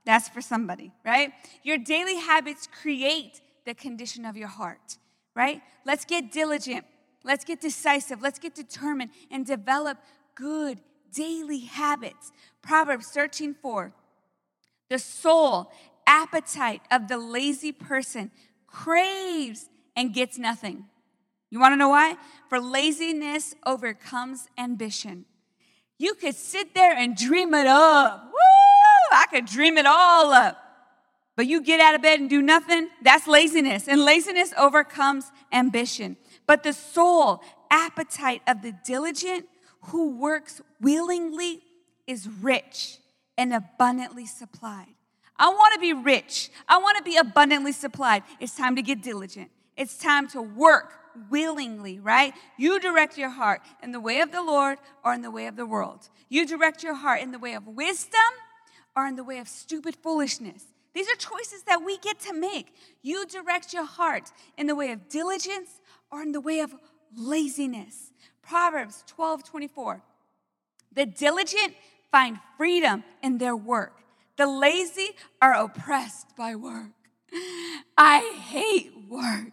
That's 0.05 0.29
for 0.29 0.41
somebody, 0.41 0.93
right? 1.05 1.33
Your 1.65 1.79
daily 1.79 2.17
habits 2.17 2.69
create 2.83 3.41
the 3.65 3.75
condition 3.75 4.25
of 4.25 4.37
your 4.37 4.49
heart, 4.49 4.99
right? 5.35 5.61
Let's 5.85 6.05
get 6.05 6.31
diligent 6.31 6.85
Let's 7.27 7.45
get 7.45 7.61
decisive. 7.61 8.23
Let's 8.23 8.39
get 8.39 8.55
determined 8.55 9.11
and 9.33 9.45
develop 9.45 9.99
good 10.37 10.81
daily 11.13 11.61
habits. 11.61 12.31
Proverbs 12.63 13.09
13 13.09 13.55
4. 13.61 13.93
The 14.89 14.99
soul 15.01 15.73
appetite 16.07 16.83
of 16.91 17.09
the 17.09 17.19
lazy 17.19 17.73
person 17.73 18.31
craves 18.69 19.69
and 19.97 20.15
gets 20.15 20.39
nothing. 20.39 20.85
You 21.51 21.59
want 21.59 21.73
to 21.73 21.77
know 21.77 21.89
why? 21.89 22.17
For 22.49 22.61
laziness 22.61 23.57
overcomes 23.67 24.49
ambition. 24.57 25.25
You 25.99 26.15
could 26.15 26.37
sit 26.37 26.75
there 26.75 26.95
and 26.95 27.17
dream 27.17 27.55
it 27.55 27.67
up. 27.67 28.25
Woo! 28.25 29.17
I 29.17 29.27
could 29.31 29.47
dream 29.47 29.79
it 29.79 29.87
all 29.87 30.33
up. 30.33 30.63
But 31.37 31.47
you 31.47 31.61
get 31.61 31.81
out 31.81 31.95
of 31.95 32.03
bed 32.03 32.21
and 32.21 32.31
do 32.31 32.41
nothing, 32.41 32.89
that's 33.03 33.27
laziness. 33.27 33.89
And 33.89 34.05
laziness 34.05 34.53
overcomes 34.57 35.31
ambition 35.53 36.17
but 36.47 36.63
the 36.63 36.73
soul 36.73 37.43
appetite 37.71 38.43
of 38.47 38.63
the 38.63 38.73
diligent 38.85 39.47
who 39.87 40.17
works 40.17 40.61
willingly 40.81 41.63
is 42.07 42.29
rich 42.29 42.99
and 43.37 43.53
abundantly 43.53 44.27
supplied. 44.27 44.95
I 45.39 45.49
want 45.49 45.75
to 45.75 45.81
be 45.81 45.93
rich. 45.93 46.51
I 46.69 46.79
want 46.79 46.97
to 46.99 47.03
be 47.03 47.17
abundantly 47.17 47.73
supplied. 47.73 48.23
It's 48.41 48.57
time 48.57 48.77
to 48.77 48.83
get 48.83 49.03
diligent. 49.03 49.51
It's 49.77 49.99
time 49.99 50.29
to 50.29 50.41
work 50.41 50.95
willingly, 51.31 51.99
right? 51.99 52.33
You 52.57 52.81
direct 52.81 53.19
your 53.19 53.29
heart 53.31 53.61
in 53.83 53.93
the 53.93 54.01
way 54.01 54.21
of 54.21 54.33
the 54.33 54.43
Lord 54.43 54.79
or 55.05 55.13
in 55.13 55.23
the 55.23 55.31
way 55.31 55.47
of 55.47 55.57
the 55.57 55.67
world. 55.67 56.09
You 56.29 56.47
direct 56.47 56.83
your 56.83 56.95
heart 56.95 57.21
in 57.21 57.33
the 57.33 57.39
way 57.39 57.55
of 57.55 57.67
wisdom 57.67 58.21
or 58.95 59.07
in 59.07 59.17
the 59.17 59.25
way 59.25 59.39
of 59.39 59.49
stupid 59.49 59.97
foolishness. 59.97 60.65
These 60.95 61.09
are 61.11 61.17
choices 61.17 61.63
that 61.65 61.83
we 61.85 61.99
get 61.99 62.19
to 62.21 62.33
make. 62.33 62.75
You 63.03 63.27
direct 63.27 63.75
your 63.75 63.85
heart 63.85 64.33
in 64.57 64.67
the 64.67 64.75
way 64.75 64.93
of 64.93 65.11
diligence 65.11 65.81
or 66.11 66.23
in 66.23 66.33
the 66.33 66.41
way 66.41 66.61
of 66.61 66.75
laziness. 67.17 68.13
Proverbs 68.43 69.03
12 69.07 69.45
24. 69.45 70.03
The 70.93 71.07
diligent 71.07 71.75
find 72.11 72.39
freedom 72.57 73.05
in 73.23 73.39
their 73.39 73.57
work, 73.57 73.93
the 74.37 74.47
lazy 74.47 75.11
are 75.43 75.53
oppressed 75.53 76.37
by 76.37 76.55
work. 76.55 76.93
I 77.99 78.21
hate 78.49 78.93
work. 79.09 79.53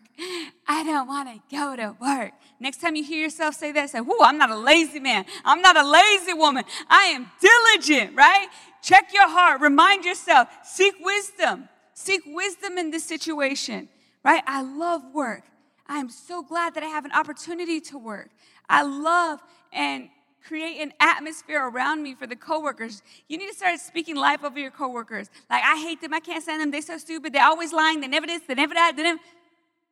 I 0.67 0.83
don't 0.83 1.07
want 1.07 1.29
to 1.29 1.55
go 1.55 1.75
to 1.75 1.95
work. 1.99 2.31
Next 2.59 2.79
time 2.79 2.95
you 2.95 3.03
hear 3.03 3.21
yourself 3.21 3.55
say 3.55 3.71
that, 3.73 3.89
say, 3.89 3.99
Whoa, 3.99 4.23
I'm 4.23 4.37
not 4.37 4.51
a 4.51 4.57
lazy 4.57 4.99
man. 4.99 5.25
I'm 5.43 5.61
not 5.61 5.75
a 5.75 5.87
lazy 5.87 6.33
woman. 6.33 6.63
I 6.87 7.05
am 7.05 7.31
diligent, 7.41 8.15
right? 8.15 8.47
Check 8.81 9.13
your 9.13 9.29
heart. 9.29 9.61
Remind 9.61 10.05
yourself. 10.05 10.47
Seek 10.63 10.93
wisdom. 11.01 11.67
Seek 11.93 12.21
wisdom 12.25 12.77
in 12.77 12.91
this 12.91 13.03
situation, 13.03 13.89
right? 14.23 14.43
I 14.45 14.61
love 14.61 15.01
work. 15.13 15.43
I 15.87 15.97
am 15.97 16.09
so 16.09 16.41
glad 16.41 16.75
that 16.75 16.83
I 16.83 16.87
have 16.87 17.05
an 17.05 17.11
opportunity 17.11 17.79
to 17.81 17.97
work. 17.97 18.29
I 18.69 18.83
love 18.83 19.41
and 19.71 20.09
create 20.45 20.81
an 20.81 20.93
atmosphere 20.99 21.67
around 21.67 22.03
me 22.03 22.15
for 22.15 22.27
the 22.27 22.35
coworkers. 22.35 23.01
You 23.27 23.37
need 23.37 23.47
to 23.49 23.55
start 23.55 23.79
speaking 23.79 24.15
life 24.15 24.43
over 24.43 24.59
your 24.59 24.71
coworkers. 24.71 25.29
Like 25.49 25.63
I 25.63 25.77
hate 25.81 26.01
them, 26.01 26.13
I 26.13 26.19
can't 26.19 26.43
stand 26.43 26.61
them. 26.61 26.71
They're 26.71 26.81
so 26.81 26.97
stupid. 26.97 27.33
They're 27.33 27.45
always 27.45 27.73
lying. 27.73 28.01
They 28.01 28.07
never 28.07 28.27
this. 28.27 28.41
They 28.47 28.55
never 28.55 28.73
that. 28.73 28.93
They 28.95 29.03
never. 29.03 29.19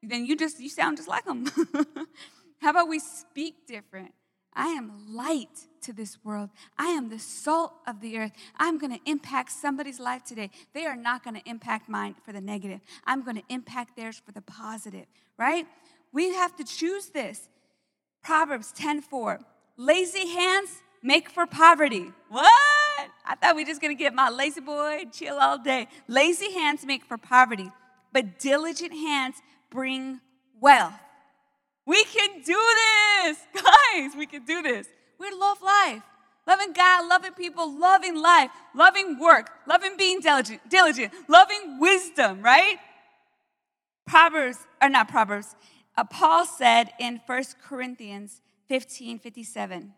Then 0.04 0.26
you 0.26 0.36
just 0.36 0.60
you 0.60 0.70
sound 0.70 0.98
just 0.98 1.10
like 1.10 1.26
them. 1.26 1.46
How 2.62 2.72
about 2.72 2.88
we 2.88 3.00
speak 3.00 3.68
different? 3.68 4.14
I 4.54 4.68
am 4.70 5.16
light 5.16 5.68
to 5.82 5.94
this 5.94 6.18
world. 6.24 6.50
I 6.78 6.88
am 6.88 7.10
the 7.10 7.20
salt 7.20 7.74
of 7.88 8.02
the 8.02 8.18
earth. 8.18 8.32
I'm 8.58 8.78
going 8.78 8.94
to 8.94 9.10
impact 9.10 9.52
somebody's 9.52 10.00
life 10.00 10.24
today. 10.24 10.50
They 10.74 10.86
are 10.86 10.96
not 10.96 11.24
going 11.24 11.36
to 11.36 11.50
impact 11.50 11.90
mine 11.90 12.16
for 12.26 12.32
the 12.32 12.42
negative. 12.42 12.82
I'm 13.06 13.24
going 13.24 13.38
to 13.38 13.44
impact 13.50 13.96
theirs 13.96 14.22
for 14.24 14.32
the 14.32 14.42
positive, 14.42 15.06
right? 15.38 15.66
We 16.12 16.34
have 16.34 16.56
to 16.58 16.64
choose 16.64 17.08
this. 17.08 17.50
Proverbs 18.24 18.74
10:4. 18.78 19.40
Lazy 19.78 20.28
hands 20.28 20.70
make 21.02 21.30
for 21.30 21.46
poverty. 21.46 22.12
What? 22.30 22.52
I 23.26 23.36
thought 23.36 23.56
we 23.56 23.64
were 23.64 23.68
just 23.68 23.82
going 23.82 23.96
to 23.96 24.00
get 24.00 24.14
my 24.14 24.30
La-Z-Boy 24.30 25.06
chill 25.12 25.38
all 25.40 25.58
day. 25.58 25.88
Lazy 26.08 26.52
hands 26.54 26.86
make 26.86 27.04
for 27.04 27.18
poverty, 27.18 27.72
but 28.14 28.40
diligent 28.40 28.94
hands 28.94 29.42
bring 29.70 30.20
wealth. 30.60 30.94
We 31.86 32.04
can 32.04 32.42
do 32.42 32.60
this. 33.24 33.38
Guys, 33.56 34.12
we 34.16 34.26
can 34.26 34.46
do 34.46 34.62
this. 34.62 34.88
We 35.22 35.30
love 35.40 35.62
life. 35.62 36.02
Loving 36.48 36.74
God, 36.74 37.08
loving 37.08 37.34
people, 37.34 37.80
loving 37.80 38.20
life, 38.20 38.50
loving 38.74 39.20
work, 39.20 39.52
loving 39.68 39.96
being 39.96 40.20
diligent, 40.20 40.68
diligent, 40.68 41.14
loving 41.28 41.80
wisdom, 41.80 42.42
right? 42.42 42.78
Proverbs, 44.08 44.58
or 44.82 44.90
not 44.90 45.08
Proverbs, 45.08 45.56
uh, 45.96 46.04
Paul 46.04 46.46
said 46.48 46.90
in 47.00 47.22
1 47.28 47.44
Corinthians 47.64 48.42
15 48.68 49.20
57, 49.20 49.94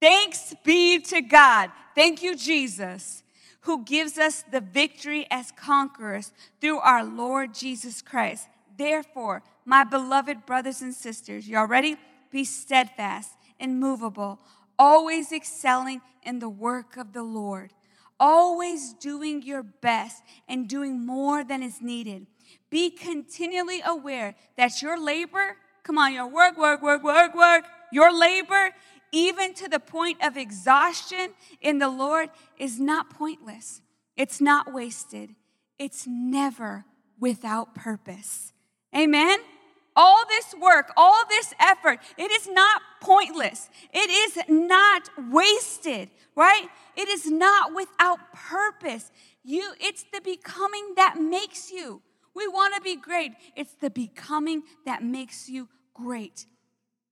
Thanks 0.00 0.54
be 0.64 0.98
to 1.00 1.20
God. 1.20 1.70
Thank 1.94 2.22
you, 2.22 2.34
Jesus, 2.34 3.22
who 3.62 3.84
gives 3.84 4.16
us 4.16 4.44
the 4.50 4.62
victory 4.62 5.26
as 5.30 5.52
conquerors 5.52 6.32
through 6.62 6.78
our 6.78 7.04
Lord 7.04 7.52
Jesus 7.52 8.00
Christ. 8.00 8.48
Therefore, 8.78 9.42
my 9.66 9.84
beloved 9.84 10.46
brothers 10.46 10.80
and 10.80 10.94
sisters, 10.94 11.46
y'all 11.46 11.66
ready? 11.66 11.96
Be 12.30 12.44
steadfast, 12.44 13.32
immovable, 13.58 14.40
always 14.78 15.32
excelling 15.32 16.00
in 16.22 16.38
the 16.38 16.48
work 16.48 16.96
of 16.96 17.12
the 17.12 17.22
Lord, 17.22 17.72
always 18.20 18.92
doing 18.94 19.42
your 19.42 19.62
best 19.62 20.22
and 20.48 20.68
doing 20.68 21.04
more 21.04 21.44
than 21.44 21.62
is 21.62 21.80
needed. 21.80 22.26
Be 22.70 22.90
continually 22.90 23.80
aware 23.84 24.34
that 24.56 24.82
your 24.82 25.02
labor, 25.02 25.56
come 25.82 25.98
on, 25.98 26.12
your 26.12 26.26
work, 26.26 26.58
work, 26.58 26.82
work, 26.82 27.02
work, 27.02 27.34
work, 27.34 27.64
your 27.92 28.16
labor, 28.16 28.70
even 29.12 29.54
to 29.54 29.68
the 29.68 29.80
point 29.80 30.22
of 30.22 30.36
exhaustion 30.36 31.30
in 31.60 31.78
the 31.78 31.88
Lord, 31.88 32.30
is 32.58 32.78
not 32.78 33.10
pointless. 33.10 33.80
It's 34.16 34.40
not 34.40 34.72
wasted. 34.72 35.34
It's 35.78 36.06
never 36.06 36.84
without 37.18 37.74
purpose. 37.74 38.52
Amen? 38.94 39.38
All 40.00 40.22
this 40.28 40.54
work, 40.60 40.92
all 40.96 41.24
this 41.28 41.52
effort, 41.58 41.98
it 42.16 42.30
is 42.30 42.46
not 42.46 42.82
pointless. 43.00 43.68
It 43.92 44.08
is 44.08 44.38
not 44.48 45.10
wasted, 45.32 46.08
right? 46.36 46.68
It 46.96 47.08
is 47.08 47.26
not 47.26 47.74
without 47.74 48.20
purpose. 48.32 49.10
You 49.42 49.72
it's 49.80 50.04
the 50.12 50.20
becoming 50.20 50.94
that 50.94 51.16
makes 51.20 51.72
you. 51.72 52.00
We 52.32 52.46
want 52.46 52.76
to 52.76 52.80
be 52.80 52.94
great. 52.94 53.32
It's 53.56 53.74
the 53.74 53.90
becoming 53.90 54.62
that 54.86 55.02
makes 55.02 55.48
you 55.48 55.68
great. 55.94 56.46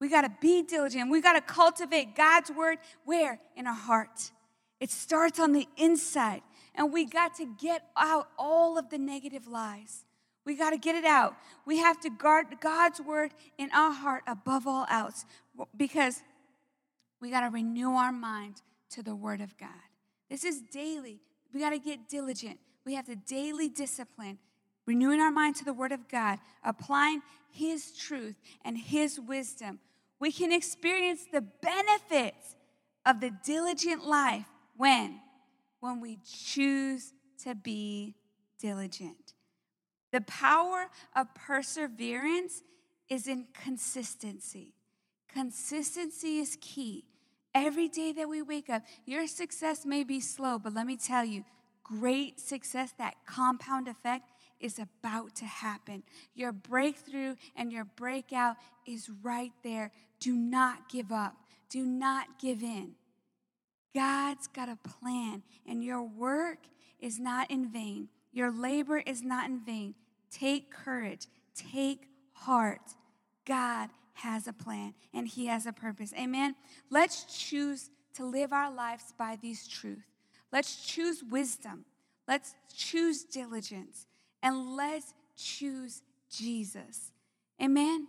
We 0.01 0.09
got 0.09 0.23
to 0.23 0.33
be 0.41 0.63
diligent. 0.63 1.11
We 1.11 1.21
got 1.21 1.33
to 1.33 1.41
cultivate 1.41 2.15
God's 2.15 2.53
word 2.53 2.79
where? 3.05 3.41
In 3.57 3.67
our 3.67 3.75
heart. 3.75 4.31
It 4.79 4.93
starts 4.93 5.41
on 5.41 5.51
the 5.51 5.67
inside. 5.77 6.43
And 6.77 6.93
we 6.93 7.05
got 7.05 7.35
to 7.39 7.47
get 7.61 7.83
out 7.97 8.29
all 8.39 8.79
of 8.79 8.91
the 8.91 8.99
negative 8.99 9.49
lies. 9.49 10.06
We 10.47 10.55
got 10.55 10.71
to 10.71 10.79
get 10.79 10.95
it 10.95 11.05
out. 11.05 11.35
We 11.67 11.79
have 11.79 12.01
to 12.01 12.09
guard 12.09 12.47
God's 12.61 13.01
word 13.01 13.33
in 13.59 13.69
our 13.73 13.93
heart 13.93 14.23
above 14.27 14.67
all 14.67 14.87
else 14.89 15.25
because 15.77 16.23
we 17.21 17.31
got 17.31 17.41
to 17.41 17.51
renew 17.51 17.91
our 17.91 18.13
mind 18.13 18.63
to 18.91 19.03
the 19.03 19.15
word 19.15 19.41
of 19.41 19.59
God. 19.59 19.69
This 20.31 20.45
is 20.45 20.63
daily. 20.73 21.21
We 21.53 21.61
got 21.61 21.71
to 21.71 21.79
get 21.79 22.09
diligent. 22.09 22.59
We 22.85 22.95
have 22.95 23.07
to 23.07 23.17
daily 23.17 23.69
discipline, 23.69 24.39
renewing 24.87 25.21
our 25.21 25.33
mind 25.33 25.57
to 25.57 25.65
the 25.65 25.73
word 25.73 25.91
of 25.91 26.09
God, 26.09 26.39
applying 26.63 27.23
his 27.51 27.93
truth 27.93 28.37
and 28.65 28.79
his 28.79 29.19
wisdom. 29.19 29.81
We 30.21 30.31
can 30.31 30.53
experience 30.53 31.23
the 31.33 31.41
benefits 31.41 32.55
of 33.05 33.21
the 33.21 33.33
diligent 33.45 34.07
life 34.07 34.47
when 34.77 35.21
when 35.81 36.01
we 36.01 36.19
choose 36.25 37.13
to 37.45 37.55
be 37.55 38.15
diligent. 38.61 39.26
The 40.13 40.21
power 40.23 40.89
of 41.15 41.35
perseverance 41.35 42.63
is 43.09 43.27
in 43.27 43.47
consistency. 43.53 44.75
Consistency 45.33 46.39
is 46.39 46.57
key. 46.61 47.05
Every 47.55 47.89
day 47.89 48.13
that 48.13 48.29
we 48.29 48.43
wake 48.43 48.69
up, 48.69 48.83
your 49.05 49.27
success 49.27 49.87
may 49.87 50.05
be 50.05 50.21
slow, 50.21 50.59
but 50.59 50.75
let 50.75 50.87
me 50.87 50.97
tell 50.97 51.25
you, 51.25 51.45
great 51.83 52.41
success, 52.41 52.93
that 52.99 53.15
compound 53.27 53.89
effect, 53.89 54.31
is 54.61 54.79
about 54.79 55.35
to 55.37 55.45
happen. 55.45 56.03
Your 56.35 56.53
breakthrough 56.53 57.37
and 57.55 57.73
your 57.73 57.85
breakout 57.85 58.57
is 58.87 59.11
right 59.23 59.53
there. 59.63 59.93
Do 60.21 60.35
not 60.35 60.89
give 60.89 61.13
up, 61.13 61.37
do 61.69 61.85
not 61.85 62.39
give 62.39 62.63
in. 62.63 62.93
God's 63.95 64.47
got 64.49 64.69
a 64.69 64.77
plan, 64.77 65.43
and 65.67 65.83
your 65.83 66.03
work 66.03 66.59
is 67.01 67.19
not 67.19 67.51
in 67.51 67.71
vain. 67.71 68.09
Your 68.37 68.51
labor 68.51 68.99
is 68.99 69.23
not 69.23 69.49
in 69.49 69.61
vain. 69.61 69.95
Take 70.31 70.71
courage, 70.71 71.27
take 71.55 72.07
heart. 72.35 72.83
God 73.47 73.89
has 74.13 74.47
a 74.47 74.53
plan 74.53 74.93
and 75.15 75.27
He 75.27 75.47
has 75.47 75.65
a 75.65 75.73
purpose. 75.73 76.13
Amen. 76.13 76.55
Let's 76.91 77.25
choose 77.25 77.89
to 78.13 78.27
live 78.27 78.53
our 78.53 78.71
lives 78.71 79.15
by 79.17 79.39
these 79.41 79.67
truths. 79.67 80.03
Let's 80.53 80.85
choose 80.85 81.25
wisdom. 81.25 81.87
Let's 82.29 82.55
choose 82.75 83.25
diligence. 83.25 84.07
And 84.43 84.77
let's 84.77 85.15
choose 85.39 86.03
Jesus. 86.31 87.13
Amen. 87.63 88.07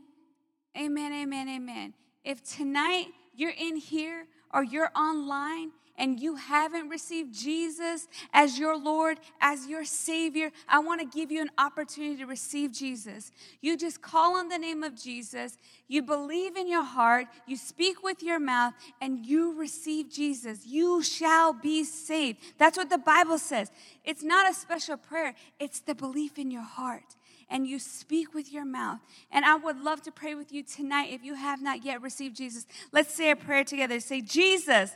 Amen. 0.78 1.14
Amen. 1.14 1.48
Amen. 1.48 1.94
If 2.26 2.44
tonight 2.44 3.08
you're 3.34 3.54
in 3.58 3.78
here 3.78 4.26
or 4.54 4.62
you're 4.62 4.92
online 4.94 5.72
and 5.98 6.20
you 6.20 6.36
haven't 6.36 6.90
received 6.90 7.34
Jesus 7.34 8.08
as 8.34 8.60
your 8.60 8.78
Lord, 8.78 9.20
as 9.42 9.68
your 9.68 9.84
Savior, 9.84 10.52
I 10.68 10.80
want 10.80 11.02
to 11.02 11.08
give 11.08 11.32
you 11.32 11.42
an 11.42 11.50
opportunity 11.58 12.18
to 12.18 12.26
receive 12.26 12.72
Jesus. 12.72 13.32
You 13.62 13.78
just 13.78 14.02
call 14.02 14.36
on 14.36 14.48
the 14.48 14.58
name 14.58 14.84
of 14.84 14.96
Jesus, 14.96 15.58
you 15.88 16.02
believe 16.02 16.56
in 16.56 16.68
your 16.68 16.84
heart, 16.84 17.28
you 17.48 17.58
speak 17.58 18.04
with 18.04 18.22
your 18.22 18.40
mouth, 18.40 18.74
and 19.02 19.26
you 19.26 19.58
receive 19.58 20.10
Jesus. 20.10 20.66
You 20.66 21.02
shall 21.02 21.54
be 21.54 21.84
saved. 21.84 22.40
That's 22.58 22.78
what 22.78 22.90
the 22.90 22.98
Bible 22.98 23.38
says. 23.38 23.72
It's 24.04 24.24
not 24.24 24.50
a 24.50 24.54
special 24.54 24.98
prayer, 24.98 25.34
it's 25.60 25.80
the 25.80 25.96
belief 25.96 26.38
in 26.38 26.52
your 26.52 26.64
heart 26.64 27.16
and 27.50 27.66
you 27.66 27.80
speak 27.80 28.34
with 28.34 28.52
your 28.52 28.66
mouth. 28.66 29.00
And 29.32 29.46
I 29.46 29.56
would 29.56 29.82
love 29.82 30.02
to 30.04 30.12
pray 30.12 30.36
with 30.36 30.52
you 30.52 30.64
tonight 30.64 31.12
if 31.12 31.24
you 31.24 31.36
have 31.36 31.62
not 31.62 31.84
yet 31.84 32.02
received 32.02 32.36
Jesus. 32.36 32.66
Let's 32.92 33.14
say 33.14 33.32
a 33.32 33.36
prayer 33.36 33.64
together. 33.64 34.00
Say, 34.00 34.22
Jesus, 34.22 34.92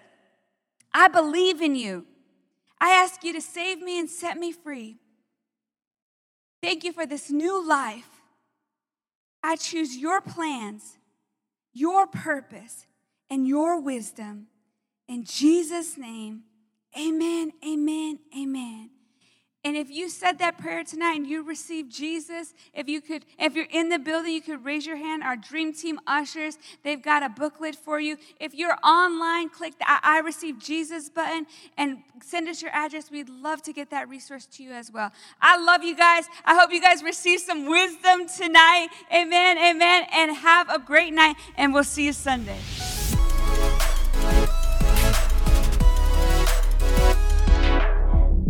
I 0.93 1.07
believe 1.07 1.61
in 1.61 1.75
you. 1.75 2.05
I 2.79 2.91
ask 2.91 3.23
you 3.23 3.33
to 3.33 3.41
save 3.41 3.81
me 3.81 3.99
and 3.99 4.09
set 4.09 4.37
me 4.37 4.51
free. 4.51 4.97
Thank 6.61 6.83
you 6.83 6.93
for 6.93 7.05
this 7.05 7.29
new 7.29 7.67
life. 7.67 8.09
I 9.43 9.55
choose 9.55 9.97
your 9.97 10.21
plans, 10.21 10.97
your 11.73 12.05
purpose, 12.05 12.85
and 13.29 13.47
your 13.47 13.79
wisdom. 13.79 14.47
In 15.07 15.23
Jesus' 15.23 15.97
name, 15.97 16.43
amen, 16.97 17.53
amen, 17.65 18.19
amen. 18.37 18.89
And 19.63 19.77
if 19.77 19.91
you 19.91 20.09
said 20.09 20.39
that 20.39 20.57
prayer 20.57 20.83
tonight 20.83 21.17
and 21.17 21.27
you 21.27 21.43
received 21.43 21.91
Jesus, 21.91 22.55
if 22.73 22.89
you 22.89 22.99
could, 22.99 23.25
if 23.37 23.55
you're 23.55 23.67
in 23.69 23.89
the 23.89 23.99
building, 23.99 24.33
you 24.33 24.41
could 24.41 24.65
raise 24.65 24.87
your 24.87 24.95
hand. 24.95 25.21
Our 25.21 25.35
dream 25.35 25.71
team 25.71 25.99
ushers, 26.07 26.57
they've 26.83 27.01
got 27.01 27.21
a 27.21 27.29
booklet 27.29 27.75
for 27.75 27.99
you. 27.99 28.17
If 28.39 28.55
you're 28.55 28.75
online, 28.83 29.49
click 29.49 29.77
the 29.77 29.85
I, 29.87 30.19
received 30.25 30.63
Jesus 30.63 31.09
button 31.09 31.45
and 31.77 31.99
send 32.23 32.49
us 32.49 32.63
your 32.63 32.71
address. 32.71 33.11
We'd 33.11 33.29
love 33.29 33.61
to 33.63 33.73
get 33.73 33.91
that 33.91 34.09
resource 34.09 34.47
to 34.47 34.63
you 34.63 34.71
as 34.71 34.91
well. 34.91 35.11
I 35.39 35.57
love 35.63 35.83
you 35.83 35.95
guys. 35.95 36.25
I 36.43 36.55
hope 36.59 36.71
you 36.71 36.81
guys 36.81 37.03
receive 37.03 37.39
some 37.39 37.67
wisdom 37.67 38.27
tonight. 38.27 38.87
Amen, 39.13 39.59
amen. 39.59 40.07
And 40.11 40.35
have 40.37 40.71
a 40.71 40.79
great 40.79 41.13
night, 41.13 41.35
and 41.55 41.71
we'll 41.71 41.83
see 41.83 42.05
you 42.05 42.13
Sunday. 42.13 42.57